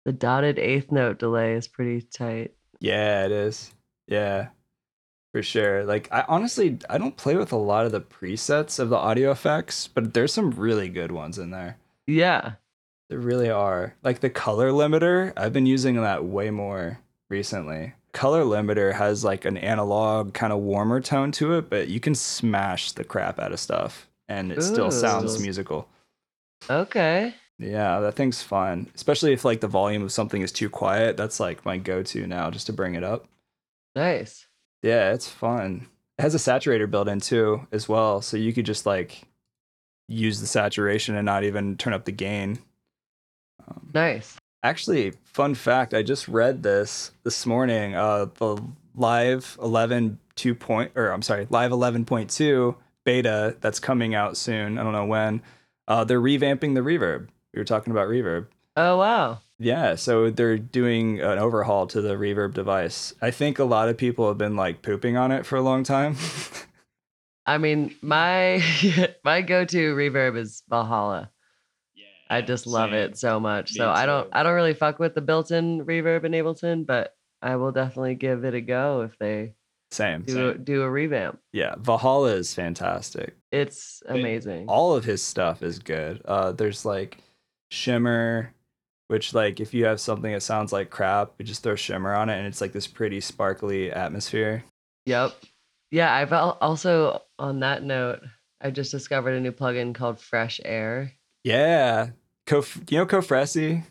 The 0.05 0.11
dotted 0.13 0.59
eighth 0.59 0.91
note 0.91 1.19
delay 1.19 1.53
is 1.53 1.67
pretty 1.67 2.01
tight. 2.01 2.53
Yeah, 2.79 3.25
it 3.25 3.31
is. 3.31 3.71
Yeah. 4.07 4.49
For 5.31 5.41
sure. 5.41 5.85
Like 5.85 6.07
I 6.11 6.25
honestly 6.27 6.77
I 6.89 6.97
don't 6.97 7.17
play 7.17 7.35
with 7.35 7.51
a 7.51 7.55
lot 7.57 7.85
of 7.85 7.91
the 7.91 8.01
presets 8.01 8.79
of 8.79 8.89
the 8.89 8.97
audio 8.97 9.31
effects, 9.31 9.87
but 9.87 10.13
there's 10.13 10.33
some 10.33 10.51
really 10.51 10.89
good 10.89 11.11
ones 11.11 11.39
in 11.39 11.49
there. 11.51 11.77
Yeah. 12.05 12.53
There 13.09 13.19
really 13.19 13.49
are. 13.49 13.95
Like 14.03 14.19
the 14.19 14.29
color 14.29 14.71
limiter, 14.71 15.33
I've 15.37 15.53
been 15.53 15.65
using 15.65 15.95
that 16.01 16.25
way 16.25 16.49
more 16.51 16.99
recently. 17.33 17.93
Color 18.13 18.43
limiter 18.43 18.93
has 18.93 19.25
like 19.25 19.43
an 19.43 19.57
analog 19.57 20.33
kind 20.33 20.53
of 20.53 20.59
warmer 20.59 21.01
tone 21.01 21.31
to 21.33 21.53
it, 21.57 21.69
but 21.69 21.87
you 21.87 21.99
can 21.99 22.13
smash 22.15 22.91
the 22.91 23.03
crap 23.03 23.39
out 23.39 23.51
of 23.51 23.59
stuff 23.59 24.07
and 24.29 24.51
it 24.51 24.61
still 24.61 24.91
sounds 24.91 25.35
Ooh. 25.35 25.41
musical. 25.41 25.89
Okay. 26.69 27.33
Yeah, 27.59 27.99
that 27.99 28.15
thing's 28.15 28.41
fun. 28.41 28.89
Especially 28.95 29.33
if 29.33 29.43
like 29.43 29.61
the 29.61 29.67
volume 29.67 30.03
of 30.03 30.11
something 30.11 30.41
is 30.41 30.51
too 30.51 30.69
quiet. 30.69 31.17
That's 31.17 31.39
like 31.39 31.65
my 31.65 31.77
go-to 31.77 32.27
now 32.27 32.51
just 32.51 32.67
to 32.67 32.73
bring 32.73 32.95
it 32.95 33.03
up. 33.03 33.27
Nice. 33.95 34.47
Yeah, 34.81 35.13
it's 35.13 35.27
fun. 35.27 35.87
It 36.17 36.21
has 36.21 36.35
a 36.35 36.37
saturator 36.37 36.89
built 36.89 37.07
in 37.07 37.19
too, 37.19 37.67
as 37.71 37.89
well. 37.89 38.21
So 38.21 38.37
you 38.37 38.53
could 38.53 38.65
just 38.65 38.85
like 38.85 39.23
use 40.07 40.39
the 40.39 40.47
saturation 40.47 41.15
and 41.15 41.25
not 41.25 41.43
even 41.43 41.77
turn 41.77 41.93
up 41.93 42.05
the 42.05 42.11
gain. 42.11 42.59
Um, 43.67 43.89
Nice. 43.93 44.37
Actually, 44.63 45.13
fun 45.25 45.53
fact: 45.53 45.93
I 45.93 46.01
just 46.01 46.27
read 46.27 46.63
this 46.63 47.11
this 47.23 47.45
morning. 47.45 47.95
Uh, 47.95 48.27
the 48.35 48.63
Live 48.95 49.57
11 49.61 50.19
2 50.35 50.55
point, 50.55 50.91
or 50.95 51.09
I'm 51.09 51.21
sorry, 51.21 51.47
Live 51.49 51.71
11.2 51.71 52.75
beta 53.03 53.55
that's 53.61 53.79
coming 53.79 54.15
out 54.15 54.37
soon. 54.37 54.77
I 54.77 54.83
don't 54.83 54.93
know 54.93 55.05
when. 55.05 55.41
Uh, 55.87 56.03
they're 56.03 56.21
revamping 56.21 56.75
the 56.75 56.81
reverb. 56.81 57.27
We 57.53 57.59
were 57.59 57.65
talking 57.65 57.91
about 57.91 58.07
reverb. 58.07 58.47
Oh 58.75 58.97
wow. 58.97 59.39
Yeah, 59.59 59.95
so 59.95 60.29
they're 60.29 60.57
doing 60.57 61.21
an 61.21 61.37
overhaul 61.37 61.87
to 61.87 62.01
the 62.01 62.15
reverb 62.15 62.53
device. 62.53 63.13
I 63.21 63.31
think 63.31 63.59
a 63.59 63.63
lot 63.63 63.87
of 63.87 63.97
people 63.97 64.27
have 64.27 64.37
been 64.37 64.55
like 64.55 64.81
pooping 64.81 65.15
on 65.15 65.31
it 65.31 65.45
for 65.45 65.55
a 65.55 65.61
long 65.61 65.83
time. 65.83 66.17
I 67.45 67.57
mean, 67.57 67.95
my 68.01 68.63
my 69.23 69.41
go-to 69.41 69.95
reverb 69.95 70.37
is 70.37 70.63
Valhalla. 70.69 71.31
I 72.33 72.41
just 72.41 72.67
love 72.67 72.89
same. 72.91 72.99
it 72.99 73.17
so 73.17 73.39
much. 73.39 73.71
Me 73.73 73.77
So 73.77 73.89
I 73.89 74.05
don't 74.05 74.25
too. 74.25 74.29
I 74.33 74.43
don't 74.43 74.53
really 74.55 74.73
fuck 74.73 74.99
with 74.99 75.15
the 75.15 75.21
built-in 75.21 75.85
reverb 75.85 76.23
in 76.25 76.31
Ableton, 76.33 76.85
but 76.85 77.15
I 77.41 77.55
will 77.57 77.71
definitely 77.71 78.15
give 78.15 78.43
it 78.45 78.53
a 78.53 78.61
go 78.61 79.01
if 79.01 79.17
they 79.19 79.53
Same. 79.91 80.21
do 80.23 80.49
a, 80.49 80.57
do 80.57 80.81
a 80.83 80.89
revamp. 80.89 81.39
Yeah, 81.51 81.75
Valhalla 81.77 82.35
is 82.35 82.53
fantastic. 82.53 83.35
It's 83.51 84.01
amazing. 84.07 84.67
All 84.67 84.95
of 84.95 85.03
his 85.03 85.21
stuff 85.21 85.61
is 85.61 85.79
good. 85.79 86.21
Uh, 86.25 86.51
there's 86.53 86.85
like 86.85 87.17
Shimmer, 87.71 88.53
which 89.07 89.33
like 89.33 89.59
if 89.59 89.73
you 89.73 89.85
have 89.85 89.99
something 89.99 90.31
that 90.31 90.41
sounds 90.43 90.71
like 90.71 90.89
crap, 90.89 91.33
you 91.37 91.45
just 91.45 91.63
throw 91.63 91.75
Shimmer 91.75 92.13
on 92.13 92.29
it, 92.29 92.37
and 92.37 92.47
it's 92.47 92.61
like 92.61 92.71
this 92.71 92.87
pretty 92.87 93.19
sparkly 93.19 93.91
atmosphere. 93.91 94.63
Yep. 95.05 95.33
Yeah, 95.91 96.13
I've 96.13 96.31
al- 96.33 96.57
also 96.61 97.21
on 97.37 97.59
that 97.59 97.83
note, 97.83 98.21
I 98.61 98.71
just 98.71 98.91
discovered 98.91 99.35
a 99.35 99.39
new 99.41 99.51
plugin 99.51 99.93
called 99.93 100.19
Fresh 100.19 100.61
Air. 100.63 101.11
Yeah, 101.43 102.11
Kof- 102.45 102.91
you 102.91 102.97
know 102.97 103.05
Kofresi? 103.05 103.83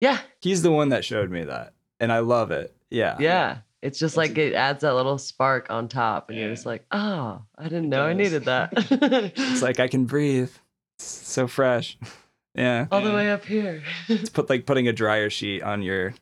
Yeah, 0.00 0.18
He's 0.40 0.62
the 0.62 0.70
one 0.70 0.90
that 0.90 1.04
showed 1.04 1.30
me 1.30 1.44
that, 1.44 1.72
and 1.98 2.12
I 2.12 2.20
love 2.20 2.50
it. 2.52 2.74
Yeah. 2.90 3.16
yeah. 3.18 3.58
It's 3.82 3.98
just 3.98 4.14
That's 4.16 4.28
like 4.30 4.38
a- 4.38 4.48
it 4.48 4.54
adds 4.54 4.80
that 4.82 4.94
little 4.94 5.18
spark 5.18 5.70
on 5.70 5.88
top, 5.88 6.30
and 6.30 6.38
you're 6.38 6.50
just 6.50 6.66
like, 6.66 6.84
oh, 6.90 7.42
I 7.56 7.64
didn't 7.64 7.88
know 7.88 8.04
I 8.04 8.12
needed 8.12 8.44
that. 8.46 8.72
It's 9.36 9.62
like 9.62 9.78
I 9.80 9.88
can 9.88 10.04
breathe. 10.04 10.50
It's 10.98 11.06
so 11.06 11.46
fresh. 11.46 11.96
Yeah. 12.54 12.86
all 12.90 13.02
the 13.02 13.10
Yeah. 13.10 13.14
way 13.14 13.30
up 13.30 13.44
here. 13.44 13.82
It's 14.08 14.30
put 14.30 14.50
like 14.50 14.66
putting 14.66 14.88
a 14.88 14.92
dryer 14.92 15.30
sheet 15.30 15.62
on 15.62 15.80
your 15.82 16.14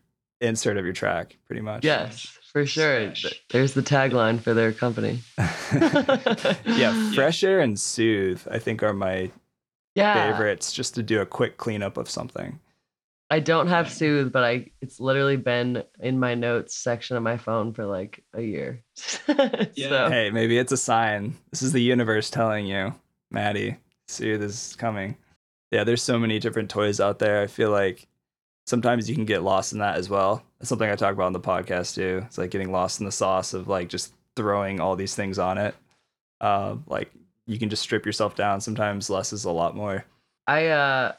insert 0.42 0.76
of 0.76 0.84
your 0.84 0.92
track, 0.92 1.38
pretty 1.46 1.62
much. 1.62 1.82
yes, 1.82 2.26
for 2.52 2.66
sure. 2.66 3.06
Fresh. 3.06 3.42
There's 3.48 3.72
the 3.72 3.80
tagline 3.82 4.40
for 4.42 4.52
their 4.52 4.72
company. 4.72 5.20
yeah, 5.38 7.12
fresh 7.12 7.42
air 7.42 7.60
and 7.60 7.78
soothe, 7.80 8.42
I 8.50 8.58
think, 8.58 8.82
are 8.82 8.92
my 8.92 9.30
Yeah. 9.96 10.30
favorites 10.30 10.72
just 10.72 10.94
to 10.94 11.02
do 11.02 11.20
a 11.20 11.26
quick 11.26 11.56
cleanup 11.56 11.96
of 11.96 12.08
something. 12.08 12.60
I 13.28 13.40
don't 13.40 13.66
have 13.66 13.86
Yeah. 13.86 13.92
Soothe, 13.92 14.32
but 14.32 14.44
I 14.44 14.70
it's 14.80 15.00
literally 15.00 15.36
been 15.36 15.82
in 15.98 16.20
my 16.20 16.34
notes 16.34 16.76
section 16.76 17.16
of 17.16 17.24
my 17.24 17.36
phone 17.36 17.72
for 17.72 17.84
like 17.86 18.22
a 18.34 18.42
year. 18.42 18.84
Yeah. 19.74 19.88
so 19.88 20.08
Hey, 20.10 20.30
maybe 20.30 20.58
it's 20.58 20.70
a 20.72 20.76
sign. 20.76 21.36
This 21.50 21.62
is 21.62 21.72
the 21.72 21.80
universe 21.82 22.30
telling 22.30 22.66
you, 22.66 22.94
Maddy, 23.30 23.76
soothe 24.06 24.42
is 24.42 24.76
coming. 24.78 25.16
Yeah, 25.72 25.82
there's 25.82 26.02
so 26.02 26.18
many 26.18 26.38
different 26.38 26.70
toys 26.70 27.00
out 27.00 27.18
there. 27.18 27.42
I 27.42 27.48
feel 27.48 27.70
like 27.70 28.06
sometimes 28.66 29.08
you 29.08 29.16
can 29.16 29.24
get 29.24 29.42
lost 29.42 29.72
in 29.72 29.80
that 29.80 29.96
as 29.96 30.08
well. 30.08 30.42
That's 30.60 30.68
something 30.68 30.88
I 30.88 30.94
talk 30.94 31.12
about 31.14 31.26
on 31.26 31.32
the 31.32 31.40
podcast 31.40 31.96
too. 31.96 32.22
It's 32.26 32.38
like 32.38 32.50
getting 32.50 32.70
lost 32.70 33.00
in 33.00 33.06
the 33.06 33.12
sauce 33.12 33.54
of 33.54 33.66
like 33.66 33.88
just 33.88 34.12
throwing 34.36 34.80
all 34.80 34.94
these 34.94 35.14
things 35.16 35.38
on 35.38 35.58
it. 35.58 35.74
Uh, 36.40 36.76
like 36.86 37.10
you 37.46 37.58
can 37.58 37.68
just 37.70 37.82
strip 37.82 38.04
yourself 38.06 38.34
down. 38.34 38.60
Sometimes 38.60 39.08
less 39.10 39.32
is 39.32 39.44
a 39.44 39.50
lot 39.50 39.76
more. 39.76 40.04
I 40.46 40.66
uh 40.68 41.12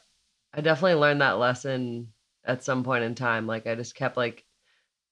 I 0.54 0.62
definitely 0.62 0.96
learned 0.96 1.22
that 1.22 1.38
lesson 1.40 2.14
at 2.46 2.64
some 2.64 2.84
point 2.84 3.04
in 3.04 3.16
time. 3.16 3.48
Like 3.48 3.68
I 3.68 3.76
just 3.76 3.96
kept 3.96 4.18
like 4.18 4.44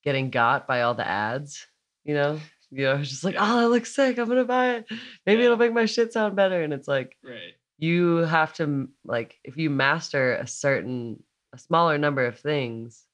getting 0.04 0.30
got 0.30 0.68
by 0.68 0.82
all 0.82 0.94
the 0.94 1.08
ads, 1.08 1.66
you 2.04 2.14
know? 2.14 2.40
You 2.72 2.86
know, 2.86 2.92
I 2.94 2.96
was 3.00 3.10
just 3.10 3.24
like, 3.24 3.36
oh, 3.38 3.62
that 3.62 3.70
looks 3.70 3.94
sick. 3.96 4.18
I'm 4.18 4.28
gonna 4.28 4.44
buy 4.46 4.76
it. 4.76 4.86
Maybe 5.26 5.40
Yeah. 5.40 5.46
it'll 5.46 5.58
make 5.58 5.74
my 5.74 5.86
shit 5.86 6.12
sound 6.14 6.36
better. 6.36 6.62
And 6.64 6.74
it's 6.74 6.88
like 6.88 7.18
Right. 7.24 7.54
you 7.78 8.18
have 8.18 8.54
to 8.56 8.90
like 9.04 9.40
if 9.44 9.58
you 9.58 9.70
master 9.70 10.34
a 10.36 10.48
certain 10.48 11.24
a 11.54 11.58
smaller 11.58 11.98
number 11.98 12.26
of 12.26 12.40
things, 12.40 13.06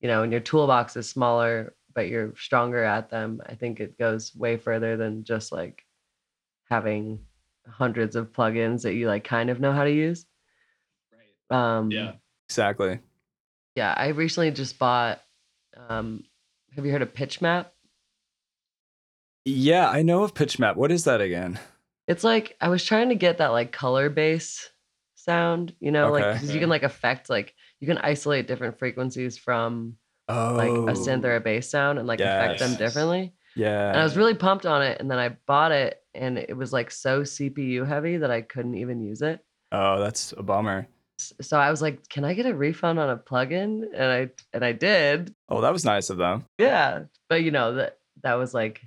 you 0.00 0.08
know, 0.08 0.22
and 0.22 0.32
your 0.32 0.40
toolbox 0.40 0.96
is 0.96 1.08
smaller, 1.08 1.74
but 1.94 2.08
you're 2.08 2.34
stronger 2.36 2.82
at 2.82 3.10
them, 3.10 3.42
I 3.46 3.54
think 3.56 3.80
it 3.80 3.98
goes 3.98 4.34
way 4.34 4.56
further 4.56 4.96
than 4.96 5.24
just 5.24 5.52
like 5.52 5.84
having 6.70 7.20
hundreds 7.66 8.16
of 8.16 8.32
plugins 8.32 8.82
that 8.82 8.94
you 8.94 9.06
like 9.08 9.24
kind 9.24 9.50
of 9.50 9.60
know 9.60 9.72
how 9.72 9.84
to 9.84 9.92
use. 9.92 10.26
Right. 11.12 11.34
Um 11.50 11.90
Yeah. 11.90 12.12
Exactly. 12.48 13.00
yeah, 13.74 13.94
I 13.96 14.08
recently 14.08 14.50
just 14.50 14.78
bought 14.78 15.20
um 15.76 16.24
have 16.74 16.84
you 16.84 16.92
heard 16.92 17.02
of 17.02 17.14
PitchMap? 17.14 17.66
Yeah, 19.46 19.88
I 19.88 20.02
know 20.02 20.22
of 20.24 20.34
PitchMap. 20.34 20.76
What 20.76 20.92
is 20.92 21.04
that 21.04 21.20
again? 21.20 21.58
It's 22.06 22.24
like 22.24 22.56
I 22.60 22.68
was 22.68 22.84
trying 22.84 23.08
to 23.10 23.14
get 23.14 23.38
that 23.38 23.48
like 23.52 23.72
color 23.72 24.10
base 24.10 24.70
sound, 25.14 25.74
you 25.80 25.90
know, 25.90 26.10
like 26.10 26.30
Okay. 26.30 26.32
'cause 26.32 26.52
you 26.52 26.60
can 26.60 26.68
like 26.68 26.82
affect 26.82 27.30
like 27.30 27.54
you 27.80 27.86
can 27.86 27.98
isolate 27.98 28.46
different 28.46 28.78
frequencies 28.78 29.38
from 29.38 29.96
Oh, 30.28 30.34
like 30.56 30.82
a 30.86 30.92
synth 30.92 31.24
or 31.24 31.36
a 31.36 31.40
bass 31.40 31.70
sound 31.70 31.98
and 31.98 32.08
like 32.08 32.22
affect 32.22 32.58
them 32.58 32.76
Yes. 32.76 32.76
differently. 32.76 33.34
Yeah. 33.56 33.88
And 33.90 33.98
I 34.00 34.04
was 34.04 34.16
really 34.16 34.34
pumped 34.34 34.66
on 34.66 34.82
it 34.82 35.00
and 35.00 35.10
then 35.10 35.18
I 35.18 35.30
bought 35.46 35.72
it 35.72 36.02
and 36.14 36.38
it 36.38 36.56
was 36.56 36.72
like 36.72 36.90
so 36.90 37.22
CPU 37.22 37.86
heavy 37.86 38.16
that 38.18 38.30
I 38.30 38.40
couldn't 38.40 38.74
even 38.76 39.00
use 39.00 39.22
it. 39.22 39.44
oh, 39.72 39.98
that's 40.00 40.32
a 40.36 40.42
bummer. 40.42 40.86
So 41.40 41.58
I 41.58 41.70
was 41.70 41.80
like, 41.80 42.08
"Can 42.08 42.24
I 42.24 42.34
get 42.34 42.44
a 42.46 42.54
refund 42.54 42.98
on 42.98 43.08
a 43.08 43.16
plugin?" 43.16 43.84
And 43.94 44.04
I 44.04 44.30
and 44.52 44.64
I 44.64 44.72
did. 44.72 45.32
Oh, 45.48 45.60
that 45.60 45.72
was 45.72 45.84
nice 45.84 46.10
of 46.10 46.16
them. 46.16 46.44
Yeah. 46.58 47.04
But 47.28 47.42
you 47.44 47.52
know, 47.52 47.74
that 47.74 47.98
that 48.22 48.34
was 48.34 48.52
like 48.52 48.82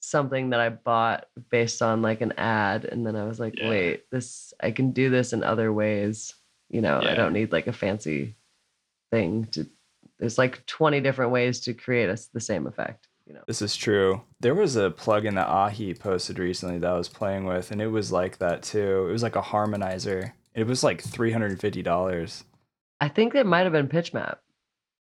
something 0.00 0.50
that 0.50 0.60
I 0.60 0.70
bought 0.70 1.26
based 1.50 1.82
on 1.82 2.00
like 2.00 2.20
an 2.20 2.32
ad 2.38 2.84
and 2.84 3.06
then 3.06 3.16
I 3.16 3.24
was 3.24 3.38
like, 3.38 3.58
Yeah. 3.58 3.68
"Wait, 3.68 4.10
this 4.10 4.54
I 4.62 4.70
can 4.70 4.92
do 4.92 5.10
this 5.10 5.32
in 5.34 5.42
other 5.42 5.72
ways." 5.72 6.34
You 6.70 6.80
know, 6.80 7.00
I 7.00 7.14
don't 7.14 7.32
need 7.34 7.52
like 7.52 7.66
a 7.66 7.72
fancy 7.72 8.34
thing 9.10 9.44
to 9.52 9.66
there's 10.18 10.38
like 10.38 10.64
20 10.66 11.00
different 11.00 11.30
ways 11.32 11.60
to 11.60 11.74
create 11.74 12.08
a 12.08 12.18
the 12.32 12.40
same 12.40 12.66
effect, 12.66 13.08
you 13.26 13.34
know. 13.34 13.42
This 13.46 13.60
is 13.62 13.76
true. 13.76 14.22
There 14.40 14.54
was 14.54 14.76
a 14.76 14.90
plugin 14.90 15.34
that 15.34 15.48
Ahi 15.48 15.94
posted 15.94 16.38
recently 16.38 16.78
that 16.78 16.90
I 16.90 16.96
was 16.96 17.08
playing 17.08 17.44
with, 17.44 17.70
and 17.70 17.82
it 17.82 17.88
was 17.88 18.12
like 18.12 18.38
that 18.38 18.62
too. 18.62 19.06
It 19.08 19.12
was 19.12 19.22
like 19.22 19.36
a 19.36 19.42
harmonizer. 19.42 20.32
It 20.54 20.66
was 20.66 20.82
like 20.84 21.02
three 21.02 21.32
hundred 21.32 21.50
and 21.50 21.60
fifty 21.60 21.82
dollars. 21.82 22.44
I 23.00 23.08
think 23.08 23.34
it 23.34 23.44
might 23.46 23.64
have 23.64 23.72
been 23.72 23.88
PitchMap. 23.88 24.36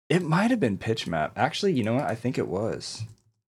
It 0.10 0.24
might 0.24 0.52
have 0.52 0.60
been 0.60 0.78
PitchMap. 0.78 1.32
Actually, 1.36 1.74
you 1.74 1.84
know 1.84 1.94
what? 1.94 2.06
I 2.06 2.16
think 2.16 2.38
it 2.38 2.48
was. 2.48 3.04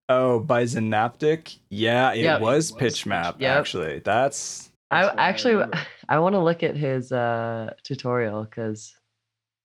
Oh, 0.08 0.40
by 0.40 0.64
Zynaptiq. 0.66 1.58
Yeah, 1.70 2.14
it 2.14 2.24
Yep. 2.24 2.42
was 2.42 2.70
It 2.72 2.76
was 2.80 2.94
PitchMap. 2.94 3.40
Yep. 3.40 3.58
Actually, 3.60 4.00
that's 4.00 4.72
I 4.92 5.02
That's 5.04 5.18
I 5.18 5.28
actually 5.30 5.54
remember. 5.56 5.80
I 6.10 6.20
want 6.20 6.34
to 6.36 6.40
look 6.40 6.62
at 6.62 6.76
his 6.76 7.12
uh 7.12 7.74
tutorial 7.84 8.44
because 8.44 8.94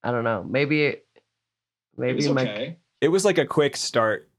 I 0.03 0.13
don't 0.13 0.25
know. 0.25 0.43
Maybe 0.43 0.85
It 0.87 1.07
maybe 1.97 2.17
was 2.17 2.29
my 2.31 2.43
okay. 2.43 2.77
it 3.03 3.09
was 3.09 3.27
like 3.27 3.37
a 3.37 3.45
quick 3.47 3.77
start 3.77 4.30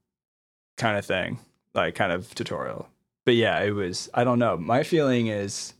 kind 0.76 0.96
of 0.96 1.04
thing, 1.04 1.38
like 1.74 1.94
kind 1.94 2.12
of 2.12 2.34
tutorial. 2.34 2.88
But 3.24 3.34
yeah, 3.34 3.60
it 3.60 3.72
was. 3.72 4.08
I 4.14 4.24
don't 4.24 4.38
know. 4.38 4.56
My 4.56 4.82
feeling 4.82 5.28
is, 5.28 5.74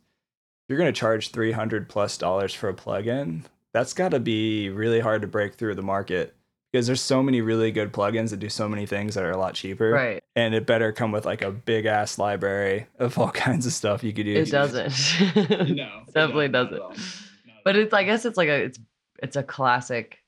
if 0.64 0.70
you're 0.70 0.78
gonna 0.78 0.92
charge 0.92 1.30
three 1.30 1.52
hundred 1.52 1.88
plus 1.88 2.16
dollars 2.16 2.54
for 2.54 2.68
a 2.68 2.74
plugin, 2.74 3.42
that's 3.72 3.94
got 3.94 4.10
to 4.10 4.20
be 4.20 4.68
really 4.70 5.00
hard 5.00 5.22
to 5.22 5.28
break 5.28 5.54
through 5.54 5.74
the 5.74 5.82
market 5.82 6.34
because 6.72 6.86
there's 6.86 7.00
so 7.02 7.22
many 7.22 7.40
really 7.42 7.70
good 7.70 7.92
plugins 7.92 8.30
that 8.30 8.38
do 8.38 8.48
so 8.48 8.66
many 8.68 8.86
things 8.86 9.14
that 9.14 9.24
are 9.24 9.30
a 9.30 9.36
lot 9.36 9.54
cheaper. 9.54 9.90
right. 9.90 10.24
And 10.34 10.54
it 10.54 10.66
better 10.66 10.90
come 10.92 11.12
with 11.12 11.26
like 11.26 11.42
a 11.42 11.50
big 11.50 11.84
ass 11.84 12.18
library 12.18 12.86
of 12.98 13.18
all 13.18 13.30
kinds 13.32 13.66
of 13.66 13.72
stuff 13.72 14.02
you 14.02 14.12
could 14.12 14.26
use. 14.26 14.48
It 14.48 14.52
doesn't. 14.52 14.92
No. 15.74 16.02
Definitely 16.14 16.48
no, 16.48 16.64
doesn't. 16.64 16.74
at 16.74 16.80
all. 16.80 16.88
Not 16.90 16.96
at 16.96 17.64
But 17.64 17.76
it's 17.76 17.92
I 17.92 18.04
guess 18.04 18.24
it's 18.24 18.36
like 18.38 18.48
a 18.48 18.64
it's 18.64 18.78
it's 19.22 19.36
a 19.36 19.42
classic 19.42 20.18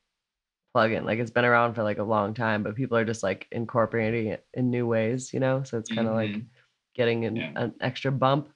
plugin. 0.75 1.03
Like 1.05 1.19
it's 1.19 1.31
been 1.31 1.45
around 1.45 1.73
for 1.75 1.83
like 1.83 1.97
a 1.99 2.03
long 2.03 2.33
time, 2.33 2.61
but 2.63 2.75
people 2.75 2.97
are 2.97 3.05
just 3.05 3.23
like 3.23 3.47
incorporating 3.51 4.27
it 4.27 4.45
in 4.53 4.69
new 4.69 4.85
ways, 4.85 5.33
you 5.33 5.39
know? 5.39 5.63
So 5.63 5.77
it's 5.77 5.89
kind 5.91 6.07
of 6.07 6.13
like 6.15 6.31
Mhm. 6.31 6.45
getting 6.93 7.25
an, 7.25 7.35
Yeah. 7.37 7.51
an 7.55 7.73
extra 7.79 8.11
bump. 8.11 8.49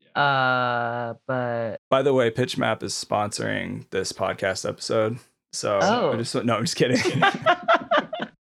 Yeah. 0.00 0.20
Uh 0.22 1.14
but 1.26 1.76
By 1.88 2.02
the 2.02 2.12
way, 2.12 2.30
PitchMap 2.30 2.82
is 2.82 2.92
sponsoring 2.94 3.88
this 3.90 4.12
podcast 4.12 4.68
episode. 4.68 5.18
So 5.52 5.78
Oh. 5.82 6.12
I 6.12 6.16
just 6.16 6.34
no, 6.34 6.56
I'm 6.56 6.64
just 6.64 6.76
kidding. 6.76 6.98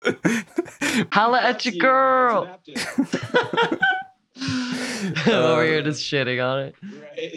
holla 1.12 1.42
at 1.42 1.66
your 1.66 1.74
you 1.74 1.82
girl. 1.82 2.60
Over 5.28 5.62
Uh, 5.62 5.64
here 5.64 5.82
just 5.82 6.04
shitting 6.04 6.44
on 6.46 6.60
it. 6.60 6.76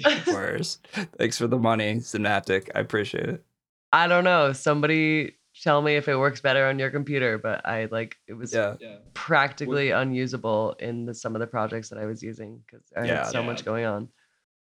Right. 0.04 0.26
Worse. 0.26 0.78
Thanks 1.18 1.38
for 1.38 1.46
the 1.46 1.58
money, 1.58 1.94
Zynaptiq. 1.96 2.68
I 2.74 2.80
appreciate 2.80 3.28
it. 3.28 3.44
I 3.92 4.06
don't 4.06 4.24
know. 4.24 4.52
Somebody 4.52 5.36
tell 5.62 5.82
me 5.82 5.96
if 5.96 6.08
it 6.08 6.16
works 6.16 6.40
better 6.40 6.66
on 6.66 6.78
your 6.78 6.90
computer, 6.90 7.38
but 7.38 7.66
I 7.66 7.86
like 7.90 8.16
it 8.26 8.34
was 8.34 8.52
Yeah. 8.54 8.76
yeah. 8.80 8.96
practically 9.14 9.90
unusable 9.90 10.72
in 10.80 11.06
the, 11.06 11.14
some 11.14 11.34
of 11.36 11.40
the 11.40 11.46
projects 11.46 11.88
that 11.90 11.98
I 11.98 12.06
was 12.06 12.22
using 12.22 12.62
because 12.66 12.84
I 12.96 13.04
Yeah. 13.04 13.24
had 13.24 13.26
so 13.32 13.40
Yeah. 13.40 13.46
much 13.46 13.64
going 13.64 13.84
on. 13.84 14.08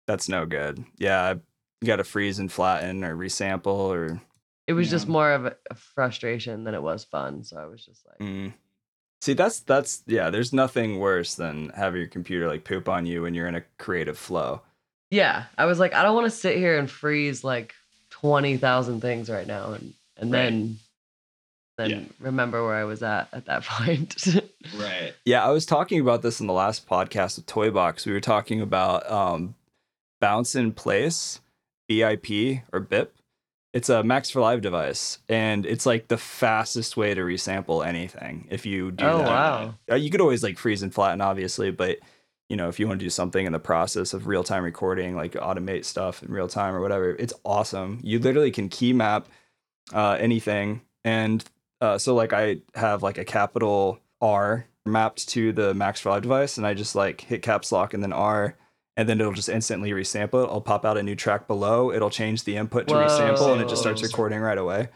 That's 0.06 0.28
no 0.28 0.46
good. 0.46 0.84
Yeah. 0.98 1.34
You 1.80 1.86
got 1.86 1.96
to 1.96 2.04
freeze 2.04 2.38
and 2.38 2.50
flatten 2.50 3.04
or 3.04 3.14
resample 3.16 3.66
or. 3.66 4.20
It 4.66 4.72
was 4.72 4.90
just 4.90 5.06
more 5.06 5.30
of 5.32 5.46
a, 5.46 5.56
a 5.70 5.74
frustration 5.74 6.64
than 6.64 6.74
it 6.74 6.82
was 6.82 7.04
fun. 7.04 7.44
So 7.44 7.56
I 7.58 7.66
was 7.66 7.84
just 7.84 8.04
like, 8.06 8.18
Mm. 8.18 8.54
See, 9.22 9.32
that's, 9.32 9.60
that's, 9.60 10.02
yeah, 10.06 10.30
there's 10.30 10.52
nothing 10.52 10.98
worse 10.98 11.34
than 11.34 11.70
having 11.70 12.00
your 12.00 12.08
computer 12.08 12.46
like 12.48 12.64
poop 12.64 12.88
on 12.88 13.06
you 13.06 13.22
when 13.22 13.34
you're 13.34 13.48
in 13.48 13.54
a 13.54 13.64
creative 13.78 14.18
flow. 14.18 14.62
yeah, 15.10 15.44
I 15.56 15.64
was 15.66 15.78
like, 15.78 15.94
I 15.94 16.02
don't 16.02 16.14
want 16.14 16.26
to 16.26 16.36
sit 16.36 16.56
here 16.58 16.78
and 16.78 16.90
freeze 16.90 17.42
like 17.44 17.74
twenty 18.10 18.56
thousand 18.56 19.00
things 19.00 19.30
right 19.30 19.46
now, 19.46 19.72
and 19.72 19.94
and 20.18 20.30
Right. 20.32 20.42
then 20.50 20.78
then 21.78 21.90
Yeah. 21.90 22.00
remember 22.20 22.64
where 22.64 22.74
I 22.76 22.84
was 22.84 23.02
at 23.02 23.28
at 23.32 23.46
that 23.46 23.64
point. 23.66 24.26
Right. 24.76 25.14
Yeah. 25.24 25.44
I 25.46 25.50
was 25.50 25.66
talking 25.66 26.00
about 26.00 26.22
this 26.22 26.40
in 26.40 26.46
the 26.46 26.52
last 26.52 26.88
podcast 26.88 27.36
with 27.36 27.46
Toybox. 27.46 28.06
We 28.06 28.12
were 28.12 28.20
talking 28.20 28.60
about 28.60 29.10
um, 29.10 29.54
bounce 30.20 30.54
in 30.54 30.72
place, 30.72 31.40
BIP 31.90 32.62
or 32.72 32.80
BIP. 32.80 33.08
It's 33.72 33.90
a 33.90 34.02
Max 34.02 34.30
for 34.30 34.40
Live 34.40 34.62
device, 34.62 35.18
and 35.28 35.66
it's 35.66 35.84
like 35.84 36.08
the 36.08 36.16
fastest 36.16 36.96
way 36.96 37.12
to 37.12 37.20
resample 37.20 37.86
anything. 37.86 38.46
If 38.50 38.64
you 38.64 38.90
do 38.90 39.04
Oh 39.04 39.18
that, 39.18 39.26
wow. 39.26 39.74
Uh, 39.90 39.96
you 39.96 40.08
could 40.10 40.22
always 40.22 40.42
like 40.42 40.56
freeze 40.56 40.82
and 40.82 40.94
flatten, 40.94 41.20
obviously, 41.20 41.70
but 41.70 41.98
you 42.48 42.56
know 42.56 42.68
if 42.70 42.80
you 42.80 42.86
want 42.88 43.00
to 43.00 43.04
do 43.04 43.10
something 43.10 43.44
in 43.44 43.52
the 43.52 43.58
process 43.58 44.14
of 44.14 44.26
real 44.28 44.42
time 44.44 44.64
recording, 44.64 45.14
like 45.14 45.32
automate 45.32 45.84
stuff 45.84 46.22
in 46.22 46.32
real 46.32 46.48
time 46.48 46.74
or 46.74 46.80
whatever, 46.80 47.10
it's 47.10 47.34
awesome. 47.44 48.00
You 48.02 48.18
literally 48.18 48.50
can 48.50 48.70
key 48.70 48.94
map 48.94 49.26
uh, 49.92 50.16
anything, 50.18 50.80
and 51.04 51.44
uh, 51.80 51.98
so 51.98 52.14
like 52.14 52.32
I 52.32 52.58
have 52.74 53.02
like 53.02 53.18
a 53.18 53.24
capital 53.24 54.00
R 54.20 54.66
mapped 54.84 55.28
to 55.30 55.52
the 55.52 55.74
Max 55.74 56.00
for 56.00 56.10
Live 56.10 56.22
device, 56.22 56.58
and 56.58 56.66
I 56.66 56.74
just 56.74 56.94
like 56.94 57.20
hit 57.20 57.42
caps 57.42 57.72
lock 57.72 57.94
and 57.94 58.02
then 58.02 58.12
R. 58.12 58.56
And 58.98 59.06
then 59.06 59.20
it'll 59.20 59.34
just 59.34 59.50
instantly 59.50 59.90
resample 59.90 60.44
it. 60.44 60.48
I'll 60.50 60.62
pop 60.62 60.86
out 60.86 60.96
a 60.96 61.02
new 61.02 61.14
track 61.14 61.46
below. 61.46 61.92
It'll 61.92 62.08
change 62.08 62.44
the 62.44 62.56
input 62.56 62.88
to 62.88 62.94
resample, 62.94 63.52
and 63.52 63.60
it 63.60 63.68
just 63.68 63.82
starts 63.82 64.02
recording 64.02 64.40
right 64.40 64.56
away. 64.56 64.88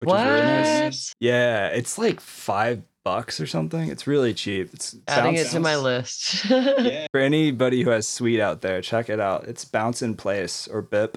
Which 0.00 0.08
what? 0.08 0.26
is 0.26 0.26
really 0.26 0.42
nice. 0.42 1.14
Yeah, 1.20 1.68
it's 1.68 1.96
like 1.96 2.20
five 2.20 2.82
bucks 3.02 3.40
or 3.40 3.46
something. 3.46 3.88
It's 3.88 4.06
really 4.06 4.34
cheap. 4.34 4.70
It's 4.74 4.96
Adding 5.08 5.36
bounce- 5.36 5.48
it 5.48 5.50
to 5.52 5.60
my 5.60 5.76
list. 5.76 6.44
Yeah. 6.50 7.06
for 7.12 7.20
anybody 7.20 7.82
who 7.82 7.90
has 7.90 8.06
Sweet 8.06 8.40
out 8.40 8.60
there. 8.60 8.82
Check 8.82 9.08
it 9.08 9.20
out. 9.20 9.44
It's 9.44 9.64
Bounce 9.64 10.02
in 10.02 10.16
Place 10.16 10.68
or 10.68 10.82
BIP. 10.82 11.16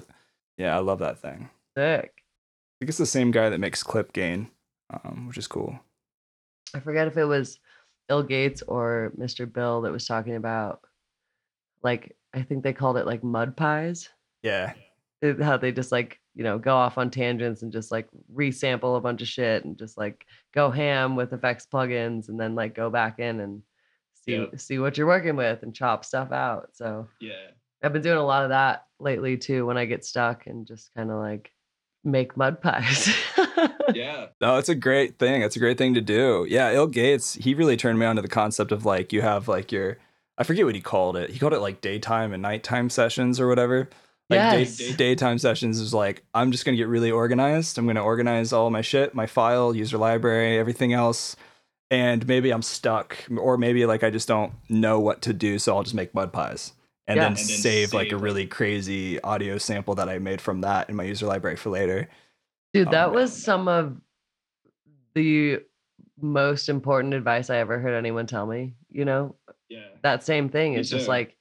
Yeah, 0.56 0.76
I 0.76 0.80
love 0.80 1.00
that 1.00 1.18
thing. 1.18 1.50
Sick. 1.76 2.12
I 2.14 2.74
think 2.80 2.88
it's 2.88 2.98
the 2.98 3.06
same 3.06 3.30
guy 3.30 3.48
that 3.50 3.58
makes 3.58 3.82
Clip 3.82 4.12
Gain, 4.12 4.50
um, 4.90 5.26
which 5.28 5.38
is 5.38 5.46
cool. 5.46 5.78
I 6.74 6.80
forget 6.80 7.06
if 7.06 7.16
it 7.16 7.24
was 7.24 7.58
Il 8.08 8.22
Gates 8.22 8.62
or 8.62 9.12
Mr. 9.18 9.50
Bill 9.50 9.82
that 9.82 9.92
was 9.92 10.06
talking 10.06 10.36
about 10.36 10.80
like 11.82 12.16
I 12.34 12.42
think 12.42 12.62
they 12.62 12.72
called 12.72 12.96
it 12.96 13.06
like 13.06 13.22
mud 13.24 13.56
pies. 13.56 14.08
Yeah, 14.42 14.72
it- 15.22 15.40
how 15.40 15.56
they 15.56 15.72
just 15.72 15.92
like 15.92 16.20
you 16.34 16.44
know 16.44 16.58
go 16.58 16.74
off 16.76 16.98
on 16.98 17.10
tangents 17.10 17.62
and 17.62 17.72
just 17.72 17.90
like 17.90 18.08
resample 18.32 18.96
a 18.96 19.00
bunch 19.00 19.22
of 19.22 19.28
shit 19.28 19.64
and 19.64 19.76
just 19.78 19.96
like 19.98 20.24
go 20.54 20.70
ham 20.70 21.16
with 21.16 21.32
effects 21.32 21.66
plugins 21.72 22.28
and 22.28 22.38
then 22.38 22.54
like 22.54 22.74
go 22.74 22.90
back 22.90 23.18
in 23.18 23.40
and 23.40 23.62
see 24.14 24.32
Yep. 24.32 24.60
see 24.60 24.78
what 24.78 24.96
you're 24.98 25.06
working 25.06 25.36
with 25.36 25.62
and 25.62 25.74
chop 25.74 26.04
stuff 26.04 26.32
out. 26.32 26.70
So 26.74 27.08
Yeah. 27.20 27.50
I've 27.82 27.92
been 27.92 28.02
doing 28.02 28.18
a 28.18 28.24
lot 28.24 28.42
of 28.42 28.48
that 28.50 28.84
lately 29.00 29.36
too 29.36 29.64
when 29.66 29.76
I 29.78 29.84
get 29.84 30.04
stuck 30.04 30.46
and 30.46 30.66
just 30.66 30.92
kind 30.94 31.10
of 31.10 31.18
like 31.18 31.52
make 32.04 32.36
mud 32.36 32.60
pies. 32.60 33.08
Yeah. 33.94 34.26
no, 34.40 34.58
it's 34.58 34.68
a 34.68 34.74
great 34.74 35.18
thing. 35.18 35.40
It's 35.42 35.56
a 35.56 35.58
great 35.58 35.78
thing 35.78 35.94
to 35.94 36.00
do. 36.02 36.46
Yeah, 36.48 36.70
Il 36.72 36.86
Gates, 36.88 37.34
he 37.34 37.54
really 37.54 37.76
turned 37.76 37.98
me 37.98 38.04
on 38.04 38.16
to 38.16 38.22
the 38.22 38.28
concept 38.28 38.70
of 38.70 38.84
like 38.84 39.12
you 39.14 39.22
have 39.22 39.48
like 39.48 39.72
your, 39.72 39.96
I 40.36 40.44
forget 40.44 40.66
what 40.66 40.74
he 40.74 40.80
called 40.82 41.16
it. 41.16 41.30
He 41.30 41.38
called 41.38 41.54
it 41.54 41.60
like 41.60 41.80
daytime 41.80 42.32
and 42.34 42.42
nighttime 42.42 42.90
sessions 42.90 43.40
or 43.40 43.48
whatever. 43.48 43.88
Like 44.28 44.50
day- 44.52 44.58
Yes. 44.60 44.96
daytime 44.96 45.38
sessions 45.38 45.80
is 45.80 45.94
like 45.94 46.22
I'm 46.34 46.52
just 46.52 46.66
gonna 46.66 46.76
get 46.76 46.86
really 46.86 47.10
organized. 47.10 47.78
I'm 47.78 47.86
gonna 47.86 48.04
organize 48.04 48.52
all 48.52 48.68
my 48.70 48.82
shit, 48.82 49.14
my 49.14 49.26
file, 49.26 49.74
user 49.74 49.96
library, 49.96 50.58
everything 50.58 50.92
else. 50.92 51.34
And 51.90 52.26
maybe 52.28 52.50
I'm 52.50 52.62
stuck, 52.62 53.16
or 53.38 53.56
maybe 53.56 53.86
like 53.86 54.04
I 54.04 54.10
just 54.10 54.28
don't 54.28 54.52
know 54.68 55.00
what 55.00 55.22
to 55.22 55.32
do, 55.32 55.58
so 55.58 55.74
I'll 55.74 55.82
just 55.82 55.94
make 55.94 56.12
mud 56.14 56.32
pies 56.34 56.74
and 57.08 57.16
Yeah. 57.16 57.22
then 57.22 57.30
And 57.30 57.36
then 57.38 57.44
save 57.46 57.94
like 57.94 58.12
a 58.12 58.16
really 58.16 58.46
crazy 58.46 59.20
audio 59.22 59.58
sample 59.58 59.94
that 59.96 60.08
I 60.08 60.18
made 60.18 60.40
from 60.40 60.60
that 60.60 60.88
in 60.88 60.94
my 60.96 61.04
user 61.04 61.26
library 61.26 61.56
for 61.56 61.70
later. 61.70 62.08
Dude, 62.74 62.90
that 62.90 63.06
no, 63.08 63.14
was 63.14 63.32
some 63.32 63.66
of 63.66 63.96
the 65.14 65.60
most 66.20 66.68
important 66.68 67.14
advice 67.14 67.50
I 67.50 67.56
ever 67.56 67.78
heard 67.78 67.94
anyone 67.94 68.26
tell 68.26 68.46
me. 68.46 68.74
You 68.90 69.04
know, 69.04 69.36
Yeah. 69.68 69.88
that 70.02 70.22
same 70.22 70.48
thing 70.48 70.74
is 70.74 70.90
just 70.90 71.08
like 71.08 71.36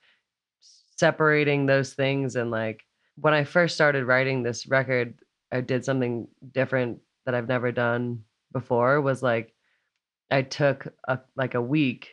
separating 0.95 1.65
those 1.65 1.93
things 1.93 2.35
and 2.35 2.49
like 2.49 2.83
when 3.17 3.33
i 3.33 3.43
first 3.43 3.75
started 3.75 4.05
writing 4.05 4.41
this 4.41 4.65
record 4.67 5.13
i 5.51 5.61
did 5.61 5.85
something 5.85 6.27
different 6.53 6.99
that 7.25 7.35
i've 7.35 7.47
never 7.47 7.71
done 7.71 8.23
before 8.51 8.99
was 8.99 9.21
like 9.21 9.53
i 10.31 10.41
took 10.41 10.87
a 11.07 11.19
like 11.35 11.53
a 11.53 11.61
week 11.61 12.09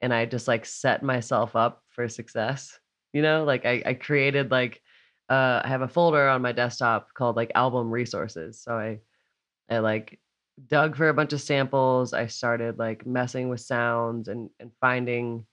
and 0.00 0.12
i 0.12 0.24
just 0.24 0.48
like 0.48 0.64
set 0.64 1.02
myself 1.02 1.56
up 1.56 1.82
for 1.88 2.08
success 2.08 2.78
you 3.12 3.22
know 3.22 3.44
like 3.44 3.64
i, 3.64 3.82
I 3.84 3.94
created 3.94 4.50
like 4.50 4.82
uh 5.28 5.60
i 5.64 5.68
have 5.68 5.82
a 5.82 5.88
folder 5.88 6.28
on 6.28 6.42
my 6.42 6.52
desktop 6.52 7.14
called 7.14 7.36
like 7.36 7.52
album 7.54 7.90
resources 7.90 8.60
so 8.60 8.72
i 8.72 9.00
i 9.68 9.78
like 9.78 10.20
dug 10.68 10.96
for 10.96 11.08
a 11.08 11.14
bunch 11.14 11.32
of 11.32 11.40
samples 11.40 12.12
i 12.12 12.26
started 12.26 12.78
like 12.78 13.06
messing 13.06 13.48
with 13.48 13.60
sounds 13.60 14.28
and 14.28 14.50
and 14.60 14.70
finding 14.80 15.44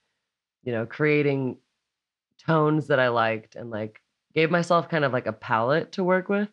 you 0.64 0.72
know, 0.72 0.86
creating 0.86 1.58
tones 2.46 2.88
that 2.88 3.00
I 3.00 3.10
liked 3.10 3.56
and 3.56 3.70
like 3.70 4.02
gave 4.34 4.50
myself 4.50 4.90
kind 4.90 5.06
of 5.06 5.14
like 5.14 5.28
a 5.28 5.34
palette 5.34 5.94
to 5.94 6.04
work 6.04 6.30
with. 6.30 6.50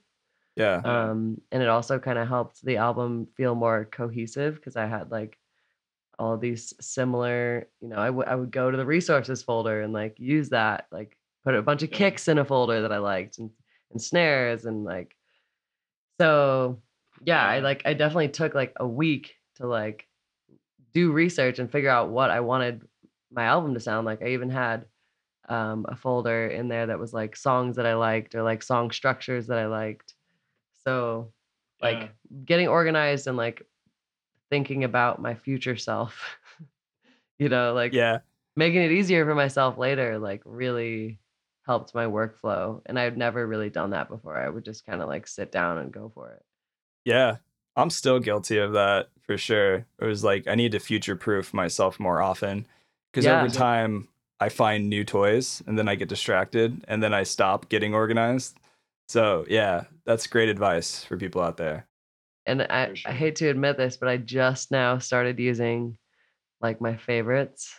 Yeah. 0.57 0.81
Yeah. 0.85 1.11
Um, 1.11 1.41
and 1.53 1.63
it 1.63 1.69
also 1.69 1.99
kind 1.99 2.19
of 2.19 2.29
helped 2.29 2.63
the 2.65 2.77
album 2.77 3.29
feel 3.37 3.55
more 3.55 3.89
cohesive 3.91 4.57
because 4.57 4.77
I 4.77 4.87
had 4.87 5.11
like 5.11 5.39
all 6.21 6.39
these 6.39 6.75
similar, 6.81 7.69
you 7.83 7.89
know, 7.89 7.97
I 7.99 8.11
would 8.11 8.29
I 8.29 8.37
would 8.37 8.53
go 8.53 8.71
to 8.71 8.79
the 8.79 8.87
resources 8.87 9.43
folder 9.43 9.83
and 9.83 9.95
like 9.95 10.21
use 10.21 10.51
that, 10.51 10.89
like 10.93 11.19
put 11.45 11.57
a 11.57 11.63
bunch 11.63 11.83
of 11.85 11.93
kicks 11.93 12.29
in 12.29 12.39
a 12.39 12.47
folder 12.47 12.83
that 12.83 12.93
I 12.93 12.99
liked 12.99 13.39
and 13.39 13.51
and 13.93 14.03
snares 14.03 14.67
and 14.67 14.85
like 14.85 15.17
so 16.21 16.83
yeah, 17.25 17.43
I 17.45 17.61
like 17.61 17.83
I 17.85 17.95
definitely 17.95 18.29
took 18.29 18.55
like 18.55 18.73
a 18.77 18.87
week 18.87 19.35
to 19.57 19.67
like 19.67 20.07
do 20.93 21.13
research 21.13 21.59
and 21.59 21.71
figure 21.71 21.91
out 21.91 22.11
what 22.11 22.31
I 22.31 22.41
wanted 22.41 22.89
my 23.33 23.45
album 23.45 23.75
to 23.75 23.81
sound 23.81 24.07
like. 24.07 24.23
I 24.23 24.29
even 24.29 24.51
had 24.51 24.87
um, 25.49 25.87
a 25.89 25.97
folder 25.97 26.49
in 26.49 26.69
there 26.69 26.87
that 26.87 26.99
was 27.01 27.13
like 27.15 27.37
songs 27.37 27.77
that 27.77 27.87
I 27.87 27.95
liked 27.95 28.35
or 28.35 28.43
like 28.43 28.63
song 28.63 28.91
structures 28.91 29.49
that 29.49 29.59
I 29.59 29.67
liked. 29.67 30.15
So 30.85 31.33
like 31.83 32.01
Yeah. 32.01 32.09
getting 32.45 32.69
organized 32.69 33.27
and 33.27 33.37
like 33.37 33.63
thinking 34.51 34.85
about 34.85 35.21
my 35.23 35.35
future 35.35 35.77
self, 35.77 36.39
you 37.39 37.49
know, 37.49 37.73
like 37.73 37.93
yeah. 37.93 38.19
making 38.57 38.83
it 38.83 38.93
easier 38.93 39.25
for 39.25 39.35
myself 39.35 39.79
later, 39.79 40.19
like 40.19 40.43
really 40.45 41.19
helped 41.67 41.95
my 41.95 42.07
workflow. 42.07 42.81
And 42.87 42.99
I've 42.99 43.17
never 43.17 43.47
really 43.47 43.71
done 43.71 43.91
that 43.91 44.09
before. 44.09 44.37
I 44.37 44.49
would 44.49 44.65
just 44.65 44.85
kind 44.87 45.01
of 45.01 45.09
like 45.09 45.27
sit 45.27 45.53
down 45.53 45.79
and 45.79 45.93
go 45.93 46.11
for 46.15 46.33
it. 46.33 46.43
Yeah. 47.05 47.37
I'm 47.77 47.91
still 47.91 48.19
guilty 48.19 48.59
of 48.59 48.73
that 48.73 49.09
for 49.23 49.39
sure. 49.39 49.87
It 50.01 50.05
was 50.05 50.25
like 50.25 50.49
I 50.49 50.55
need 50.57 50.73
to 50.73 50.81
future 50.81 51.17
proof 51.17 51.55
myself 51.55 52.01
more 52.01 52.21
often 52.21 52.67
because 53.13 53.25
Yeah. 53.25 53.41
over 53.41 53.49
time 53.49 54.09
I 54.41 54.49
find 54.49 54.89
new 54.89 55.05
toys 55.05 55.63
and 55.67 55.79
then 55.79 55.89
I 55.89 55.95
get 55.95 56.09
distracted 56.09 56.85
and 56.89 57.03
then 57.03 57.15
I 57.15 57.23
stop 57.23 57.69
getting 57.69 57.95
organized. 57.95 58.59
So, 59.09 59.45
yeah, 59.49 59.85
that's 60.05 60.27
great 60.27 60.49
advice 60.49 61.05
for 61.05 61.17
people 61.17 61.41
out 61.43 61.57
there. 61.59 61.87
And 62.47 62.63
I, 62.63 62.95
sure. 62.95 63.11
I 63.11 63.15
hate 63.15 63.37
to 63.37 63.49
admit 63.49 63.77
this, 63.77 63.97
but 63.97 64.09
I 64.09 64.17
just 64.17 64.71
now 64.71 64.99
started 64.99 65.39
using 65.39 65.99
like 66.61 66.81
my 66.81 66.97
favorites 66.97 67.75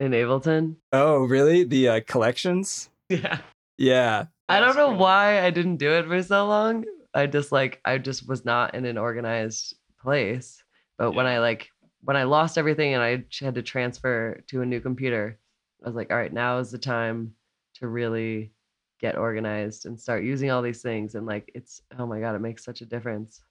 in 0.00 0.12
Ableton. 0.12 0.76
Oh, 0.92 1.24
really? 1.24 1.64
The 1.64 1.88
uh, 1.88 2.00
collections? 2.06 2.90
Yeah. 3.10 3.38
Yeah. 3.78 4.26
I 4.50 4.60
don't 4.60 4.76
know 4.76 4.92
why 4.92 5.42
I 5.42 5.48
didn't 5.48 5.78
do 5.78 5.92
it 5.92 6.06
for 6.06 6.22
so 6.22 6.46
long. 6.46 6.84
I 7.14 7.26
just 7.26 7.52
like 7.52 7.80
I 7.86 7.96
just 7.96 8.28
was 8.28 8.44
not 8.44 8.74
in 8.74 8.84
an 8.84 8.98
organized 8.98 9.76
place. 9.98 10.62
But 10.98 11.12
when 11.12 11.24
I 11.24 11.38
like 11.38 11.70
when 12.02 12.18
I 12.18 12.24
lost 12.24 12.58
everything 12.58 12.92
and 12.92 13.02
I 13.02 13.24
had 13.40 13.54
to 13.54 13.62
transfer 13.62 14.42
to 14.48 14.60
a 14.60 14.66
new 14.66 14.80
computer, 14.80 15.38
I 15.82 15.88
was 15.88 15.96
like, 15.96 16.10
all 16.10 16.18
right, 16.18 16.32
now 16.32 16.58
is 16.58 16.70
the 16.70 16.76
time 16.76 17.32
to 17.76 17.88
really 17.88 18.52
get 18.98 19.16
organized 19.16 19.86
and 19.86 19.98
start 20.00 20.24
using 20.24 20.50
all 20.50 20.62
these 20.62 20.82
things. 20.82 21.14
And 21.14 21.26
like 21.26 21.50
it's 21.54 21.82
oh 21.98 22.06
my 22.06 22.20
god, 22.20 22.34
it 22.34 22.40
makes 22.40 22.64
such 22.64 22.80
a 22.80 22.86
difference. 22.86 23.42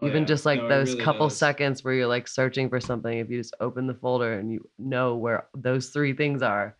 Hell 0.00 0.08
Even 0.08 0.22
yeah. 0.22 0.26
just 0.26 0.46
like 0.46 0.60
No, 0.60 0.68
those 0.68 0.92
really 0.92 1.04
couple 1.04 1.28
does. 1.28 1.38
seconds 1.38 1.82
where 1.84 1.94
you're 1.94 2.06
like 2.06 2.28
searching 2.28 2.68
for 2.68 2.80
something, 2.80 3.18
if 3.18 3.30
you 3.30 3.38
just 3.38 3.54
open 3.60 3.86
the 3.86 3.94
folder 3.94 4.34
and 4.34 4.52
you 4.52 4.68
know 4.78 5.16
where 5.16 5.46
those 5.54 5.88
three 5.88 6.12
things 6.12 6.42
are. 6.42 6.76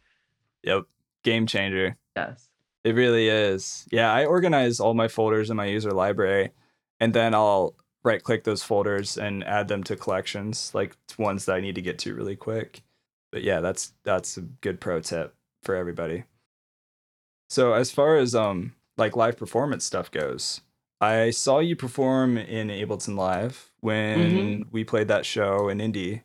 Yep. 0.62 0.84
Game 1.24 1.46
changer. 1.46 1.96
Yes. 2.16 2.48
It 2.84 2.94
really 2.94 3.28
is. 3.28 3.86
Yeah, 3.90 4.12
I 4.12 4.26
organize 4.26 4.78
all 4.78 4.94
my 4.94 5.08
folders 5.08 5.50
in 5.50 5.56
my 5.56 5.66
user 5.66 5.90
library 5.90 6.50
and 7.00 7.12
then 7.12 7.34
I'll 7.34 7.74
right 8.04 8.22
click 8.22 8.44
those 8.44 8.62
folders 8.62 9.18
and 9.18 9.42
add 9.44 9.66
them 9.68 9.82
to 9.84 9.96
collections, 9.96 10.70
like 10.74 10.96
ones 11.18 11.46
that 11.46 11.56
I 11.56 11.60
need 11.60 11.74
to 11.74 11.82
get 11.82 11.98
to 12.00 12.14
really 12.14 12.36
quick. 12.36 12.82
But 13.32 13.42
yeah, 13.42 13.60
that's 13.60 13.92
that's 14.04 14.36
a 14.36 14.42
good 14.42 14.80
pro 14.80 15.00
tip 15.00 15.34
for 15.64 15.74
everybody. 15.74 16.24
So 17.48 17.72
as 17.74 17.90
far 17.90 18.16
as 18.16 18.34
um 18.34 18.74
like 18.96 19.16
live 19.16 19.36
performance 19.36 19.84
stuff 19.84 20.10
goes, 20.10 20.60
I 21.00 21.30
saw 21.30 21.58
you 21.58 21.76
perform 21.76 22.38
in 22.38 22.68
Ableton 22.68 23.16
Live 23.16 23.70
when 23.80 24.66
we 24.72 24.84
played 24.84 25.08
that 25.08 25.26
show 25.26 25.68
in 25.68 25.80
Indy. 25.80 26.22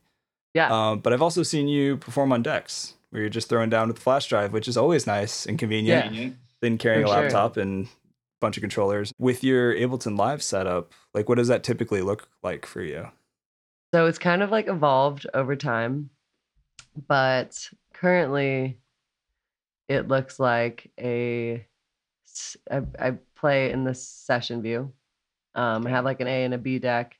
Yeah. 0.53 0.69
Um, 0.71 0.99
but 0.99 1.13
I've 1.13 1.21
also 1.21 1.43
seen 1.43 1.67
you 1.67 1.97
perform 1.97 2.31
on 2.31 2.41
decks 2.43 2.95
where 3.09 3.21
you're 3.21 3.29
just 3.29 3.49
throwing 3.49 3.69
down 3.69 3.87
with 3.87 3.97
the 3.97 4.01
flash 4.01 4.27
drive, 4.27 4.53
which 4.53 4.67
is 4.67 4.77
always 4.77 5.05
nice 5.05 5.45
and 5.45 5.59
convenient 5.59 5.87
Yeah. 5.87 6.01
Convenient. 6.03 6.37
than 6.61 6.77
carrying 6.77 7.01
For 7.05 7.11
a 7.11 7.15
sure. 7.15 7.21
laptop 7.23 7.57
and 7.57 7.85
a 7.85 7.89
bunch 8.39 8.57
of 8.57 8.61
controllers. 8.61 9.13
With 9.19 9.43
your 9.43 9.73
Ableton 9.75 10.17
Live 10.17 10.41
setup, 10.41 10.93
like 11.13 11.27
what 11.29 11.35
does 11.37 11.47
that 11.49 11.63
typically 11.63 12.01
look 12.01 12.29
like 12.41 12.65
for 12.65 12.81
you? 12.81 13.09
So 13.93 14.05
it's 14.07 14.17
kind 14.17 14.41
of 14.41 14.49
like 14.51 14.67
evolved 14.69 15.27
over 15.33 15.55
time, 15.57 16.09
but 17.07 17.69
currently 17.93 18.77
it 19.91 20.07
looks 20.07 20.39
like 20.39 20.89
a 20.99 21.65
I, 22.71 22.81
I 22.97 23.11
play 23.35 23.71
in 23.71 23.83
the 23.83 23.93
session 23.93 24.61
view. 24.61 24.93
Um, 25.53 25.85
I 25.85 25.89
have 25.89 26.05
like 26.05 26.21
an 26.21 26.27
A 26.27 26.45
and 26.45 26.53
a 26.53 26.57
B 26.57 26.79
deck, 26.79 27.17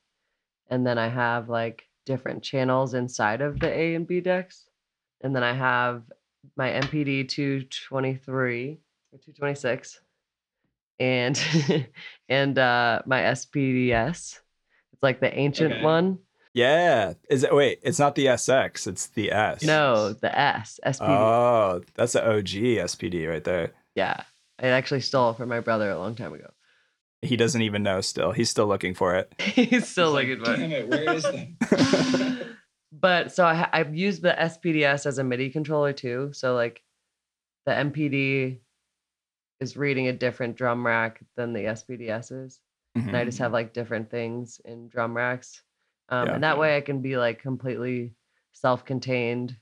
and 0.70 0.86
then 0.86 0.96
I 0.96 1.08
have 1.08 1.50
like 1.50 1.86
different 2.06 2.42
channels 2.42 2.94
inside 2.94 3.42
of 3.42 3.60
the 3.60 3.70
A 3.70 3.94
and 3.94 4.06
B 4.06 4.20
decks, 4.20 4.70
and 5.20 5.36
then 5.36 5.42
I 5.42 5.52
have 5.52 6.04
my 6.56 6.70
MPD 6.70 7.28
223 7.28 8.78
or 9.12 9.18
226, 9.18 10.00
and 10.98 11.38
and 12.30 12.58
uh, 12.58 13.02
my 13.04 13.20
SPDS. 13.20 14.40
It's 14.94 15.02
like 15.02 15.20
the 15.20 15.34
ancient 15.36 15.74
Okay. 15.74 15.84
one. 15.84 16.18
Yeah. 16.54 17.14
Is 17.28 17.44
it 17.44 17.54
wait, 17.54 17.80
it's 17.82 17.98
not 17.98 18.14
the 18.14 18.26
SX, 18.26 18.86
it's 18.86 19.06
the 19.08 19.32
S. 19.32 19.62
No, 19.62 20.12
the 20.12 20.36
S 20.38 20.78
SPD. 20.84 21.08
Oh, 21.08 21.82
that's 21.94 22.12
the 22.12 22.26
OG 22.26 22.46
SPD 22.46 23.28
right 23.28 23.44
there. 23.44 23.72
yeah, 23.94 24.22
I 24.60 24.68
actually 24.68 25.00
stole 25.00 25.30
it 25.30 25.36
from 25.36 25.48
my 25.48 25.60
brother 25.60 25.90
a 25.90 25.98
long 25.98 26.14
time 26.14 26.34
ago. 26.34 26.50
He 27.22 27.36
doesn't 27.36 27.62
even 27.62 27.82
know 27.82 28.00
still. 28.00 28.32
He's 28.32 28.50
still 28.50 28.66
looking 28.66 28.94
for 28.94 29.14
it. 29.14 29.32
He's 29.40 29.88
still 29.88 30.16
It's 30.16 30.28
looking 30.28 30.44
like, 30.44 30.46
for 30.46 30.52
it. 30.54 30.68
Damn 30.68 30.72
it, 30.72 30.88
where 30.88 31.14
is 31.14 31.22
that? 31.22 32.46
but 32.92 33.32
so 33.32 33.44
I, 33.44 33.68
I've 33.72 33.94
used 33.94 34.22
the 34.22 34.34
SPDS 34.36 35.06
as 35.06 35.18
a 35.18 35.24
MIDI 35.24 35.50
controller 35.50 35.92
too. 35.92 36.30
So 36.32 36.54
like 36.54 36.82
the 37.64 37.72
MPD 37.72 38.58
is 39.60 39.76
reading 39.76 40.08
a 40.08 40.12
different 40.12 40.56
drum 40.56 40.84
rack 40.84 41.20
than 41.36 41.52
the 41.52 41.60
SPDS 41.60 42.46
is, 42.46 42.60
and 42.96 43.16
I 43.16 43.24
just 43.24 43.36
mm-hmm. 43.36 43.44
have 43.44 43.52
like 43.52 43.72
different 43.72 44.10
things 44.10 44.60
in 44.64 44.88
drum 44.88 45.16
racks, 45.16 45.62
um, 46.12 46.26
Yeah. 46.28 46.34
and 46.34 46.44
that 46.44 46.58
way 46.58 46.76
I 46.76 46.80
can 46.80 47.00
be 47.00 47.16
like 47.16 47.40
completely 47.42 48.14
self-contained 48.52 49.56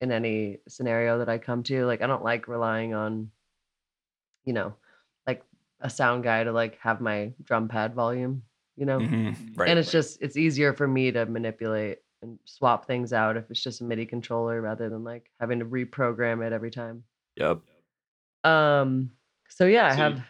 in 0.00 0.10
any 0.12 0.58
scenario 0.68 1.18
that 1.18 1.28
I 1.28 1.38
come 1.38 1.62
to. 1.64 1.84
Like 1.86 2.02
I 2.02 2.06
don't 2.06 2.24
like 2.24 2.48
relying 2.48 2.94
on, 2.94 3.30
you 4.44 4.52
know, 4.52 4.74
like 5.26 5.42
a 5.80 5.88
sound 5.90 6.24
guy 6.24 6.42
to 6.44 6.52
like 6.52 6.78
have 6.80 7.00
my 7.00 7.32
drum 7.44 7.68
pad 7.68 7.94
volume, 7.94 8.42
you 8.76 8.84
know 8.86 8.98
Mhm. 8.98 9.56
Right. 9.56 9.68
and 9.70 9.78
it's 9.78 9.90
just 9.92 10.20
it's 10.20 10.36
easier 10.36 10.72
for 10.74 10.86
me 10.88 11.10
to 11.12 11.24
manipulate 11.26 11.98
and 12.22 12.38
swap 12.44 12.86
things 12.86 13.12
out 13.12 13.36
if 13.36 13.50
it's 13.50 13.62
just 13.62 13.80
a 13.80 13.84
MIDI 13.84 14.06
controller 14.06 14.60
rather 14.60 14.88
than 14.88 15.04
like 15.04 15.30
having 15.40 15.58
to 15.60 15.64
reprogram 15.66 16.44
it 16.46 16.52
every 16.52 16.70
time. 16.70 17.04
Yep. 17.36 17.60
Um 18.44 19.10
so 19.48 19.66
yeah, 19.66 19.86
I 19.86 19.90
So 19.90 19.96
you- 19.96 20.02
have 20.02 20.24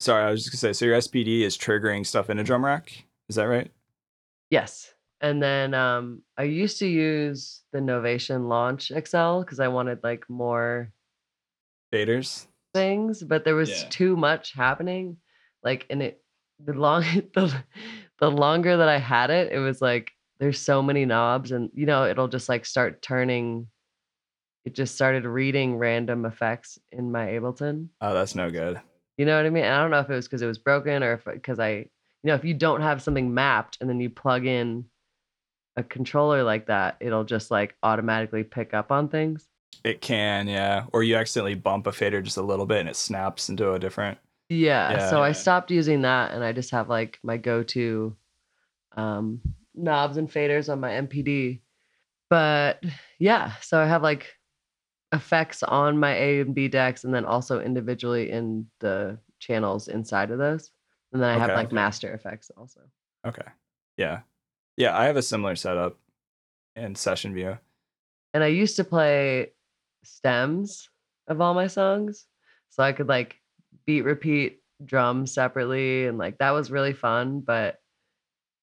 Sorry, 0.00 0.24
I 0.24 0.30
was 0.30 0.42
just 0.44 0.52
gonna 0.52 0.72
say. 0.74 0.78
So 0.78 0.86
your 0.86 0.94
SPD 0.96 1.42
is 1.42 1.58
triggering 1.58 2.06
stuff 2.06 2.30
in 2.30 2.38
a 2.38 2.44
drum 2.44 2.64
rack. 2.64 3.04
Is 3.28 3.36
that 3.36 3.44
right? 3.44 3.70
Yes. 4.50 4.92
And 5.20 5.42
then 5.42 5.74
um 5.74 6.22
I 6.36 6.44
used 6.44 6.78
to 6.78 6.86
use 6.86 7.62
the 7.72 7.78
Novation 7.78 8.48
Launch 8.48 8.90
XL 8.90 9.42
cuz 9.44 9.60
I 9.60 9.68
wanted 9.68 10.02
like 10.02 10.28
more 10.30 10.92
Faders. 11.92 12.46
things, 12.72 13.22
but 13.22 13.44
there 13.44 13.54
was 13.56 13.82
Yeah. 13.82 13.88
too 13.90 14.16
much 14.16 14.52
happening. 14.52 15.18
Like 15.62 15.86
and 15.90 16.02
it 16.02 16.22
the 16.64 16.72
long 16.74 17.02
the, 17.34 17.64
the 18.18 18.30
longer 18.30 18.76
that 18.76 18.88
I 18.88 18.98
had 18.98 19.30
it, 19.30 19.52
it 19.52 19.58
was 19.58 19.80
like 19.82 20.10
there's 20.38 20.58
so 20.58 20.82
many 20.82 21.04
knobs 21.04 21.52
and 21.52 21.70
you 21.74 21.84
know 21.86 22.04
it'll 22.04 22.28
just 22.28 22.48
like 22.48 22.64
start 22.64 23.02
turning 23.02 23.68
it 24.64 24.74
just 24.74 24.94
started 24.94 25.24
reading 25.24 25.76
random 25.76 26.24
effects 26.26 26.78
in 26.92 27.10
my 27.10 27.26
Ableton. 27.28 27.88
Oh, 28.00 28.12
that's 28.14 28.34
no 28.34 28.50
good. 28.50 28.80
You 29.16 29.24
know 29.26 29.36
what 29.36 29.46
I 29.46 29.50
mean? 29.50 29.64
I 29.64 29.80
don't 29.80 29.90
know 29.90 30.00
if 30.00 30.10
it 30.10 30.14
was 30.14 30.26
because 30.28 30.42
it 30.42 30.46
was 30.46 30.58
broken 30.58 31.02
or 31.02 31.14
if 31.14 31.24
because 31.24 31.58
I, 31.58 31.86
you 32.22 32.28
know, 32.28 32.34
if 32.34 32.44
you 32.44 32.54
don't 32.54 32.82
have 32.82 33.02
something 33.02 33.32
mapped 33.32 33.78
and 33.80 33.88
then 33.88 34.00
you 34.00 34.10
plug 34.10 34.46
in 34.46 34.84
a 35.76 35.82
controller 35.82 36.42
like 36.42 36.66
that, 36.66 36.96
it'll 37.00 37.24
just 37.24 37.50
like 37.50 37.74
automatically 37.82 38.44
pick 38.44 38.74
up 38.74 38.92
on 38.92 39.08
things. 39.08 39.46
It 39.84 40.00
can, 40.00 40.46
yeah. 40.46 40.84
Or 40.92 41.02
you 41.02 41.16
accidentally 41.16 41.54
bump 41.54 41.86
a 41.86 41.92
fader 41.92 42.20
just 42.20 42.36
a 42.36 42.42
little 42.42 42.66
bit 42.66 42.80
and 42.80 42.88
it 42.88 42.96
snaps 42.96 43.48
into 43.48 43.72
a 43.72 43.78
different. 43.78 44.18
Yeah. 44.48 44.92
Yeah. 44.92 45.10
so 45.10 45.22
I 45.22 45.32
stopped 45.32 45.70
using 45.70 46.02
that 46.02 46.32
and 46.32 46.44
I 46.44 46.52
just 46.52 46.72
have 46.72 46.88
like 46.88 47.18
my 47.22 47.36
go-to 47.36 48.16
um 48.96 49.40
knobs 49.74 50.16
and 50.16 50.30
faders 50.30 50.70
on 50.70 50.80
my 50.80 50.90
MPD. 50.90 51.60
But 52.28 52.82
yeah, 53.18 53.52
so 53.60 53.78
I 53.80 53.86
have 53.86 54.02
like 54.02 54.34
effects 55.12 55.62
on 55.62 55.98
my 55.98 56.14
A 56.14 56.40
and 56.40 56.54
B 56.54 56.68
decks 56.68 57.04
and 57.04 57.14
then 57.14 57.24
also 57.24 57.60
individually 57.60 58.30
in 58.30 58.66
the 58.80 59.18
channels 59.38 59.88
inside 59.88 60.30
of 60.30 60.38
those. 60.38 60.70
And 61.12 61.22
then 61.22 61.28
I 61.30 61.38
have 61.38 61.50
Okay. 61.50 61.56
like 61.56 61.72
master 61.72 62.12
effects 62.14 62.50
also. 62.56 62.80
Okay. 63.26 63.46
Yeah. 63.96 64.20
Yeah, 64.76 64.96
I 64.96 65.06
have 65.06 65.16
a 65.16 65.22
similar 65.22 65.56
setup 65.56 65.98
in 66.76 66.94
session 66.94 67.34
view. 67.34 67.58
And 68.32 68.42
I 68.44 68.48
used 68.48 68.76
to 68.76 68.84
play 68.84 69.52
stems 70.04 70.88
of 71.26 71.40
all 71.40 71.54
my 71.54 71.66
songs. 71.66 72.26
So 72.70 72.82
I 72.82 72.92
could 72.92 73.08
like 73.08 73.36
beat 73.86 74.02
repeat 74.02 74.62
drums 74.84 75.32
separately 75.32 76.06
and 76.06 76.16
like 76.16 76.38
that 76.38 76.52
was 76.52 76.70
really 76.70 76.92
fun, 76.92 77.40
but 77.40 77.78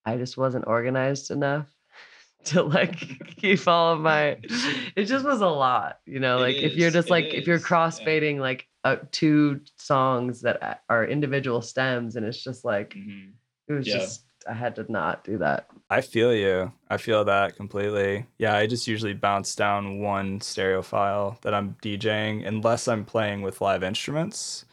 I 0.06 0.18
just 0.18 0.38
wasn't 0.38 0.66
organized 0.68 1.32
enough 1.32 1.68
to 2.46 2.64
like 2.64 2.98
keep 3.38 3.68
all 3.68 3.94
of 3.94 4.00
my 4.00 4.38
it 4.96 5.06
just 5.06 5.26
was 5.26 5.42
a 5.42 5.48
lot, 5.48 6.00
you 6.06 6.20
know, 6.20 6.38
It 6.38 6.42
like 6.42 6.56
if 6.64 6.78
you're 6.78 6.92
just 6.92 7.10
like 7.10 7.26
if 7.34 7.46
you're 7.46 7.58
is, 7.58 7.62
yeah. 7.64 7.68
crossfading 7.68 8.40
like 8.40 8.68
uh, 8.88 8.98
two 9.12 9.62
songs 9.78 10.42
that 10.42 10.82
are 10.90 11.06
individual 11.06 11.62
stems 11.62 12.16
and 12.16 12.26
it's 12.26 12.44
just 12.44 12.64
like 12.66 12.94
Mhm. 12.94 13.34
it 13.68 13.74
was 13.74 13.88
Yeah. 13.88 13.98
just 13.98 14.24
I 14.48 14.54
had 14.54 14.76
to 14.76 14.90
not 14.90 15.24
do 15.26 15.38
that. 15.40 15.68
I 15.90 16.00
feel 16.00 16.34
you. 16.34 16.72
I 16.90 16.96
feel 16.98 17.26
that 17.26 17.58
completely. 17.58 18.26
Yeah, 18.38 18.56
I 18.56 18.66
just 18.66 18.88
usually 18.88 19.14
bounce 19.14 19.56
down 19.56 20.00
one 20.00 20.40
stereo 20.40 20.82
file 20.82 21.38
that 21.42 21.54
I'm 21.54 21.76
DJing 21.82 22.48
unless 22.48 22.88
I'm 22.88 23.04
playing 23.04 23.42
with 23.42 23.60
live 23.60 23.84
instruments. 23.84 24.64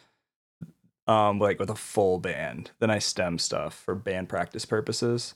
Um, 1.07 1.39
like 1.39 1.59
with 1.59 1.71
a 1.71 1.75
full 1.75 2.19
band. 2.19 2.71
Then 2.79 2.91
I 2.91 2.99
stem 2.99 3.39
stuff 3.39 3.75
for 3.75 3.95
band 3.95 4.29
practice 4.29 4.65
purposes. 4.65 5.35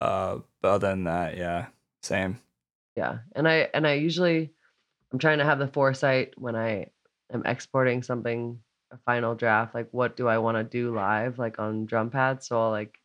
Uh, 0.00 0.38
but 0.62 0.68
other 0.68 0.88
than 0.88 1.04
that, 1.04 1.36
yeah, 1.36 1.66
same. 2.02 2.38
yeah 2.96 3.18
and 3.34 3.48
i 3.48 3.68
and 3.74 3.86
i 3.88 3.94
usually 3.94 4.52
i'm 5.12 5.18
trying 5.18 5.38
to 5.38 5.44
have 5.44 5.58
the 5.58 5.66
foresight 5.66 6.32
when 6.38 6.54
i 6.54 6.86
am 7.34 7.42
exporting 7.44 8.02
something 8.02 8.58
a 8.92 8.96
final 9.04 9.34
draft 9.34 9.74
like 9.74 9.88
what 9.92 10.16
do 10.16 10.28
i 10.28 10.38
want 10.38 10.56
to 10.56 10.62
do 10.64 10.94
live 10.94 11.38
like 11.38 11.58
on 11.58 11.84
drum 11.84 12.10
pads 12.10 12.46
so 12.46 12.60
i'll 12.60 12.70
like 12.70 12.98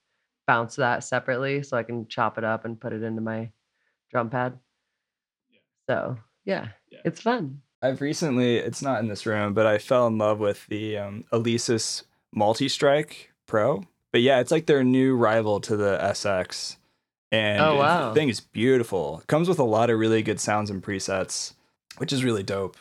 bounce 0.48 0.76
that 0.76 1.04
separately 1.04 1.64
so 1.64 1.76
i 1.78 1.84
can 1.84 2.08
chop 2.08 2.38
it 2.38 2.44
up 2.44 2.64
and 2.66 2.80
put 2.80 2.94
it 2.94 3.02
into 3.04 3.22
my 3.22 3.50
drum 4.12 4.30
pad 4.30 4.58
Yeah. 5.52 5.60
so 5.90 6.18
yeah, 6.46 6.68
Yeah. 6.92 7.00
it's 7.06 7.22
fun 7.22 7.62
I've 7.82 8.02
recently, 8.02 8.58
it's 8.58 8.82
not 8.82 9.00
in 9.00 9.08
this 9.08 9.26
room, 9.26 9.54
but 9.54 9.66
I 9.66 9.78
fell 9.78 10.06
in 10.08 10.18
love 10.18 10.40
with 10.40 10.68
the 10.68 10.98
um, 10.98 11.24
Alesis 11.32 12.04
Multi 12.34 12.68
Strike 12.68 13.32
Pro. 13.48 13.86
But 14.12 14.20
yeah, 14.20 14.42
it's 14.42 14.52
like 14.52 14.66
their 14.66 14.84
new 14.84 15.16
rival 15.16 15.62
to 15.62 15.78
the 15.78 15.98
SX. 16.02 16.76
And 17.32 17.62
Oh, 17.62 17.72
the 17.76 17.80
wow. 17.80 18.14
thing 18.14 18.28
is 18.28 18.42
beautiful. 18.42 19.20
It 19.22 19.28
comes 19.28 19.48
with 19.48 19.60
a 19.60 19.64
lot 19.64 19.90
of 19.90 19.98
really 19.98 20.22
good 20.22 20.42
sounds 20.42 20.70
and 20.70 20.84
presets, 20.84 21.54
which 22.00 22.12
is 22.12 22.22
really 22.26 22.44
dope. 22.44 22.76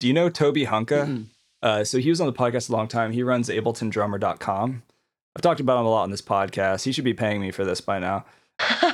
Do 0.00 0.06
you 0.08 0.12
know 0.12 0.28
Toby 0.28 0.66
Hunke? 0.66 1.06
Mm. 1.06 1.24
Uh, 1.62 1.84
so 1.84 1.98
he 1.98 2.10
was 2.10 2.20
on 2.20 2.26
the 2.26 2.32
podcast 2.32 2.68
a 2.68 2.72
long 2.72 2.88
time. 2.88 3.12
He 3.12 3.22
runs 3.22 3.48
AbletonDrummer.com. 3.48 4.82
I've 5.36 5.42
talked 5.42 5.60
about 5.60 5.80
him 5.80 5.86
a 5.86 5.90
lot 5.90 6.02
on 6.02 6.10
this 6.10 6.22
podcast. 6.22 6.84
He 6.84 6.92
should 6.92 7.04
be 7.04 7.14
paying 7.14 7.40
me 7.40 7.50
for 7.50 7.64
this 7.64 7.80
by 7.80 7.98
now. 7.98 8.24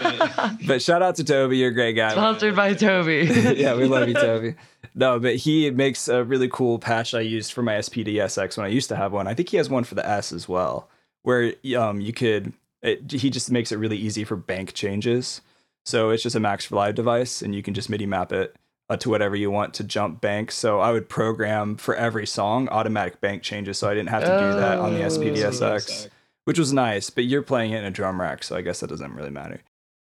But 0.66 0.80
shout 0.80 1.02
out 1.02 1.16
to 1.16 1.24
Toby. 1.24 1.58
You're 1.58 1.70
a 1.70 1.74
great 1.74 1.94
guy. 1.94 2.12
sponsored 2.12 2.56
by 2.56 2.74
toby 2.74 3.28
yeah, 3.56 3.74
we 3.74 3.84
love 3.84 4.08
you, 4.08 4.14
Toby. 4.14 4.54
No, 4.94 5.18
but 5.18 5.36
he 5.36 5.70
makes 5.70 6.08
a 6.08 6.24
really 6.24 6.48
cool 6.48 6.78
patch 6.78 7.14
I 7.14 7.20
used 7.20 7.52
for 7.52 7.62
my 7.62 7.74
SPD 7.74 8.14
SX 8.14 8.56
when 8.56 8.66
I 8.66 8.70
used 8.70 8.88
to 8.88 8.96
have 8.96 9.12
one. 9.12 9.26
I 9.26 9.34
think 9.34 9.48
he 9.48 9.56
has 9.56 9.68
one 9.68 9.84
for 9.84 9.94
the 9.94 10.06
S 10.06 10.32
as 10.32 10.48
well, 10.48 10.88
where 11.22 11.54
um 11.76 12.00
you 12.00 12.12
could. 12.12 12.52
It, 12.82 13.10
he 13.12 13.28
just 13.28 13.50
makes 13.50 13.72
it 13.72 13.76
really 13.76 13.98
easy 13.98 14.24
for 14.24 14.36
bank 14.36 14.72
changes. 14.72 15.42
So 15.84 16.10
it's 16.10 16.22
just 16.22 16.36
a 16.36 16.40
Max 16.40 16.64
for 16.64 16.76
Live 16.76 16.94
device, 16.94 17.42
and 17.42 17.54
you 17.54 17.62
can 17.62 17.74
just 17.74 17.90
MIDI 17.90 18.06
map 18.06 18.32
it 18.32 18.56
uh, 18.90 18.96
to 18.98 19.08
whatever 19.08 19.34
you 19.36 19.50
want 19.50 19.72
to 19.74 19.84
jump 19.84 20.20
bank. 20.20 20.50
So 20.50 20.80
I 20.80 20.92
would 20.92 21.08
program 21.08 21.76
for 21.76 21.94
every 21.94 22.26
song 22.26 22.68
automatic 22.68 23.20
bank 23.20 23.42
changes, 23.42 23.78
so 23.78 23.88
I 23.88 23.94
didn't 23.94 24.10
have 24.10 24.22
to 24.24 24.28
do 24.28 24.60
that 24.60 24.78
on 24.78 24.92
the 24.92 25.02
Oh. 25.02 25.08
SPD-SX, 25.08 26.08
which 26.44 26.58
was 26.58 26.72
nice. 26.72 27.08
But 27.08 27.24
you're 27.24 27.42
playing 27.42 27.72
it 27.72 27.78
in 27.78 27.84
a 27.84 27.90
drum 27.90 28.20
rack, 28.20 28.42
so 28.44 28.56
I 28.56 28.60
guess 28.62 28.80
that 28.80 28.88
doesn't 28.88 29.14
really 29.14 29.30
matter. 29.30 29.60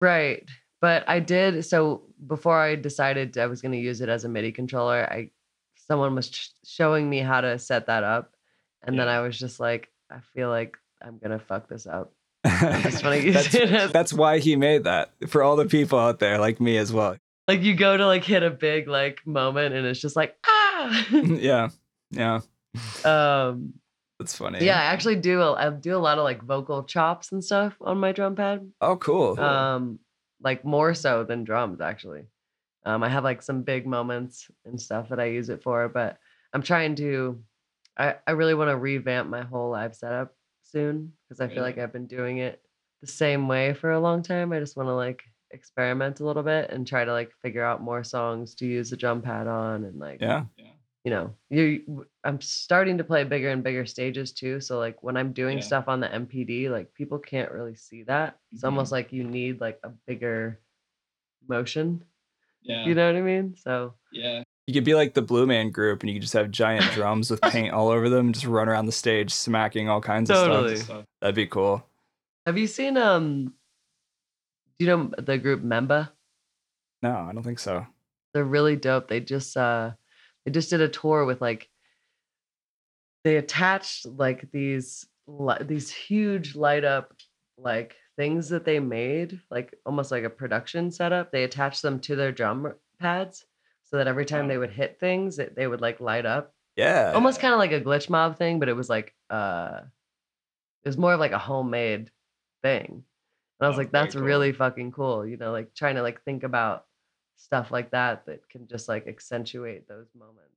Right. 0.00 0.48
But 0.80 1.04
I 1.08 1.20
did 1.20 1.64
so 1.64 2.02
before 2.26 2.58
I 2.60 2.74
decided 2.74 3.38
I 3.38 3.46
was 3.46 3.62
going 3.62 3.72
to 3.72 3.78
use 3.78 4.00
it 4.00 4.08
as 4.08 4.24
a 4.24 4.28
MIDI 4.28 4.50
controller, 4.50 5.04
I 5.08 5.30
someone 5.88 6.14
was 6.14 6.28
sh- 6.28 6.48
showing 6.64 7.08
me 7.08 7.18
how 7.18 7.40
to 7.40 7.58
set 7.58 7.86
that 7.86 8.02
up 8.04 8.32
and 8.84 8.98
then 8.98 9.08
I 9.08 9.20
was 9.20 9.38
just 9.38 9.60
like 9.60 9.90
I 10.10 10.18
feel 10.34 10.48
like 10.48 10.76
I'm 11.00 11.18
going 11.18 11.30
to 11.38 11.44
fuck 11.44 11.68
this 11.68 11.86
up. 11.86 12.12
just 12.46 13.04
use 13.24 13.52
that's, 13.52 13.92
that's 13.92 14.12
why 14.12 14.38
he 14.38 14.56
made 14.56 14.84
that 14.84 15.10
for 15.28 15.42
all 15.42 15.54
the 15.56 15.66
people 15.66 15.98
out 15.98 16.18
there 16.18 16.38
like 16.38 16.60
me 16.60 16.76
as 16.78 16.92
well. 16.92 17.16
Like 17.52 17.62
you 17.62 17.74
go 17.74 17.96
to 17.96 18.06
like 18.06 18.24
hit 18.24 18.42
a 18.42 18.50
big 18.50 18.88
like 18.88 19.26
moment 19.26 19.74
and 19.74 19.86
it's 19.86 20.00
just 20.00 20.16
like 20.16 20.36
ah. 20.46 21.06
yeah, 21.12 21.68
yeah, 22.10 22.40
um 23.04 23.74
that's 24.18 24.36
funny. 24.36 24.64
yeah, 24.64 24.80
I 24.80 24.84
actually 24.84 25.16
do 25.16 25.40
a, 25.40 25.52
I 25.54 25.70
do 25.70 25.96
a 25.96 25.98
lot 25.98 26.18
of 26.18 26.24
like 26.24 26.42
vocal 26.42 26.84
chops 26.84 27.32
and 27.32 27.44
stuff 27.44 27.76
on 27.80 27.98
my 27.98 28.12
drum 28.12 28.36
pad. 28.36 28.70
Oh, 28.80 28.96
cool. 28.96 29.38
um 29.40 29.98
like 30.42 30.64
more 30.64 30.92
so 30.92 31.22
than 31.22 31.44
drums 31.44 31.80
actually 31.80 32.24
um 32.84 33.04
i 33.04 33.08
have 33.08 33.22
like 33.22 33.40
some 33.40 33.62
big 33.62 33.86
moments 33.86 34.50
and 34.64 34.80
stuff 34.80 35.08
that 35.08 35.20
i 35.20 35.26
use 35.26 35.48
it 35.48 35.62
for 35.62 35.88
but 35.88 36.18
i'm 36.52 36.62
trying 36.62 36.96
to 36.96 37.40
I, 37.96 38.16
I 38.26 38.32
really 38.32 38.54
want 38.54 38.70
to 38.70 38.76
revamp 38.76 39.28
my 39.28 39.42
whole 39.42 39.70
live 39.70 39.94
setup 39.94 40.34
soon 40.62 41.12
because 41.28 41.40
I 41.40 41.48
feel 41.48 41.62
like 41.62 41.78
I've 41.78 41.92
been 41.92 42.06
doing 42.06 42.38
it 42.38 42.62
the 43.00 43.06
same 43.06 43.48
way 43.48 43.74
for 43.74 43.90
a 43.92 44.00
long 44.00 44.22
time. 44.22 44.52
I 44.52 44.60
just 44.60 44.76
want 44.76 44.88
to 44.88 44.94
like 44.94 45.22
experiment 45.52 46.20
a 46.20 46.24
little 46.24 46.42
bit 46.42 46.70
and 46.70 46.86
try 46.86 47.04
to 47.04 47.12
like 47.12 47.32
figure 47.42 47.64
out 47.64 47.80
more 47.82 48.02
songs 48.04 48.54
to 48.56 48.66
use 48.66 48.90
the 48.90 48.96
drum 48.96 49.22
pad 49.22 49.46
on 49.46 49.84
and 49.84 49.98
like 49.98 50.20
Yeah. 50.20 50.44
Yeah. 50.56 50.70
you 51.04 51.10
know 51.10 51.34
you 51.50 52.06
i'm 52.24 52.40
starting 52.40 52.96
to 52.98 53.04
play 53.04 53.24
bigger 53.24 53.50
and 53.50 53.62
bigger 53.62 53.84
stages 53.86 54.32
too. 54.32 54.60
So 54.60 54.78
like 54.78 55.02
when 55.02 55.16
I'm 55.16 55.32
doing 55.32 55.58
Yeah. 55.58 55.64
stuff 55.64 55.88
on 55.88 56.00
the 56.00 56.08
MPD, 56.08 56.68
like 56.70 56.92
people 56.94 57.18
can't 57.18 57.50
really 57.52 57.74
see 57.74 58.02
that. 58.04 58.38
It's 58.52 58.64
almost 58.64 58.88
Mhm. 58.90 58.92
like 58.92 59.12
you 59.12 59.24
need 59.24 59.60
like 59.60 59.78
a 59.84 59.90
bigger 60.06 60.60
motion. 61.48 62.04
Yeah. 62.62 62.84
You 62.86 62.94
know 62.94 63.06
what 63.06 63.16
I 63.16 63.22
mean? 63.22 63.56
So 63.56 63.94
yeah. 64.12 64.42
You 64.68 64.74
could 64.74 64.84
be 64.84 64.94
like 64.94 65.14
the 65.14 65.22
Blue 65.22 65.44
Man 65.44 65.70
Group, 65.70 66.02
and 66.02 66.08
you 66.10 66.14
could 66.14 66.22
just 66.22 66.34
have 66.34 66.52
giant 66.52 66.84
drums 66.92 67.30
with 67.32 67.40
paint 67.42 67.72
all 67.74 67.88
over 67.88 68.08
them, 68.08 68.26
and 68.26 68.34
just 68.34 68.46
run 68.46 68.68
around 68.68 68.86
the 68.86 68.92
stage 68.92 69.32
smacking 69.32 69.88
all 69.88 70.00
kinds 70.00 70.30
Totally. 70.30 70.74
of 70.74 70.78
stuff. 70.78 71.04
That'd 71.20 71.34
be 71.34 71.46
cool. 71.48 71.84
have 72.46 72.56
you 72.58 72.66
seen 72.68 72.96
um 72.96 73.46
do 73.46 73.52
you 74.84 74.88
know 74.88 75.10
the 75.18 75.38
group 75.38 75.62
Memba? 75.62 76.10
No, 77.02 77.10
I 77.10 77.32
don't 77.32 77.42
think 77.42 77.58
so. 77.58 77.86
they're 78.32 78.44
really 78.44 78.76
dope. 78.76 79.08
They 79.08 79.20
just 79.20 79.56
uh 79.56 79.92
they 80.44 80.50
just 80.50 80.70
did 80.70 80.80
a 80.80 80.88
tour 80.88 81.24
with 81.24 81.40
like 81.40 81.68
they 83.24 83.36
attached 83.36 84.06
like 84.06 84.50
these 84.52 85.06
these 85.60 85.90
huge 85.90 86.56
light 86.56 86.84
up 86.84 87.12
like 87.56 87.96
things 88.16 88.48
that 88.50 88.64
they 88.64 88.78
made 88.80 89.40
like 89.50 89.74
almost 89.86 90.10
like 90.10 90.24
a 90.24 90.30
production 90.30 90.90
setup. 90.90 91.30
They 91.32 91.44
attached 91.44 91.82
them 91.82 92.00
to 92.00 92.16
their 92.16 92.32
drum 92.32 92.74
pads 93.00 93.44
so 93.84 93.98
that 93.98 94.06
every 94.08 94.24
time 94.24 94.48
they 94.48 94.58
would 94.58 94.70
hit 94.70 94.98
things, 94.98 95.38
it, 95.38 95.54
they 95.54 95.66
would 95.66 95.80
like 95.80 96.00
light 96.00 96.26
up. 96.26 96.54
Yeah. 96.76 97.12
Almost 97.14 97.40
kind 97.40 97.52
of 97.52 97.58
like 97.58 97.72
a 97.72 97.80
glitch 97.80 98.08
mob 98.08 98.38
thing, 98.38 98.58
but 98.58 98.68
it 98.68 98.76
was 98.76 98.88
like 98.88 99.14
uh 99.30 99.80
it 100.84 100.88
was 100.88 100.98
more 100.98 101.12
of 101.14 101.20
like 101.20 101.32
a 101.32 101.38
homemade 101.38 102.10
thing. 102.62 103.04
And 103.62 103.66
I 103.66 103.68
was 103.68 103.78
Oh, 103.78 103.78
like, 103.78 103.92
very 103.92 104.04
that's 104.06 104.14
cool. 104.16 104.24
really 104.24 104.52
fucking 104.52 104.90
cool. 104.90 105.24
You 105.24 105.36
know, 105.36 105.52
like 105.52 105.72
trying 105.74 105.94
to 105.94 106.02
like 106.02 106.22
think 106.24 106.42
about 106.42 106.86
stuff 107.36 107.70
like 107.70 107.92
that 107.92 108.26
that 108.26 108.48
can 108.48 108.66
just 108.66 108.88
like 108.88 109.06
accentuate 109.06 109.86
those 109.88 110.08
moments. 110.18 110.48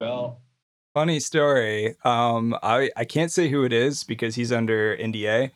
well, 0.00 0.40
Funny 0.94 1.20
story. 1.20 1.94
Um, 2.04 2.56
I 2.62 2.90
I 2.96 3.04
can't 3.04 3.30
say 3.30 3.48
who 3.50 3.64
it 3.64 3.72
is 3.72 4.02
because 4.04 4.34
he's 4.34 4.50
under 4.52 4.96
NDA. 4.96 5.50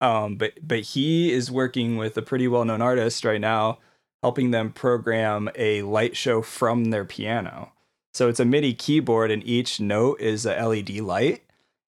Um, 0.00 0.36
but 0.36 0.52
but 0.62 0.80
he 0.80 1.32
is 1.32 1.50
working 1.50 1.96
with 1.96 2.16
a 2.16 2.22
pretty 2.22 2.48
well 2.48 2.64
known 2.64 2.82
artist 2.82 3.24
right 3.24 3.40
now, 3.40 3.78
helping 4.22 4.50
them 4.50 4.72
program 4.72 5.48
a 5.54 5.82
light 5.82 6.16
show 6.16 6.42
from 6.42 6.86
their 6.86 7.04
piano. 7.04 7.72
So 8.14 8.28
it's 8.28 8.40
a 8.40 8.44
MIDI 8.44 8.74
keyboard, 8.74 9.30
and 9.30 9.46
each 9.46 9.78
note 9.80 10.20
is 10.20 10.44
a 10.46 10.54
LED 10.66 10.98
light. 11.00 11.42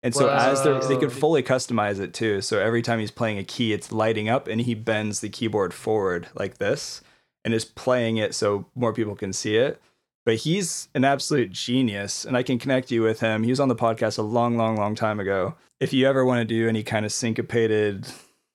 And 0.01 0.15
so 0.15 0.29
as 0.29 0.63
they 0.63 0.95
they 0.95 0.99
could 0.99 1.11
fully 1.11 1.43
customize 1.43 1.99
it 1.99 2.13
too. 2.13 2.41
So 2.41 2.59
every 2.59 2.81
time 2.81 2.99
he's 2.99 3.11
playing 3.11 3.37
a 3.37 3.43
key, 3.43 3.73
it's 3.73 3.91
lighting 3.91 4.29
up, 4.29 4.47
and 4.47 4.61
he 4.61 4.73
bends 4.73 5.19
the 5.19 5.29
keyboard 5.29 5.73
forward 5.73 6.27
like 6.35 6.57
this, 6.57 7.01
and 7.43 7.53
is 7.53 7.65
playing 7.65 8.17
it 8.17 8.33
so 8.33 8.65
more 8.75 8.93
people 8.93 9.15
can 9.15 9.33
see 9.33 9.57
it. 9.57 9.81
But 10.25 10.35
he's 10.37 10.89
an 10.93 11.03
absolute 11.05 11.51
genius 11.51 12.23
and 12.23 12.37
i 12.37 12.43
can 12.43 12.59
connect 12.59 12.91
you 12.91 13.01
with 13.01 13.19
him. 13.19 13.43
He 13.43 13.49
was 13.49 13.59
on 13.59 13.67
the 13.67 13.75
podcast 13.75 14.17
a 14.19 14.21
long 14.21 14.57
long 14.57 14.75
long 14.75 14.95
time 14.95 15.19
ago. 15.19 15.55
If 15.79 15.91
you 15.93 16.07
ever 16.07 16.23
want 16.23 16.39
to 16.39 16.45
do 16.45 16.67
any 16.69 16.83
kind 16.83 17.05
of 17.05 17.11
syncopated 17.11 18.05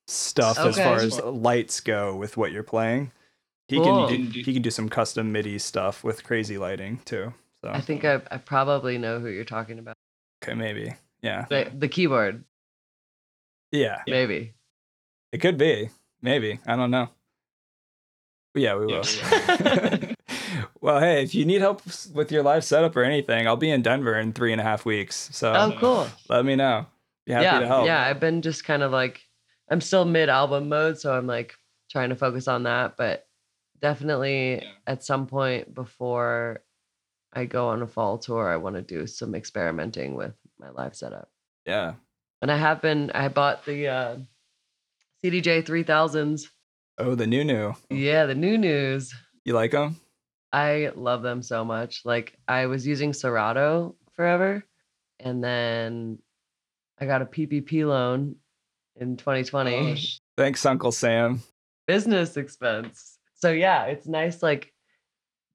stuff 0.06 0.58
as 0.58 0.76
far 0.76 0.96
as 0.96 1.18
lights 1.20 1.80
go 1.80 2.14
with 2.14 2.36
what 2.36 2.52
you're 2.52 2.62
playing 2.62 3.10
he 3.68 3.76
Cool. 3.76 4.06
can 4.08 4.26
do, 4.30 4.40
he 4.42 4.52
can 4.52 4.60
do 4.60 4.70
some 4.70 4.90
custom 4.90 5.32
midi 5.32 5.58
stuff 5.58 6.04
with 6.04 6.22
crazy 6.24 6.58
lighting 6.58 7.00
too 7.06 7.32
so. 7.62 7.70
I 7.70 7.80
think 7.80 8.04
I, 8.04 8.20
I 8.30 8.36
probably 8.36 8.98
know 8.98 9.18
who 9.18 9.28
you're 9.28 9.44
talking 9.44 9.78
about. 9.78 9.94
okay 10.44 10.54
maybe 10.54 10.92
yeah 11.24 11.46
The, 11.48 11.70
the 11.76 11.88
keyboard, 11.88 12.44
yeah 13.72 14.02
Yeah. 14.06 14.12
maybe. 14.14 14.54
it 15.32 15.38
could 15.38 15.58
be 15.58 15.90
maybe 16.22 16.60
i 16.66 16.76
don't 16.76 16.90
know 16.90 17.08
But 18.52 18.62
yeah 18.62 18.76
we 18.76 18.86
will 18.86 19.02
well 20.80 21.00
hey 21.00 21.22
if 21.22 21.34
you 21.34 21.44
need 21.44 21.60
help 21.60 21.82
with 22.12 22.30
your 22.30 22.42
live 22.42 22.64
setup 22.64 22.96
or 22.96 23.02
anything 23.04 23.46
i'll 23.46 23.56
be 23.56 23.70
in 23.70 23.82
denver 23.82 24.14
in 24.18 24.32
three 24.32 24.52
and 24.52 24.60
a 24.60 24.64
half 24.64 24.84
weeks 24.84 25.28
so 25.32 25.52
Oh, 25.52 25.72
cool. 25.78 26.06
let 26.28 26.44
me 26.44 26.56
know 26.56 26.86
be 27.26 27.32
happy 27.32 27.44
yeah, 27.44 27.58
to 27.60 27.66
help 27.66 27.86
yeah. 27.86 28.02
I've 28.04 28.20
been 28.20 28.42
just 28.42 28.64
kind 28.64 28.82
of 28.82 28.92
like 28.92 29.22
I'm 29.70 29.80
still 29.80 30.04
mid 30.04 30.28
album 30.28 30.68
mode, 30.68 30.98
so 31.00 31.16
I'm 31.16 31.26
like 31.26 31.54
trying 31.90 32.10
to 32.10 32.16
focus 32.16 32.48
on 32.48 32.64
that. 32.64 32.98
But 32.98 33.26
definitely 33.80 34.56
Yeah. 34.56 34.68
at 34.86 35.02
some 35.02 35.26
point 35.26 35.72
before 35.74 36.60
I 37.32 37.46
go 37.46 37.68
on 37.68 37.80
a 37.80 37.86
fall 37.86 38.18
tour, 38.18 38.46
I 38.46 38.58
want 38.58 38.76
to 38.76 38.82
do 38.82 39.06
some 39.06 39.34
experimenting 39.34 40.16
with 40.16 40.34
my 40.58 40.70
live 40.70 40.94
setup. 40.96 41.28
yeah 41.66 41.94
And 42.42 42.50
I 42.50 42.56
have 42.56 42.80
been. 42.82 43.10
I 43.12 43.28
bought 43.28 43.64
the 43.64 43.88
uh, 43.88 44.16
CDJ 45.24 45.62
3000s. 45.64 46.46
oh 46.98 47.14
the 47.14 47.26
new 47.26 47.44
new 47.44 47.74
Yeah, 47.90 48.26
the 48.26 48.34
new 48.34 48.58
news. 48.58 49.14
you 49.44 49.54
like 49.54 49.72
them 49.72 49.96
I 50.52 50.92
love 50.94 51.22
them 51.22 51.42
so 51.42 51.64
much. 51.64 52.02
Like 52.04 52.38
I 52.46 52.66
was 52.66 52.86
using 52.86 53.12
Serato 53.12 53.96
forever, 54.14 54.62
and 55.18 55.42
then 55.42 56.18
I 57.00 57.06
got 57.06 57.22
a 57.22 57.26
PPP 57.26 57.84
loan 57.84 58.36
in 58.96 59.16
2020, 59.16 59.74
Oh, 59.74 59.94
sh- 59.96 60.18
thanks 60.36 60.64
uncle 60.64 60.92
sam 60.92 61.42
business 61.88 62.36
expense. 62.36 63.18
So 63.34 63.50
yeah, 63.50 63.86
it's 63.86 64.06
nice 64.06 64.42
like 64.42 64.72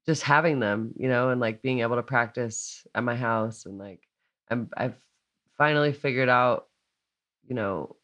just 0.06 0.22
having 0.22 0.60
them, 0.60 0.92
you 0.96 1.08
know, 1.08 1.30
and 1.30 1.40
like 1.40 1.62
being 1.62 1.80
able 1.80 1.96
to 1.96 2.02
practice 2.02 2.86
at 2.94 3.02
my 3.02 3.16
house 3.16 3.64
and 3.66 3.78
like 3.78 4.00
I'm 4.50 4.68
I've 4.76 4.96
finally 5.56 5.92
figured 5.92 6.28
out, 6.28 6.68
you 7.46 7.54
know, 7.54 7.96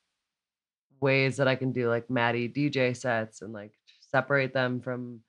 ways 1.01 1.37
that 1.37 1.49
I 1.49 1.57
can 1.57 1.73
do 1.73 1.89
like 1.89 2.11
Maddy 2.11 2.49
DJ 2.49 2.93
sets 2.97 3.43
and 3.43 3.53
like 3.53 3.73
separate 4.01 4.53
them 4.53 4.81
from 4.81 5.21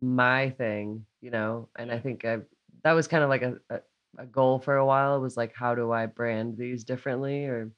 my 0.00 0.50
thing, 0.50 1.06
you 1.20 1.30
know. 1.30 1.68
And 1.76 1.90
I 1.90 1.98
think 1.98 2.24
I 2.24 2.38
that 2.82 2.92
was 2.92 3.08
kind 3.08 3.22
of 3.22 3.30
like 3.30 3.42
a, 3.42 3.54
a 3.70 3.80
a 4.18 4.26
goal 4.26 4.60
for 4.60 4.76
a 4.76 4.86
while 4.86 5.20
was 5.20 5.36
like 5.36 5.52
how 5.56 5.74
do 5.74 5.90
I 5.90 6.06
brand 6.06 6.56
these 6.56 6.84
differently 6.84 7.46
or 7.46 7.72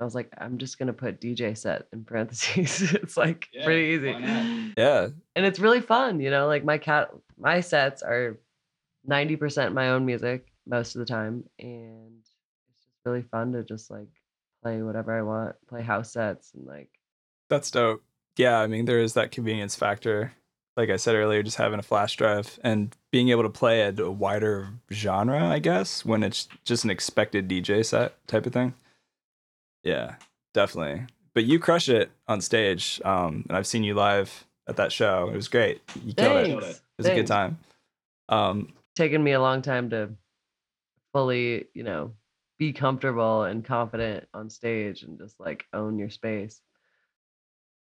I 0.00 0.04
was 0.04 0.14
like 0.14 0.32
I'm 0.38 0.58
just 0.58 0.78
gonna 0.78 0.92
put 0.92 1.20
DJ 1.20 1.54
set 1.54 1.86
in 1.92 2.04
parentheses. 2.04 2.82
it's 2.94 3.16
like 3.16 3.48
Yeah, 3.52 3.64
pretty 3.64 3.86
easy. 3.96 4.72
yeah 4.76 5.08
And 5.36 5.46
it's 5.46 5.58
really 5.58 5.80
fun, 5.80 6.20
you 6.20 6.30
know, 6.30 6.46
like 6.46 6.64
my 6.64 6.78
cat 6.78 7.10
my 7.38 7.60
sets 7.60 8.02
are 8.02 8.38
90% 9.08 9.72
my 9.74 9.90
own 9.90 10.06
music 10.06 10.49
most 10.70 10.94
of 10.94 11.00
the 11.00 11.04
time 11.04 11.44
and 11.58 12.12
it's 12.70 12.84
just 12.84 12.88
really 13.04 13.22
fun 13.22 13.52
to 13.52 13.64
just 13.64 13.90
like 13.90 14.08
play 14.62 14.82
whatever 14.82 15.18
I 15.18 15.22
want, 15.22 15.56
play 15.68 15.82
house 15.82 16.12
sets 16.12 16.52
and 16.54 16.66
like 16.66 16.88
that's 17.48 17.70
dope. 17.70 18.02
Yeah 18.36 18.60
i 18.60 18.66
mean 18.66 18.84
there 18.84 19.00
is 19.00 19.14
that 19.14 19.32
convenience 19.32 19.74
factor 19.74 20.32
like 20.76 20.88
i 20.88 20.96
said 20.96 21.16
earlier 21.16 21.42
just 21.42 21.56
having 21.56 21.80
a 21.80 21.82
flash 21.82 22.16
drive 22.16 22.58
and 22.62 22.96
being 23.10 23.28
able 23.30 23.42
to 23.42 23.50
play 23.50 23.82
at 23.82 23.98
a 23.98 24.10
wider 24.10 24.68
genre 24.92 25.44
i 25.48 25.58
guess 25.58 26.04
when 26.04 26.22
it's 26.22 26.48
just 26.64 26.84
an 26.84 26.90
expected 26.90 27.48
dj 27.48 27.84
set 27.84 28.14
type 28.28 28.46
of 28.46 28.52
thing. 28.52 28.72
Yeah 29.82 30.14
definitely. 30.54 31.06
But 31.34 31.44
you 31.44 31.58
crush 31.58 31.88
it 31.88 32.10
on 32.28 32.40
stage 32.40 33.00
um 33.04 33.44
and 33.48 33.56
i've 33.58 33.66
seen 33.66 33.82
you 33.82 33.94
live 33.94 34.46
at 34.68 34.76
that 34.76 34.92
show. 34.92 35.28
It 35.28 35.36
was 35.36 35.48
great. 35.48 35.82
You 36.04 36.14
killed 36.14 36.36
it. 36.36 36.46
Thanks. 36.46 36.64
It. 36.64 36.70
it 36.70 36.82
was 36.98 37.06
a 37.08 37.14
good 37.14 37.26
time. 37.26 37.58
Um 38.28 38.72
Taken 38.94 39.22
me 39.22 39.32
a 39.32 39.40
long 39.40 39.62
time 39.62 39.90
to 39.90 40.10
fully, 41.12 41.66
you 41.74 41.82
know, 41.82 42.12
be 42.58 42.72
comfortable 42.72 43.44
and 43.44 43.64
confident 43.64 44.26
on 44.34 44.50
stage 44.50 45.02
and 45.02 45.18
just 45.18 45.38
like 45.40 45.64
own 45.72 45.98
your 45.98 46.10
space. 46.10 46.60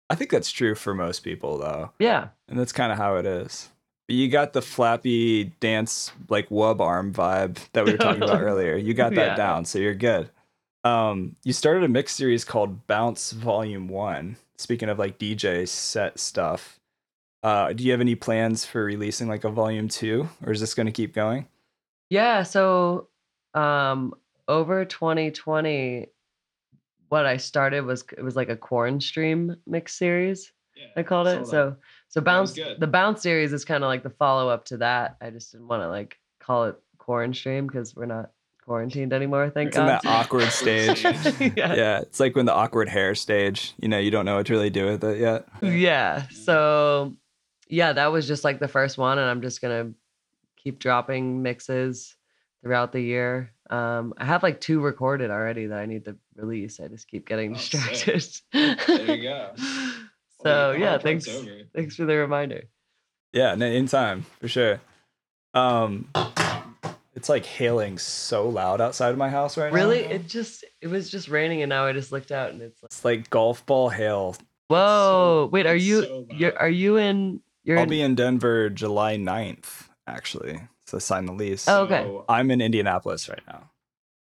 i 0.09 0.15
think 0.15 0.29
that's 0.31 0.51
true 0.51 0.75
for 0.75 0.93
most 0.93 1.19
people 1.21 1.57
though 1.57 1.91
Yeah. 1.99 2.29
and 2.47 2.57
that's 2.59 2.71
kind 2.71 2.91
of 2.91 2.97
how 2.97 3.15
it 3.17 3.25
is. 3.25 3.69
But 4.07 4.15
you 4.17 4.27
got 4.29 4.51
the 4.53 4.61
flappy 4.61 5.45
dance 5.61 6.11
like 6.29 6.49
wub 6.49 6.81
arm 6.81 7.13
vibe 7.13 7.57
that 7.71 7.85
we 7.85 7.91
were 7.93 7.97
talking 7.97 8.21
about 8.21 8.41
earlier. 8.49 8.75
You 8.75 8.93
got 8.93 9.15
that 9.15 9.27
Yeah. 9.31 9.35
down, 9.35 9.63
so 9.65 9.79
you're 9.79 9.95
good. 9.95 10.29
Um, 10.83 11.37
you 11.45 11.53
started 11.53 11.83
a 11.85 11.87
mix 11.87 12.13
series 12.13 12.43
called 12.43 12.85
Bounce 12.85 13.31
Volume 13.31 13.87
One. 13.87 14.35
Speaking 14.57 14.89
of 14.89 14.99
like 14.99 15.17
DJ 15.17 15.65
set 15.67 16.19
stuff, 16.19 16.81
uh, 17.43 17.71
do 17.71 17.85
you 17.85 17.91
have 17.91 18.01
any 18.01 18.15
plans 18.15 18.65
for 18.65 18.83
releasing 18.83 19.29
like 19.29 19.45
a 19.45 19.49
Volume 19.49 19.87
Two, 19.87 20.27
or 20.45 20.51
is 20.51 20.59
this 20.59 20.73
going 20.73 20.85
to 20.87 20.91
keep 20.91 21.13
going? 21.13 21.47
Yeah, 22.09 22.43
so 22.43 23.09
um 23.53 24.13
over 24.47 24.83
2020 24.83 26.07
what 27.09 27.27
I 27.27 27.37
started 27.37 27.85
was 27.85 28.03
it 28.17 28.23
was 28.23 28.35
like 28.35 28.49
a 28.49 28.55
corn 28.55 28.99
stream 28.99 29.55
mix 29.67 29.93
series. 29.93 30.51
yeah, 30.75 30.87
I 30.97 31.03
called 31.03 31.27
it. 31.27 31.45
So 31.45 31.75
so 32.07 32.21
bounce 32.21 32.53
good. 32.53 32.79
the 32.79 32.87
bounce 32.87 33.21
series 33.21 33.53
is 33.53 33.63
kind 33.63 33.83
of 33.83 33.87
like 33.87 34.01
the 34.01 34.09
follow 34.09 34.49
up 34.49 34.65
to 34.65 34.77
that. 34.77 35.17
I 35.21 35.29
just 35.29 35.51
didn't 35.51 35.67
want 35.67 35.83
to 35.83 35.89
like 35.89 36.17
call 36.39 36.65
it 36.65 36.75
corn 36.97 37.33
stream 37.33 37.67
because 37.67 37.95
we're 37.95 38.07
not 38.07 38.31
quarantined 38.65 39.13
anymore. 39.13 39.49
Thank 39.49 39.69
It's 39.69 39.77
in 39.77 39.85
that 39.85 40.05
awkward 40.05 40.49
stage. 40.49 41.03
yeah. 41.55 41.75
Yeah, 41.75 41.99
it's 41.99 42.19
like 42.19 42.35
when 42.35 42.45
the 42.45 42.53
awkward 42.53 42.89
hair 42.89 43.13
stage. 43.13 43.73
You 43.79 43.89
know, 43.89 43.99
you 43.99 44.09
don't 44.09 44.25
know 44.25 44.37
what 44.37 44.47
to 44.47 44.53
really 44.53 44.69
do 44.69 44.85
with 44.85 45.03
it 45.03 45.19
yet. 45.19 45.47
yeah. 45.61 46.27
So 46.29 47.13
yeah, 47.67 47.93
that 47.93 48.11
was 48.11 48.27
just 48.27 48.43
like 48.43 48.59
the 48.59 48.67
first 48.67 48.97
one, 48.97 49.19
and 49.19 49.29
I'm 49.29 49.41
just 49.41 49.61
gonna 49.61 49.91
keep 50.63 50.79
dropping 50.79 51.41
mixes 51.41 52.15
throughout 52.63 52.91
the 52.91 53.01
year. 53.01 53.51
Um, 53.69 54.13
I 54.17 54.25
have 54.25 54.43
like 54.43 54.61
two 54.61 54.79
recorded 54.79 55.29
already 55.31 55.67
that 55.67 55.79
I 55.79 55.85
need 55.85 56.05
to 56.05 56.15
release. 56.35 56.79
I 56.79 56.87
just 56.87 57.07
keep 57.07 57.27
getting 57.27 57.53
Oh, 57.55 57.57
sick. 57.57 57.81
distracted. 58.05 58.41
There 58.87 59.15
you 59.15 59.23
go. 59.23 59.53
So 60.43 60.71
Well, 60.71 60.77
yeah, 60.77 60.97
thanks. 60.97 61.25
over. 61.29 61.61
Thanks 61.73 61.95
for 61.95 62.03
the 62.03 62.15
reminder. 62.17 62.63
Yeah, 63.31 63.55
no, 63.55 63.65
in 63.65 63.87
time 63.87 64.25
for 64.41 64.49
sure. 64.49 64.81
Um, 65.53 66.09
it's 67.15 67.29
like 67.29 67.45
hailing 67.45 67.97
so 67.97 68.49
loud 68.49 68.81
outside 68.81 69.11
of 69.11 69.17
my 69.17 69.29
house 69.29 69.57
right 69.57 69.71
Really, 69.71 70.01
now. 70.01 70.07
Really, 70.09 70.15
it 70.15 70.27
just 70.27 70.65
it 70.81 70.87
was 70.87 71.09
just 71.09 71.29
raining, 71.29 71.61
and 71.61 71.69
now 71.69 71.85
I 71.85 71.93
just 71.93 72.11
looked 72.11 72.31
out, 72.33 72.51
and 72.51 72.61
it's 72.61 72.83
like, 72.83 72.89
It's 72.89 73.05
like 73.05 73.29
golf 73.29 73.65
ball 73.65 73.87
hail. 73.87 74.35
whoa! 74.67 75.47
Wait, 75.51 75.65
are 75.65 75.75
you 75.77 76.01
so 76.01 76.27
you're 76.31 76.57
are 76.59 76.69
you 76.69 76.97
in? 76.97 77.39
You're 77.63 77.77
I'll 77.77 77.83
in. 77.83 77.89
be 77.89 78.01
in 78.01 78.15
Denver 78.15 78.69
July 78.69 79.15
9th, 79.15 79.87
actually. 80.07 80.61
So 80.85 80.99
sign 80.99 81.25
the 81.25 81.33
lease. 81.33 81.67
Oh, 81.67 81.83
okay. 81.83 82.03
So, 82.03 82.25
I'm 82.29 82.51
in 82.51 82.61
Indianapolis 82.61 83.29
right 83.29 83.41
now. 83.47 83.69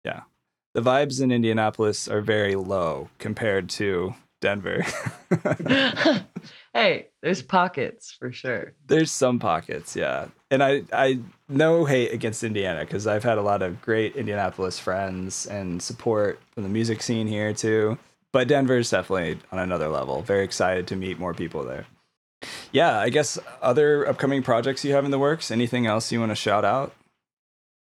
Yeah. 0.05 0.21
The 0.73 0.81
vibes 0.81 1.21
in 1.21 1.31
Indianapolis 1.31 2.07
are 2.07 2.21
very 2.21 2.55
low 2.55 3.09
compared 3.19 3.69
to 3.71 4.15
Denver. 4.41 4.85
hey, 6.73 7.07
there's 7.21 7.41
pockets 7.41 8.11
for 8.11 8.31
sure. 8.31 8.73
There's 8.87 9.11
some 9.11 9.39
pockets, 9.39 9.95
yeah. 9.95 10.27
And 10.49 10.63
I 10.63 10.83
I 10.91 11.19
no 11.47 11.85
hate 11.85 12.13
against 12.13 12.43
Indiana 12.43 12.81
because 12.81 13.07
I've 13.07 13.23
had 13.23 13.37
a 13.37 13.41
lot 13.41 13.61
of 13.61 13.81
great 13.81 14.15
Indianapolis 14.15 14.79
friends 14.79 15.45
and 15.45 15.81
support 15.81 16.39
from 16.53 16.63
the 16.63 16.69
music 16.69 17.01
scene 17.01 17.27
here 17.27 17.53
too. 17.53 17.97
But 18.33 18.47
Denver's 18.47 18.89
definitely 18.89 19.39
on 19.51 19.59
another 19.59 19.89
level. 19.89 20.21
Very 20.21 20.43
excited 20.45 20.87
to 20.87 20.95
meet 20.95 21.19
more 21.19 21.33
people 21.33 21.63
there. 21.63 21.85
Yeah, 22.71 22.97
I 22.97 23.09
guess 23.09 23.37
other 23.61 24.07
upcoming 24.07 24.43
projects 24.43 24.83
you 24.85 24.93
have 24.93 25.05
in 25.05 25.11
the 25.11 25.19
works. 25.19 25.51
Anything 25.51 25.85
else 25.85 26.11
you 26.11 26.19
want 26.19 26.31
to 26.31 26.35
shout 26.35 26.65
out? 26.65 26.93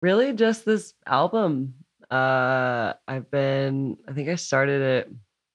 Really, 0.00 0.32
just 0.32 0.64
this 0.64 0.94
album. 1.06 1.74
Uh, 2.10 2.94
I've 3.06 3.30
been. 3.30 3.96
I 4.08 4.12
think 4.12 4.28
I 4.28 4.36
started 4.36 4.80
it 4.80 5.12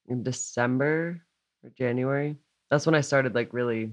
in 0.08 0.22
December 0.22 1.20
or 1.62 1.70
January. 1.76 2.36
That's 2.70 2.86
when 2.86 2.94
I 2.94 3.00
started 3.00 3.34
like 3.34 3.52
really 3.52 3.92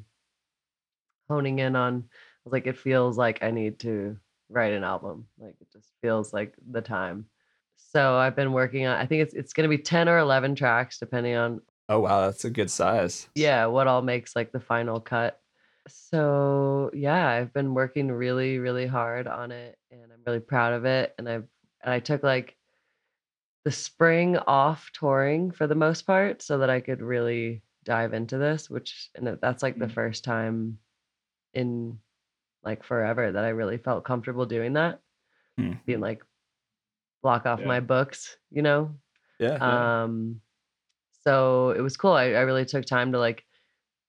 honing 1.30 1.60
in 1.60 1.76
on. 1.76 2.04
I 2.08 2.40
was 2.46 2.54
like, 2.54 2.68
it 2.68 2.78
feels 2.78 3.18
like 3.18 3.42
I 3.42 3.52
need 3.52 3.80
to 3.80 4.18
write 4.50 4.74
an 4.74 4.84
album. 4.84 5.28
Like 5.40 5.56
it 5.62 5.68
just 5.72 5.90
feels 6.02 6.34
like 6.34 6.54
the 6.70 6.82
time. 6.82 7.26
So 7.94 8.16
I've 8.16 8.36
been 8.36 8.54
working 8.54 8.86
on. 8.86 8.98
I 8.98 9.06
think 9.06 9.24
it's 9.24 9.34
it's 9.34 9.54
gonna 9.54 9.68
be 9.68 9.78
ten 9.78 10.08
or 10.08 10.20
eleven 10.20 10.56
tracks, 10.56 11.00
depending 11.00 11.36
on 11.36 11.62
Oh 11.92 12.00
wow, 12.00 12.22
that's 12.22 12.46
a 12.46 12.50
good 12.50 12.72
size. 12.72 13.28
yeah 13.36 13.66
what 13.66 13.86
all 13.86 14.02
makes 14.02 14.34
like 14.34 14.54
the 14.54 14.62
final 14.62 15.02
cut 15.02 15.42
so 15.90 16.90
yeah 16.94 17.28
i've 17.28 17.52
been 17.54 17.74
working 17.74 18.10
really 18.10 18.60
really 18.60 18.86
hard 18.88 19.28
on 19.28 19.52
it 19.52 19.78
and 19.92 20.04
i'm 20.12 20.22
really 20.26 20.40
proud 20.40 20.74
of 20.74 20.86
it 20.86 21.14
and 21.18 21.28
i've 21.28 21.48
and 21.84 21.92
i 21.94 22.00
took 22.00 22.24
like 22.24 22.56
the 23.66 23.72
spring 23.72 24.38
off 24.38 24.90
touring 24.94 25.52
for 25.52 25.68
the 25.68 25.76
most 25.76 26.04
part 26.04 26.42
so 26.42 26.60
that 26.60 26.70
i 26.70 26.80
could 26.80 27.02
really 27.02 27.62
dive 27.84 28.14
into 28.14 28.38
this 28.38 28.70
which 28.70 29.10
and 29.16 29.28
that's 29.42 29.64
like 29.64 29.78
the 29.78 29.86
Mm. 29.88 29.94
first 29.94 30.24
time 30.24 30.78
in 31.54 32.00
like 32.64 32.84
forever 32.84 33.32
that 33.32 33.44
i 33.44 33.50
really 33.50 33.78
felt 33.78 34.06
comfortable 34.06 34.46
doing 34.46 34.74
that 34.74 35.02
Hmm. 35.58 35.74
being 35.86 36.00
like 36.00 36.24
block 37.22 37.46
off 37.46 37.60
Yeah. 37.60 37.68
my 37.68 37.80
books 37.80 38.38
you 38.50 38.62
know 38.62 38.96
Yeah. 39.40 39.58
Yeah. 39.58 40.04
um 40.06 40.42
so 41.24 41.72
it 41.72 41.82
was 41.82 41.98
cool 41.98 42.14
I, 42.14 42.26
I 42.32 42.42
really 42.42 42.66
took 42.66 42.86
time 42.86 43.12
to 43.14 43.20
like 43.20 43.44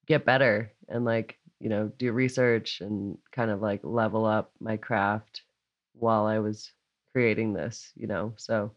get 0.07 0.25
better 0.25 0.71
and 0.89 1.05
like 1.05 1.39
you 1.59 1.69
know 1.69 1.91
do 1.97 2.11
research 2.11 2.81
and 2.81 3.17
kind 3.31 3.51
of 3.51 3.61
like 3.61 3.81
level 3.83 4.25
up 4.25 4.51
my 4.59 4.77
craft 4.77 5.43
while 5.93 6.25
i 6.25 6.39
was 6.39 6.71
creating 7.11 7.53
this 7.53 7.91
you 7.95 8.07
know 8.07 8.33
so 8.37 8.71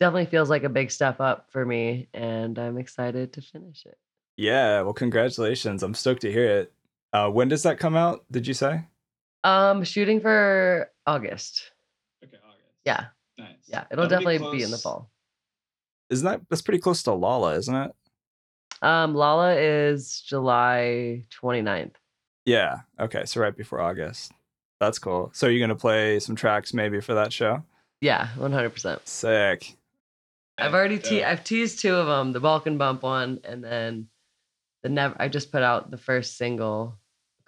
definitely 0.00 0.26
feels 0.26 0.50
like 0.50 0.64
a 0.64 0.68
big 0.68 0.90
step 0.90 1.20
up 1.20 1.46
for 1.50 1.64
me 1.64 2.08
and 2.14 2.58
i'm 2.58 2.78
excited 2.78 3.32
to 3.34 3.40
finish 3.40 3.84
it 3.86 3.98
yeah. 4.40 4.82
Well, 4.82 4.92
congratulations. 4.92 5.82
I'm 5.82 5.94
stoked 5.94 6.20
to 6.22 6.30
hear 6.30 6.58
it. 6.60 6.72
Uh, 7.12 7.28
when 7.28 7.48
does 7.48 7.64
that 7.64 7.80
come 7.80 7.96
out? 7.96 8.24
Did 8.30 8.46
you 8.46 8.54
say? 8.54 8.84
um 9.42 9.82
shooting 9.84 10.20
for 10.20 10.90
august 11.06 11.72
okay, 12.24 12.36
August. 12.44 12.64
yeah 12.84 13.06
Nice. 13.36 13.54
yeah 13.66 13.84
it'll 13.90 14.08
That'll 14.08 14.24
definitely 14.26 14.58
be 14.58 14.64
in 14.64 14.70
the 14.70 14.78
fall 14.78 15.10
Isn't 16.10 16.24
that 16.26 16.40
that's 16.48 16.62
pretty 16.62 16.80
close 16.80 17.02
to 17.04 17.12
Lolla, 17.12 17.54
isn't 17.56 17.74
it? 17.74 17.92
um 18.80 19.14
Lolla 19.14 19.54
is 19.56 20.20
july 20.20 21.24
29th 21.42 21.94
Yeah. 22.44 22.80
Okay. 23.00 23.24
So 23.24 23.40
right 23.40 23.56
before 23.56 23.80
August. 23.80 24.32
That's 24.80 24.98
cool. 25.00 25.30
So 25.34 25.48
you're 25.48 25.60
gonna 25.66 25.78
play 25.78 26.20
some 26.20 26.36
tracks 26.36 26.72
maybe 26.72 27.00
for 27.00 27.14
that 27.14 27.32
show? 27.32 27.62
yeah 28.00 28.28
100% 28.36 29.00
Sick. 29.08 29.76
I've 30.56 30.74
already 30.74 30.98
te- 30.98 31.20
Yeah. 31.20 31.30
I've 31.30 31.42
teased 31.44 31.80
two 31.80 31.94
of 31.94 32.06
them, 32.06 32.32
the 32.32 32.40
Balkan 32.40 32.78
Bump 32.78 33.02
one, 33.02 33.40
and 33.44 33.62
then 33.62 34.08
the 34.82 34.88
never. 34.88 35.14
I 35.20 35.28
just 35.28 35.50
put 35.52 35.62
out 35.62 35.90
the 35.90 35.96
first 35.98 36.36
single 36.36 36.98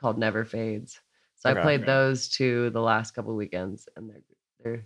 called 0.00 0.18
Never 0.18 0.44
Fades. 0.44 1.00
So 1.36 1.50
Okay. 1.50 1.58
I 1.58 1.62
played 1.62 1.80
Okay. 1.82 1.86
those 1.86 2.28
two 2.28 2.70
the 2.70 2.80
last 2.80 3.12
couple 3.12 3.34
weekends, 3.36 3.88
and 3.96 4.10
they're 4.10 4.22
they're 4.62 4.84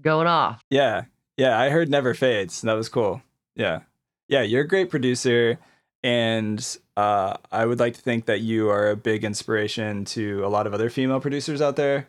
going 0.00 0.26
off. 0.26 0.62
Yeah. 0.70 1.04
Yeah. 1.40 1.58
I 1.58 1.70
heard 1.70 1.88
Never 1.88 2.14
Fades. 2.14 2.60
That 2.62 2.74
was 2.74 2.88
cool. 2.88 3.22
Yeah. 3.56 3.80
Yeah. 4.28 4.42
You're 4.42 4.62
a 4.62 4.68
great 4.68 4.90
producer. 4.90 5.58
And 6.02 6.78
uh, 6.96 7.36
I 7.52 7.66
would 7.66 7.78
like 7.78 7.94
to 7.94 8.00
think 8.00 8.26
that 8.26 8.40
you 8.40 8.70
are 8.70 8.90
a 8.90 8.96
big 8.96 9.24
inspiration 9.24 10.04
to 10.06 10.44
a 10.44 10.48
lot 10.48 10.66
of 10.66 10.74
other 10.74 10.88
female 10.88 11.20
producers 11.20 11.60
out 11.60 11.76
there. 11.76 12.06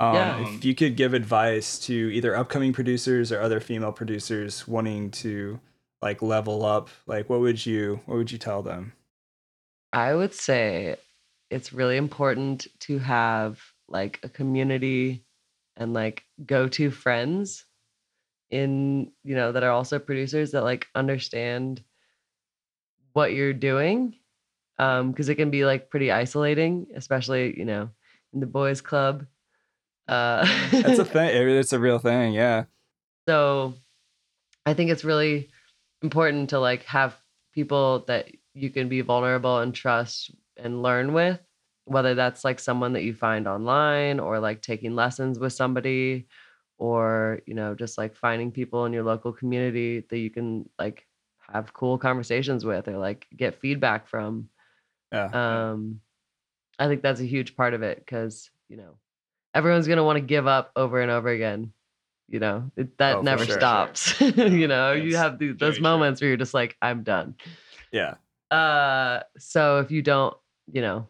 Um, 0.00 0.14
Yeah. 0.14 0.48
If 0.54 0.64
you 0.64 0.74
could 0.74 0.96
give 0.96 1.14
advice 1.14 1.78
to 1.80 1.92
either 1.92 2.36
upcoming 2.36 2.72
producers 2.72 3.30
or 3.32 3.40
other 3.40 3.60
female 3.60 3.92
producers 3.92 4.66
wanting 4.66 5.10
to 5.22 5.60
like 6.00 6.22
level 6.22 6.64
up, 6.64 6.88
like 7.06 7.28
what 7.28 7.40
would 7.40 7.64
you 7.66 8.00
what 8.06 8.16
would 8.16 8.30
you 8.32 8.38
tell 8.38 8.62
them? 8.62 8.92
I 9.92 10.14
would 10.14 10.34
say 10.34 10.96
it's 11.50 11.72
really 11.72 11.96
important 11.96 12.66
to 12.80 12.98
have 12.98 13.60
like 13.88 14.20
a 14.22 14.28
community 14.28 15.24
and 15.76 15.94
like 15.94 16.24
go 16.44 16.68
to 16.68 16.90
friends 16.90 17.64
in 18.50 19.10
you 19.24 19.34
know 19.34 19.52
that 19.52 19.62
are 19.62 19.70
also 19.70 19.98
producers 19.98 20.52
that 20.52 20.62
like 20.62 20.86
understand 20.94 21.82
what 23.12 23.32
you're 23.32 23.52
doing 23.52 24.14
um 24.78 25.10
because 25.10 25.28
it 25.28 25.34
can 25.34 25.50
be 25.50 25.64
like 25.64 25.90
pretty 25.90 26.10
isolating 26.10 26.86
especially 26.94 27.58
you 27.58 27.64
know 27.64 27.90
in 28.32 28.40
the 28.40 28.46
boys 28.46 28.80
club 28.80 29.26
uh 30.08 30.46
That's 30.70 30.98
a 30.98 31.04
thing. 31.04 31.30
It's 31.30 31.72
a 31.72 31.78
real 31.78 31.98
thing. 31.98 32.32
Yeah. 32.32 32.64
so 33.28 33.74
I 34.64 34.74
think 34.74 34.90
it's 34.90 35.04
really 35.04 35.50
important 36.02 36.50
to 36.50 36.60
like 36.60 36.84
have 36.84 37.16
people 37.52 38.04
that 38.06 38.28
you 38.54 38.70
can 38.70 38.88
be 38.88 39.00
vulnerable 39.02 39.58
and 39.58 39.74
trust 39.74 40.30
and 40.56 40.82
learn 40.82 41.12
with, 41.12 41.40
whether 41.84 42.14
that's 42.14 42.44
like 42.44 42.60
someone 42.60 42.92
that 42.94 43.02
you 43.02 43.14
find 43.14 43.46
online 43.46 44.20
or 44.20 44.40
like 44.40 44.62
taking 44.62 44.94
lessons 44.94 45.38
with 45.38 45.52
somebody 45.52 46.26
or, 46.78 47.40
you 47.46 47.54
know, 47.54 47.74
just 47.74 47.98
like 47.98 48.14
finding 48.16 48.50
people 48.52 48.86
in 48.86 48.92
your 48.92 49.02
local 49.02 49.32
community 49.32 50.04
that 50.08 50.18
you 50.18 50.30
can 50.30 50.68
like 50.78 51.06
have 51.52 51.72
cool 51.74 51.98
conversations 51.98 52.64
with 52.64 52.88
or 52.88 52.96
like 52.96 53.26
get 53.36 53.60
feedback 53.60 54.08
from. 54.08 54.48
Yeah. 55.12 55.30
Um 55.32 56.00
I 56.78 56.86
think 56.86 57.02
that's 57.02 57.20
a 57.20 57.24
huge 57.26 57.56
part 57.56 57.74
of 57.74 57.82
it 57.82 58.06
cuz, 58.06 58.50
you 58.68 58.76
know, 58.76 58.96
everyone's 59.54 59.86
going 59.86 59.96
to 59.96 60.04
want 60.04 60.16
to 60.16 60.20
give 60.20 60.46
up 60.46 60.70
over 60.76 61.00
and 61.00 61.10
over 61.10 61.28
again. 61.28 61.72
You 62.28 62.38
know, 62.40 62.70
it, 62.76 62.96
that 62.98 63.18
Oh, 63.18 63.22
never 63.22 63.46
sure. 63.46 63.58
stops. 63.58 64.20
you 64.20 64.68
know, 64.68 64.92
you 64.92 65.16
have 65.16 65.38
those 65.38 65.56
very 65.56 65.72
true. 65.72 65.82
moments 65.82 66.20
where 66.20 66.28
you're 66.28 66.36
just 66.36 66.54
like, 66.54 66.76
I'm 66.82 67.02
done. 67.02 67.34
yeah. 67.90 68.14
Uh, 68.50 69.22
so 69.38 69.80
if 69.80 69.90
you 69.90 70.02
don't, 70.02 70.36
you 70.70 70.82
know, 70.82 71.08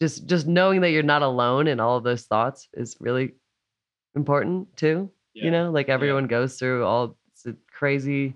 just 0.00 0.26
just 0.26 0.46
knowing 0.46 0.82
that 0.82 0.90
you're 0.90 1.02
not 1.02 1.22
alone 1.22 1.66
in 1.66 1.80
all 1.80 1.96
of 1.96 2.04
those 2.04 2.24
thoughts 2.24 2.68
is 2.74 2.96
really 3.00 3.34
important 4.14 4.76
too. 4.76 5.10
Yeah. 5.34 5.44
You 5.44 5.50
know, 5.50 5.70
like 5.70 5.88
everyone 5.88 6.26
goes 6.26 6.58
through 6.58 6.84
all 6.84 7.16
it's 7.32 7.46
a 7.46 7.54
crazy. 7.72 8.34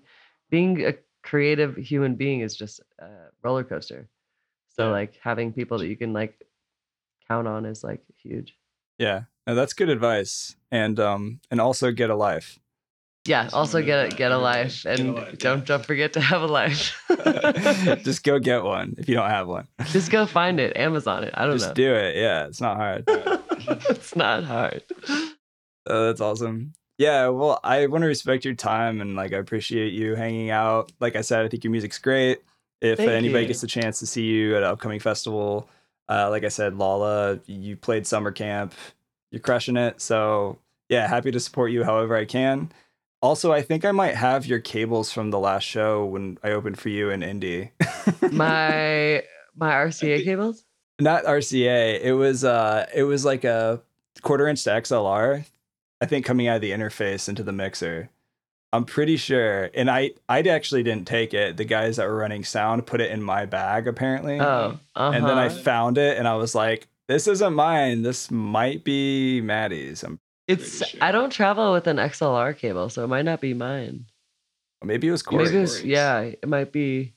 Being 0.50 0.84
a 0.86 0.94
creative 1.22 1.76
human 1.76 2.14
being 2.14 2.40
is 2.40 2.54
just 2.56 2.80
a 2.98 3.08
roller 3.42 3.64
coaster. 3.64 4.08
So 4.76 4.86
Yeah. 4.86 4.92
like 4.92 5.18
having 5.22 5.52
people 5.52 5.78
that 5.78 5.88
you 5.88 5.96
can 5.96 6.12
like 6.12 6.46
count 7.28 7.48
on 7.48 7.64
is 7.64 7.82
like 7.82 8.02
huge. 8.22 8.56
Yeah. 8.98 9.22
No, 9.46 9.54
that's 9.54 9.72
good 9.72 9.88
advice. 9.88 10.56
And 10.70 10.98
um 11.00 11.40
and 11.50 11.60
also 11.60 11.90
get 11.92 12.10
a 12.10 12.14
life. 12.16 12.58
Yeah. 13.26 13.48
Also 13.52 13.82
get 13.82 14.12
a 14.12 14.16
get 14.16 14.32
a 14.32 14.38
life 14.38 14.82
get 14.84 15.00
a 15.00 15.02
and 15.02 15.14
life, 15.14 15.38
don't 15.38 15.58
yeah. 15.60 15.64
don't 15.64 15.84
forget 15.86 16.12
to 16.12 16.20
have 16.20 16.42
a 16.42 16.46
life. 16.46 17.02
Just 18.04 18.22
go 18.22 18.38
get 18.38 18.62
one 18.62 18.94
if 18.98 19.08
you 19.08 19.14
don't 19.14 19.30
have 19.30 19.48
one. 19.48 19.66
Just 19.86 20.10
go 20.10 20.26
find 20.40 20.60
it, 20.60 20.76
Amazon 20.76 21.24
it. 21.24 21.32
I 21.34 21.46
don't 21.46 21.54
Just 21.54 21.64
know. 21.64 21.68
Just 21.68 21.76
do 21.76 21.94
it. 21.94 22.16
Yeah, 22.16 22.46
it's 22.46 22.60
not 22.60 22.76
hard. 22.76 23.04
it's 23.08 24.14
not 24.14 24.44
hard. 24.44 24.82
Uh, 25.86 26.06
that's 26.06 26.20
awesome. 26.20 26.74
Yeah, 26.98 27.28
well, 27.28 27.58
I 27.64 27.86
want 27.86 28.02
to 28.02 28.06
respect 28.06 28.44
your 28.44 28.54
time 28.54 29.00
and 29.00 29.16
like 29.16 29.32
I 29.32 29.38
appreciate 29.38 29.92
you 29.92 30.14
hanging 30.14 30.50
out. 30.50 30.92
Like 31.00 31.16
I 31.16 31.22
said, 31.22 31.44
I 31.44 31.48
think 31.48 31.64
your 31.64 31.70
music's 31.70 31.98
great. 31.98 32.42
If 32.80 32.98
Thank 32.98 33.10
anybody 33.10 33.42
you. 33.42 33.48
gets 33.48 33.60
the 33.60 33.66
chance 33.66 33.98
to 34.00 34.06
see 34.06 34.24
you 34.24 34.56
at 34.56 34.62
an 34.62 34.68
upcoming 34.68 35.00
festival, 35.00 35.68
uh, 36.08 36.28
like 36.30 36.44
I 36.44 36.48
said, 36.48 36.76
Lolla, 36.76 37.40
you 37.46 37.76
played 37.76 38.06
summer 38.06 38.30
camp, 38.30 38.74
you're 39.30 39.40
crushing 39.40 39.76
it. 39.76 40.00
So 40.00 40.58
yeah, 40.88 41.08
happy 41.08 41.30
to 41.30 41.40
support 41.40 41.72
you 41.72 41.82
however 41.82 42.14
I 42.14 42.26
can. 42.26 42.70
Also, 43.22 43.52
I 43.52 43.62
think 43.62 43.84
I 43.84 43.90
might 43.90 44.14
have 44.14 44.44
your 44.44 44.60
cables 44.60 45.10
from 45.10 45.30
the 45.30 45.38
last 45.38 45.62
show 45.64 46.04
when 46.04 46.38
I 46.44 46.50
opened 46.50 46.78
for 46.78 46.90
you 46.90 47.10
in 47.10 47.22
Indy. 47.22 47.72
My 48.30 49.24
my 49.56 49.72
RCA 49.72 50.22
cables. 50.24 50.64
Not 51.00 51.24
RCA. 51.24 52.00
It 52.00 52.12
was 52.12 52.44
uh 52.44 52.86
it 52.94 53.04
was 53.04 53.24
like 53.24 53.44
a 53.44 53.82
quarter 54.22 54.46
inch 54.46 54.62
to 54.64 54.70
XLR. 54.70 55.44
I 56.04 56.06
think 56.06 56.26
coming 56.26 56.48
out 56.48 56.56
of 56.56 56.60
the 56.60 56.72
interface 56.72 57.30
into 57.30 57.42
the 57.42 57.50
mixer. 57.50 58.10
I'm 58.74 58.84
pretty 58.84 59.16
sure. 59.16 59.70
And 59.72 59.90
I 59.90 60.10
I 60.28 60.40
actually 60.42 60.82
didn't 60.82 61.06
take 61.06 61.32
it. 61.32 61.56
The 61.56 61.64
guys 61.64 61.96
that 61.96 62.06
were 62.06 62.16
running 62.16 62.44
sound 62.44 62.86
put 62.86 63.00
it 63.00 63.10
in 63.10 63.22
my 63.22 63.46
bag 63.46 63.88
apparently. 63.88 64.38
Oh, 64.38 64.78
uh-huh. 64.94 65.12
and 65.14 65.24
then 65.24 65.38
I 65.38 65.48
found 65.48 65.96
it 65.96 66.18
and 66.18 66.28
I 66.28 66.34
was 66.34 66.54
like, 66.54 66.88
this 67.08 67.26
isn't 67.26 67.54
mine. 67.54 68.02
This 68.02 68.30
might 68.30 68.84
be 68.84 69.40
Maddy's. 69.40 70.02
I'm, 70.02 70.18
it's 70.46 70.86
sure. 70.86 71.00
I 71.02 71.10
don't 71.10 71.30
travel 71.30 71.72
with 71.72 71.86
an 71.86 71.96
XLR 71.96 72.54
cable, 72.54 72.90
so 72.90 73.02
it 73.02 73.06
might 73.06 73.24
not 73.24 73.40
be 73.40 73.54
mine. 73.54 74.04
maybe 74.84 75.08
it 75.08 75.10
was 75.10 75.22
Corey. 75.22 75.46
Maybe 75.46 75.56
it's 75.56 75.76
Corey's. 75.76 75.86
yeah, 75.86 76.20
it 76.20 76.46
might 76.46 76.70
be 76.70 77.14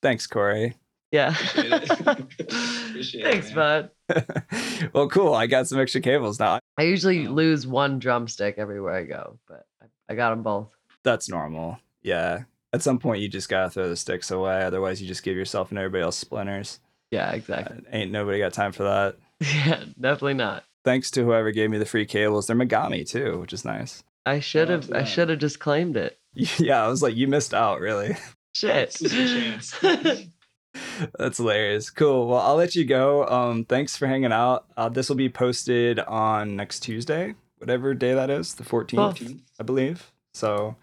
Thanks, 0.00 0.26
Corey. 0.26 0.74
yeah. 1.10 1.34
Appreciate 1.34 1.72
it. 1.82 1.90
Appreciate 2.88 3.24
Thanks, 3.24 3.54
man. 3.54 3.90
bud. 4.08 4.90
well, 4.94 5.10
cool. 5.10 5.34
I 5.34 5.46
got 5.46 5.68
some 5.68 5.78
extra 5.78 6.00
cables 6.00 6.40
now. 6.40 6.60
I 6.78 6.82
usually 6.84 7.26
Wow. 7.26 7.34
lose 7.34 7.66
one 7.66 7.98
drumstick 7.98 8.56
everywhere 8.58 8.94
I 8.94 9.04
go, 9.04 9.38
but 9.48 9.66
I, 9.82 9.86
I 10.08 10.14
got 10.14 10.30
them 10.30 10.42
both. 10.42 10.68
That's 11.02 11.28
normal. 11.28 11.78
Yeah. 12.02 12.44
At 12.72 12.82
some 12.82 12.98
point, 12.98 13.20
you 13.20 13.28
just 13.28 13.48
gotta 13.48 13.68
throw 13.70 13.88
the 13.88 13.96
sticks 13.96 14.30
away. 14.30 14.62
Otherwise, 14.64 15.00
you 15.02 15.06
just 15.08 15.22
give 15.22 15.36
yourself 15.36 15.70
and 15.70 15.78
everybody 15.78 16.02
else 16.02 16.16
splinters. 16.16 16.80
Yeah, 17.10 17.28
Uh, 17.30 17.34
exactly. 17.34 17.82
ain't 17.92 18.10
nobody 18.10 18.38
got 18.38 18.52
time 18.52 18.72
for 18.72 18.84
that. 18.84 19.16
Yeah, 19.66 19.84
definitely 20.00 20.34
not. 20.34 20.64
Thanks 20.84 21.10
to 21.12 21.24
whoever 21.24 21.50
gave 21.52 21.68
me 21.70 21.78
the 21.78 21.84
free 21.84 22.06
cables. 22.06 22.46
They're 22.46 22.56
Mogami 22.56 23.08
too, 23.08 23.38
which 23.40 23.52
is 23.52 23.64
nice. 23.64 24.02
I 24.24 24.38
should 24.40 24.68
have. 24.68 24.86
to 24.88 24.96
I 24.96 25.04
should 25.04 25.28
have 25.30 25.38
just 25.40 25.58
claimed 25.60 25.96
it. 25.96 26.18
Yeah, 26.58 26.82
I 26.84 26.88
was 26.88 27.02
like, 27.02 27.14
you 27.16 27.28
missed 27.28 27.52
out, 27.52 27.80
really. 27.80 28.16
Shit. 28.54 28.96
This 30.74 30.82
is 30.82 30.88
your 30.88 30.98
chance. 31.06 31.12
That's 31.18 31.36
hilarious. 31.38 31.90
Cool. 31.90 32.28
Well, 32.28 32.40
I'll 32.40 32.56
let 32.56 32.74
you 32.74 32.84
go. 32.84 33.26
Um, 33.26 33.64
thanks 33.64 33.96
for 33.96 34.06
hanging 34.06 34.32
out. 34.32 34.66
Uh, 34.76 34.88
this 34.88 35.08
will 35.08 35.16
be 35.16 35.28
posted 35.28 35.98
on 36.00 36.56
next 36.56 36.80
Tuesday, 36.80 37.34
whatever 37.58 37.94
day 37.94 38.14
that 38.14 38.30
is, 38.30 38.54
the 38.54 38.64
14th, 38.64 39.18
Cool. 39.18 39.36
I 39.60 39.62
believe. 39.62 40.10
So, 40.34 40.76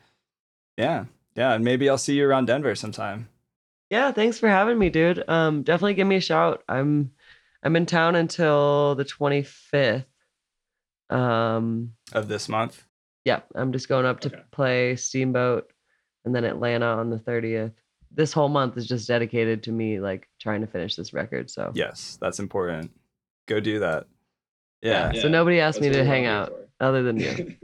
yeah. 0.77 1.05
Yeah. 1.35 1.53
And 1.53 1.63
maybe 1.63 1.89
I'll 1.89 1.97
see 1.97 2.15
you 2.15 2.27
around 2.27 2.45
Denver 2.45 2.75
sometime. 2.75 3.29
yeah, 3.89 4.11
thanks 4.11 4.37
for 4.37 4.47
having 4.49 4.77
me, 4.77 4.89
dude. 4.89 5.23
Um, 5.27 5.63
definitely 5.63 5.95
give 5.95 6.07
me 6.07 6.17
a 6.17 6.21
shout. 6.21 6.63
I'm 6.69 7.11
I'm 7.63 7.75
in 7.75 7.85
town 7.85 8.15
until 8.15 8.95
the 8.95 9.03
25th. 9.05 10.05
Um, 11.09 11.93
of 12.13 12.27
this 12.27 12.47
month. 12.47 12.83
yeah, 13.25 13.39
I'm 13.55 13.71
just 13.71 13.89
going 13.89 14.05
up 14.05 14.19
to 14.21 14.29
Okay. 14.29 14.41
play 14.51 14.95
Steamboat 14.95 15.71
and 16.23 16.35
then 16.35 16.43
Atlanta 16.45 16.85
on 16.85 17.09
the 17.09 17.17
30th. 17.17 17.73
This 18.11 18.33
whole 18.33 18.49
month 18.49 18.75
is 18.77 18.87
just 18.87 19.07
dedicated 19.07 19.63
to 19.63 19.71
me 19.71 19.99
like 19.99 20.27
trying 20.41 20.61
to 20.61 20.67
finish 20.67 20.95
this 20.95 21.13
record. 21.13 21.49
So 21.49 21.71
Yes, 21.75 22.17
that's 22.21 22.39
important. 22.39 22.91
Go 23.47 23.59
do 23.59 23.79
that. 23.79 24.07
Yeah. 24.81 25.11
So 25.13 25.27
nobody 25.27 25.59
asked 25.59 25.79
That's 25.81 25.91
me 25.95 26.01
to 26.01 26.05
hang 26.05 26.25
out 26.25 26.49
for. 26.49 26.67
other 26.79 27.03
than 27.03 27.17
you. 27.19 27.55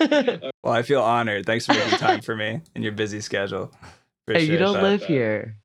Well, 0.64 0.72
I 0.72 0.82
feel 0.82 1.02
honored. 1.02 1.44
Thanks 1.44 1.66
for 1.66 1.72
making 1.74 1.98
time 1.98 2.20
for 2.22 2.36
me 2.36 2.60
in 2.76 2.82
your 2.82 2.92
busy 2.92 3.20
schedule. 3.20 3.72
hey, 4.28 4.44
you 4.44 4.56
don't 4.56 4.74
that. 4.74 4.82
live 4.82 5.00
that. 5.00 5.08
here. 5.08 5.56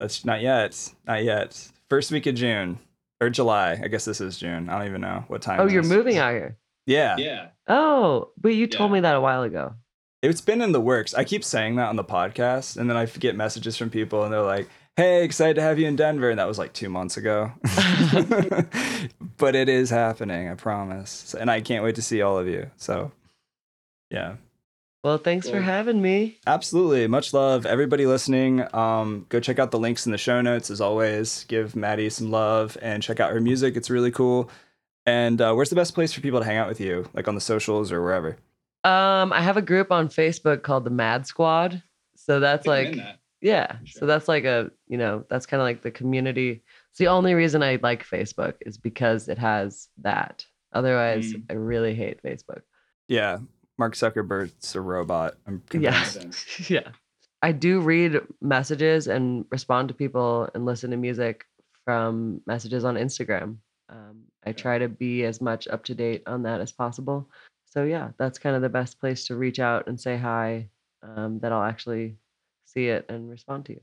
That's 0.00 0.24
not 0.24 0.42
yet. 0.42 0.92
Not 1.06 1.24
yet. 1.24 1.70
First 1.88 2.12
week 2.12 2.26
of 2.26 2.34
June 2.34 2.78
or 3.22 3.30
July. 3.30 3.80
I 3.82 3.88
guess 3.88 4.04
this 4.04 4.20
is 4.20 4.36
June. 4.36 4.68
I 4.68 4.78
don't 4.78 4.86
even 4.86 5.00
know 5.00 5.24
what 5.28 5.40
time. 5.40 5.60
Oh, 5.60 5.66
it 5.66 5.72
you're 5.72 5.80
is. 5.80 5.88
moving 5.88 6.18
out 6.18 6.32
here. 6.32 6.58
Yeah. 6.86 7.16
Yeah. 7.16 7.48
Oh, 7.66 8.30
but 8.38 8.50
you 8.54 8.66
told 8.66 8.92
me 8.92 9.00
that 9.00 9.16
a 9.16 9.20
while 9.20 9.42
ago. 9.42 9.74
It's 10.22 10.40
been 10.40 10.60
in 10.60 10.72
the 10.72 10.80
works. 10.80 11.14
I 11.14 11.24
keep 11.24 11.44
saying 11.44 11.76
that 11.76 11.88
on 11.88 11.96
the 11.96 12.04
podcast, 12.04 12.76
and 12.76 12.90
then 12.90 12.96
I 12.96 13.06
get 13.06 13.36
messages 13.36 13.76
from 13.76 13.88
people, 13.88 14.24
and 14.24 14.32
they're 14.32 14.42
like, 14.42 14.68
"Hey, 14.96 15.24
excited 15.24 15.54
to 15.54 15.62
have 15.62 15.78
you 15.78 15.86
in 15.86 15.94
Denver," 15.94 16.30
and 16.30 16.38
that 16.40 16.48
was 16.48 16.58
like 16.58 16.72
two 16.72 16.88
months 16.88 17.16
ago. 17.16 17.52
but 19.36 19.54
it 19.54 19.68
is 19.68 19.90
happening. 19.90 20.48
I 20.48 20.54
promise, 20.54 21.34
and 21.34 21.50
I 21.50 21.60
can't 21.60 21.84
wait 21.84 21.94
to 21.96 22.02
see 22.02 22.20
all 22.20 22.36
of 22.38 22.48
you. 22.48 22.70
So, 22.76 23.12
yeah. 24.10 24.36
Well, 25.04 25.18
thanks 25.18 25.48
for 25.48 25.60
having 25.60 26.02
me. 26.02 26.38
Absolutely. 26.46 27.06
Much 27.06 27.32
love. 27.32 27.64
Everybody 27.64 28.04
listening, 28.04 28.66
um, 28.74 29.26
go 29.28 29.38
check 29.38 29.60
out 29.60 29.70
the 29.70 29.78
links 29.78 30.06
in 30.06 30.12
the 30.12 30.18
show 30.18 30.40
notes 30.40 30.70
as 30.70 30.80
always. 30.80 31.44
Give 31.44 31.76
Maddy 31.76 32.10
some 32.10 32.32
love 32.32 32.76
and 32.82 33.00
check 33.00 33.20
out 33.20 33.32
her 33.32 33.40
music. 33.40 33.76
It's 33.76 33.90
really 33.90 34.10
cool. 34.10 34.50
And 35.06 35.40
uh, 35.40 35.54
where's 35.54 35.70
the 35.70 35.76
best 35.76 35.94
place 35.94 36.12
for 36.12 36.20
people 36.20 36.40
to 36.40 36.44
hang 36.44 36.56
out 36.56 36.68
with 36.68 36.80
you? 36.80 37.08
Like 37.14 37.28
on 37.28 37.36
the 37.36 37.40
socials 37.40 37.92
or 37.92 38.02
wherever? 38.02 38.36
Um, 38.84 39.32
I 39.32 39.40
have 39.40 39.56
a 39.56 39.62
group 39.62 39.90
on 39.90 40.08
Facebook 40.08 40.62
called 40.62 40.84
the 40.84 40.90
Mad 40.90 41.26
Squad. 41.26 41.82
So 42.16 42.40
that's 42.40 42.66
I 42.66 42.84
think 42.84 42.92
I'm 42.92 42.98
like 42.98 43.06
that. 43.06 43.18
Yeah. 43.40 43.76
So 43.86 44.06
that's 44.06 44.28
like 44.28 44.44
a, 44.44 44.70
you 44.88 44.98
know, 44.98 45.24
that's 45.30 45.46
kind 45.46 45.60
of 45.60 45.64
like 45.64 45.82
the 45.82 45.90
community. 45.90 46.62
It's 46.90 46.98
the 46.98 47.08
only 47.08 47.34
reason 47.34 47.62
I 47.62 47.78
like 47.82 48.06
Facebook 48.06 48.54
is 48.62 48.78
because 48.78 49.28
it 49.28 49.38
has 49.38 49.88
that. 49.98 50.44
Otherwise, 50.72 51.32
Mm. 51.32 51.44
I 51.50 51.52
really 51.54 51.94
hate 51.94 52.22
Facebook. 52.22 52.62
Yeah. 53.08 53.38
Mark 53.78 53.94
Zuckerberg's 53.94 54.74
a 54.74 54.80
robot. 54.80 55.36
I'm 55.46 55.62
Yeah. 55.72 56.04
yeah. 56.68 56.90
I 57.40 57.52
do 57.52 57.80
read 57.80 58.20
messages 58.40 59.06
and 59.06 59.44
respond 59.50 59.88
to 59.88 59.94
people 59.94 60.48
and 60.54 60.66
listen 60.66 60.90
to 60.90 60.96
music 60.96 61.44
from 61.84 62.40
messages 62.46 62.84
on 62.84 62.96
Instagram. 62.96 63.58
Um, 63.88 64.24
I 64.44 64.52
try 64.52 64.78
to 64.78 64.88
be 64.88 65.24
as 65.24 65.40
much 65.40 65.68
up 65.68 65.84
to 65.84 65.94
date 65.94 66.22
on 66.26 66.42
that 66.42 66.60
as 66.60 66.72
possible. 66.72 67.30
So, 67.70 67.84
yeah, 67.84 68.10
that's 68.18 68.38
kind 68.38 68.56
of 68.56 68.62
the 68.62 68.68
best 68.68 68.98
place 68.98 69.26
to 69.26 69.36
reach 69.36 69.58
out 69.58 69.88
and 69.88 70.00
say 70.00 70.16
hi 70.16 70.68
um, 71.02 71.38
that 71.40 71.52
I'll 71.52 71.62
actually 71.62 72.16
see 72.64 72.88
it 72.88 73.06
and 73.08 73.30
respond 73.30 73.66
to 73.66 73.72
you. 73.74 73.80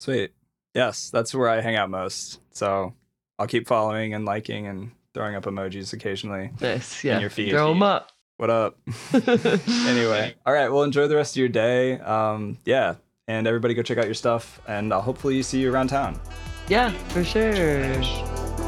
Sweet. 0.00 0.32
Yes, 0.74 1.10
that's 1.10 1.34
where 1.34 1.48
I 1.48 1.60
hang 1.60 1.76
out 1.76 1.90
most. 1.90 2.40
So 2.50 2.94
I'll 3.38 3.46
keep 3.46 3.66
following 3.66 4.14
and 4.14 4.24
liking 4.24 4.66
and 4.66 4.90
throwing 5.14 5.34
up 5.34 5.44
emojis 5.44 5.92
occasionally. 5.92 6.50
Nice. 6.60 7.04
Yeah. 7.04 7.20
your 7.20 7.30
feed. 7.30 7.50
Throw 7.50 7.68
them 7.68 7.82
up. 7.82 8.10
What 8.36 8.50
up? 8.50 8.78
anyway, 9.14 10.34
all 10.46 10.52
right. 10.52 10.68
Well, 10.68 10.82
enjoy 10.82 11.06
the 11.06 11.14
rest 11.14 11.34
of 11.34 11.38
your 11.38 11.48
day. 11.48 12.00
Um, 12.00 12.58
yeah, 12.64 12.96
and 13.28 13.46
everybody 13.46 13.74
go 13.74 13.82
check 13.82 13.96
out 13.96 14.06
your 14.06 14.14
stuff, 14.14 14.60
and 14.66 14.92
I'll 14.92 15.02
hopefully 15.02 15.40
see 15.42 15.60
you 15.60 15.72
around 15.72 15.88
town. 15.88 16.20
Yeah, 16.68 16.90
for 17.10 17.22
sure. 17.22 17.44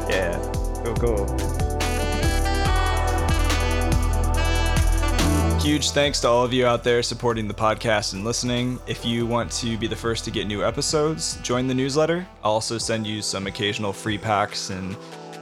Yeah, 0.07 0.39
cool, 0.85 0.95
cool. 0.95 1.66
Huge 5.67 5.91
thanks 5.91 6.21
to 6.21 6.29
all 6.29 6.45
of 6.45 6.53
you 6.53 6.65
out 6.65 6.81
there 6.81 7.03
supporting 7.03 7.45
the 7.45 7.53
podcast 7.53 8.13
and 8.13 8.23
listening. 8.23 8.79
If 8.87 9.03
you 9.03 9.25
want 9.25 9.51
to 9.51 9.77
be 9.77 9.85
the 9.85 9.97
first 9.97 10.23
to 10.23 10.31
get 10.31 10.47
new 10.47 10.63
episodes, 10.63 11.35
join 11.41 11.67
the 11.67 11.73
newsletter. 11.73 12.25
I'll 12.41 12.53
also 12.53 12.77
send 12.77 13.05
you 13.05 13.21
some 13.21 13.47
occasional 13.47 13.91
free 13.91 14.17
packs 14.17 14.69
and 14.69 14.95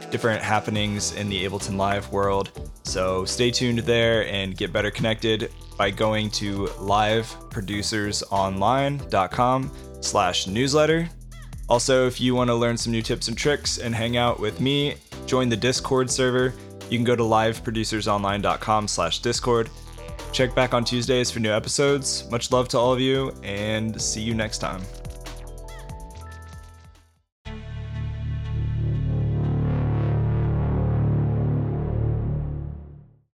different 0.09 0.41
happenings 0.41 1.13
in 1.13 1.30
the 1.30 1.45
Ableton 1.45 1.78
Live 1.78 2.11
world. 2.11 2.59
So 2.82 3.23
stay 3.26 3.51
tuned 3.51 3.78
there 3.78 4.26
and 4.26 4.57
get 4.57 4.73
better 4.73 4.89
connected 4.89 5.51
by 5.78 5.91
going 5.91 6.32
to 6.32 6.69
liveproducersonline.com 6.80 9.71
slash 10.01 10.47
newsletter. 10.47 11.07
Also, 11.69 12.07
if 12.07 12.19
you 12.19 12.34
want 12.34 12.47
to 12.47 12.55
learn 12.55 12.78
some 12.78 12.91
new 12.91 13.03
tips 13.03 13.28
and 13.28 13.38
tricks 13.38 13.78
and 13.78 13.93
hang 13.93 14.17
out 14.17 14.39
with 14.39 14.59
me, 14.59 14.95
join 15.28 15.49
the 15.49 15.55
Discord 15.55 16.09
server. 16.09 16.55
You 16.89 16.97
can 16.97 17.05
go 17.05 17.15
to 17.15 17.21
liveproducersonline.com 17.21 18.88
slash 18.88 19.19
Discord. 19.19 19.69
Check 20.36 20.53
back 20.53 20.73
on 20.73 20.83
Tuesdays 20.83 21.31
for 21.31 21.39
new 21.39 21.53
episodes. 21.53 22.29
Much 22.29 22.51
love 22.51 22.67
to 22.67 22.77
all 22.77 22.91
of 22.91 22.99
you, 22.99 23.33
and 23.41 24.01
see 24.01 24.19
you 24.19 24.33
next 24.33 24.57
time. 24.57 24.81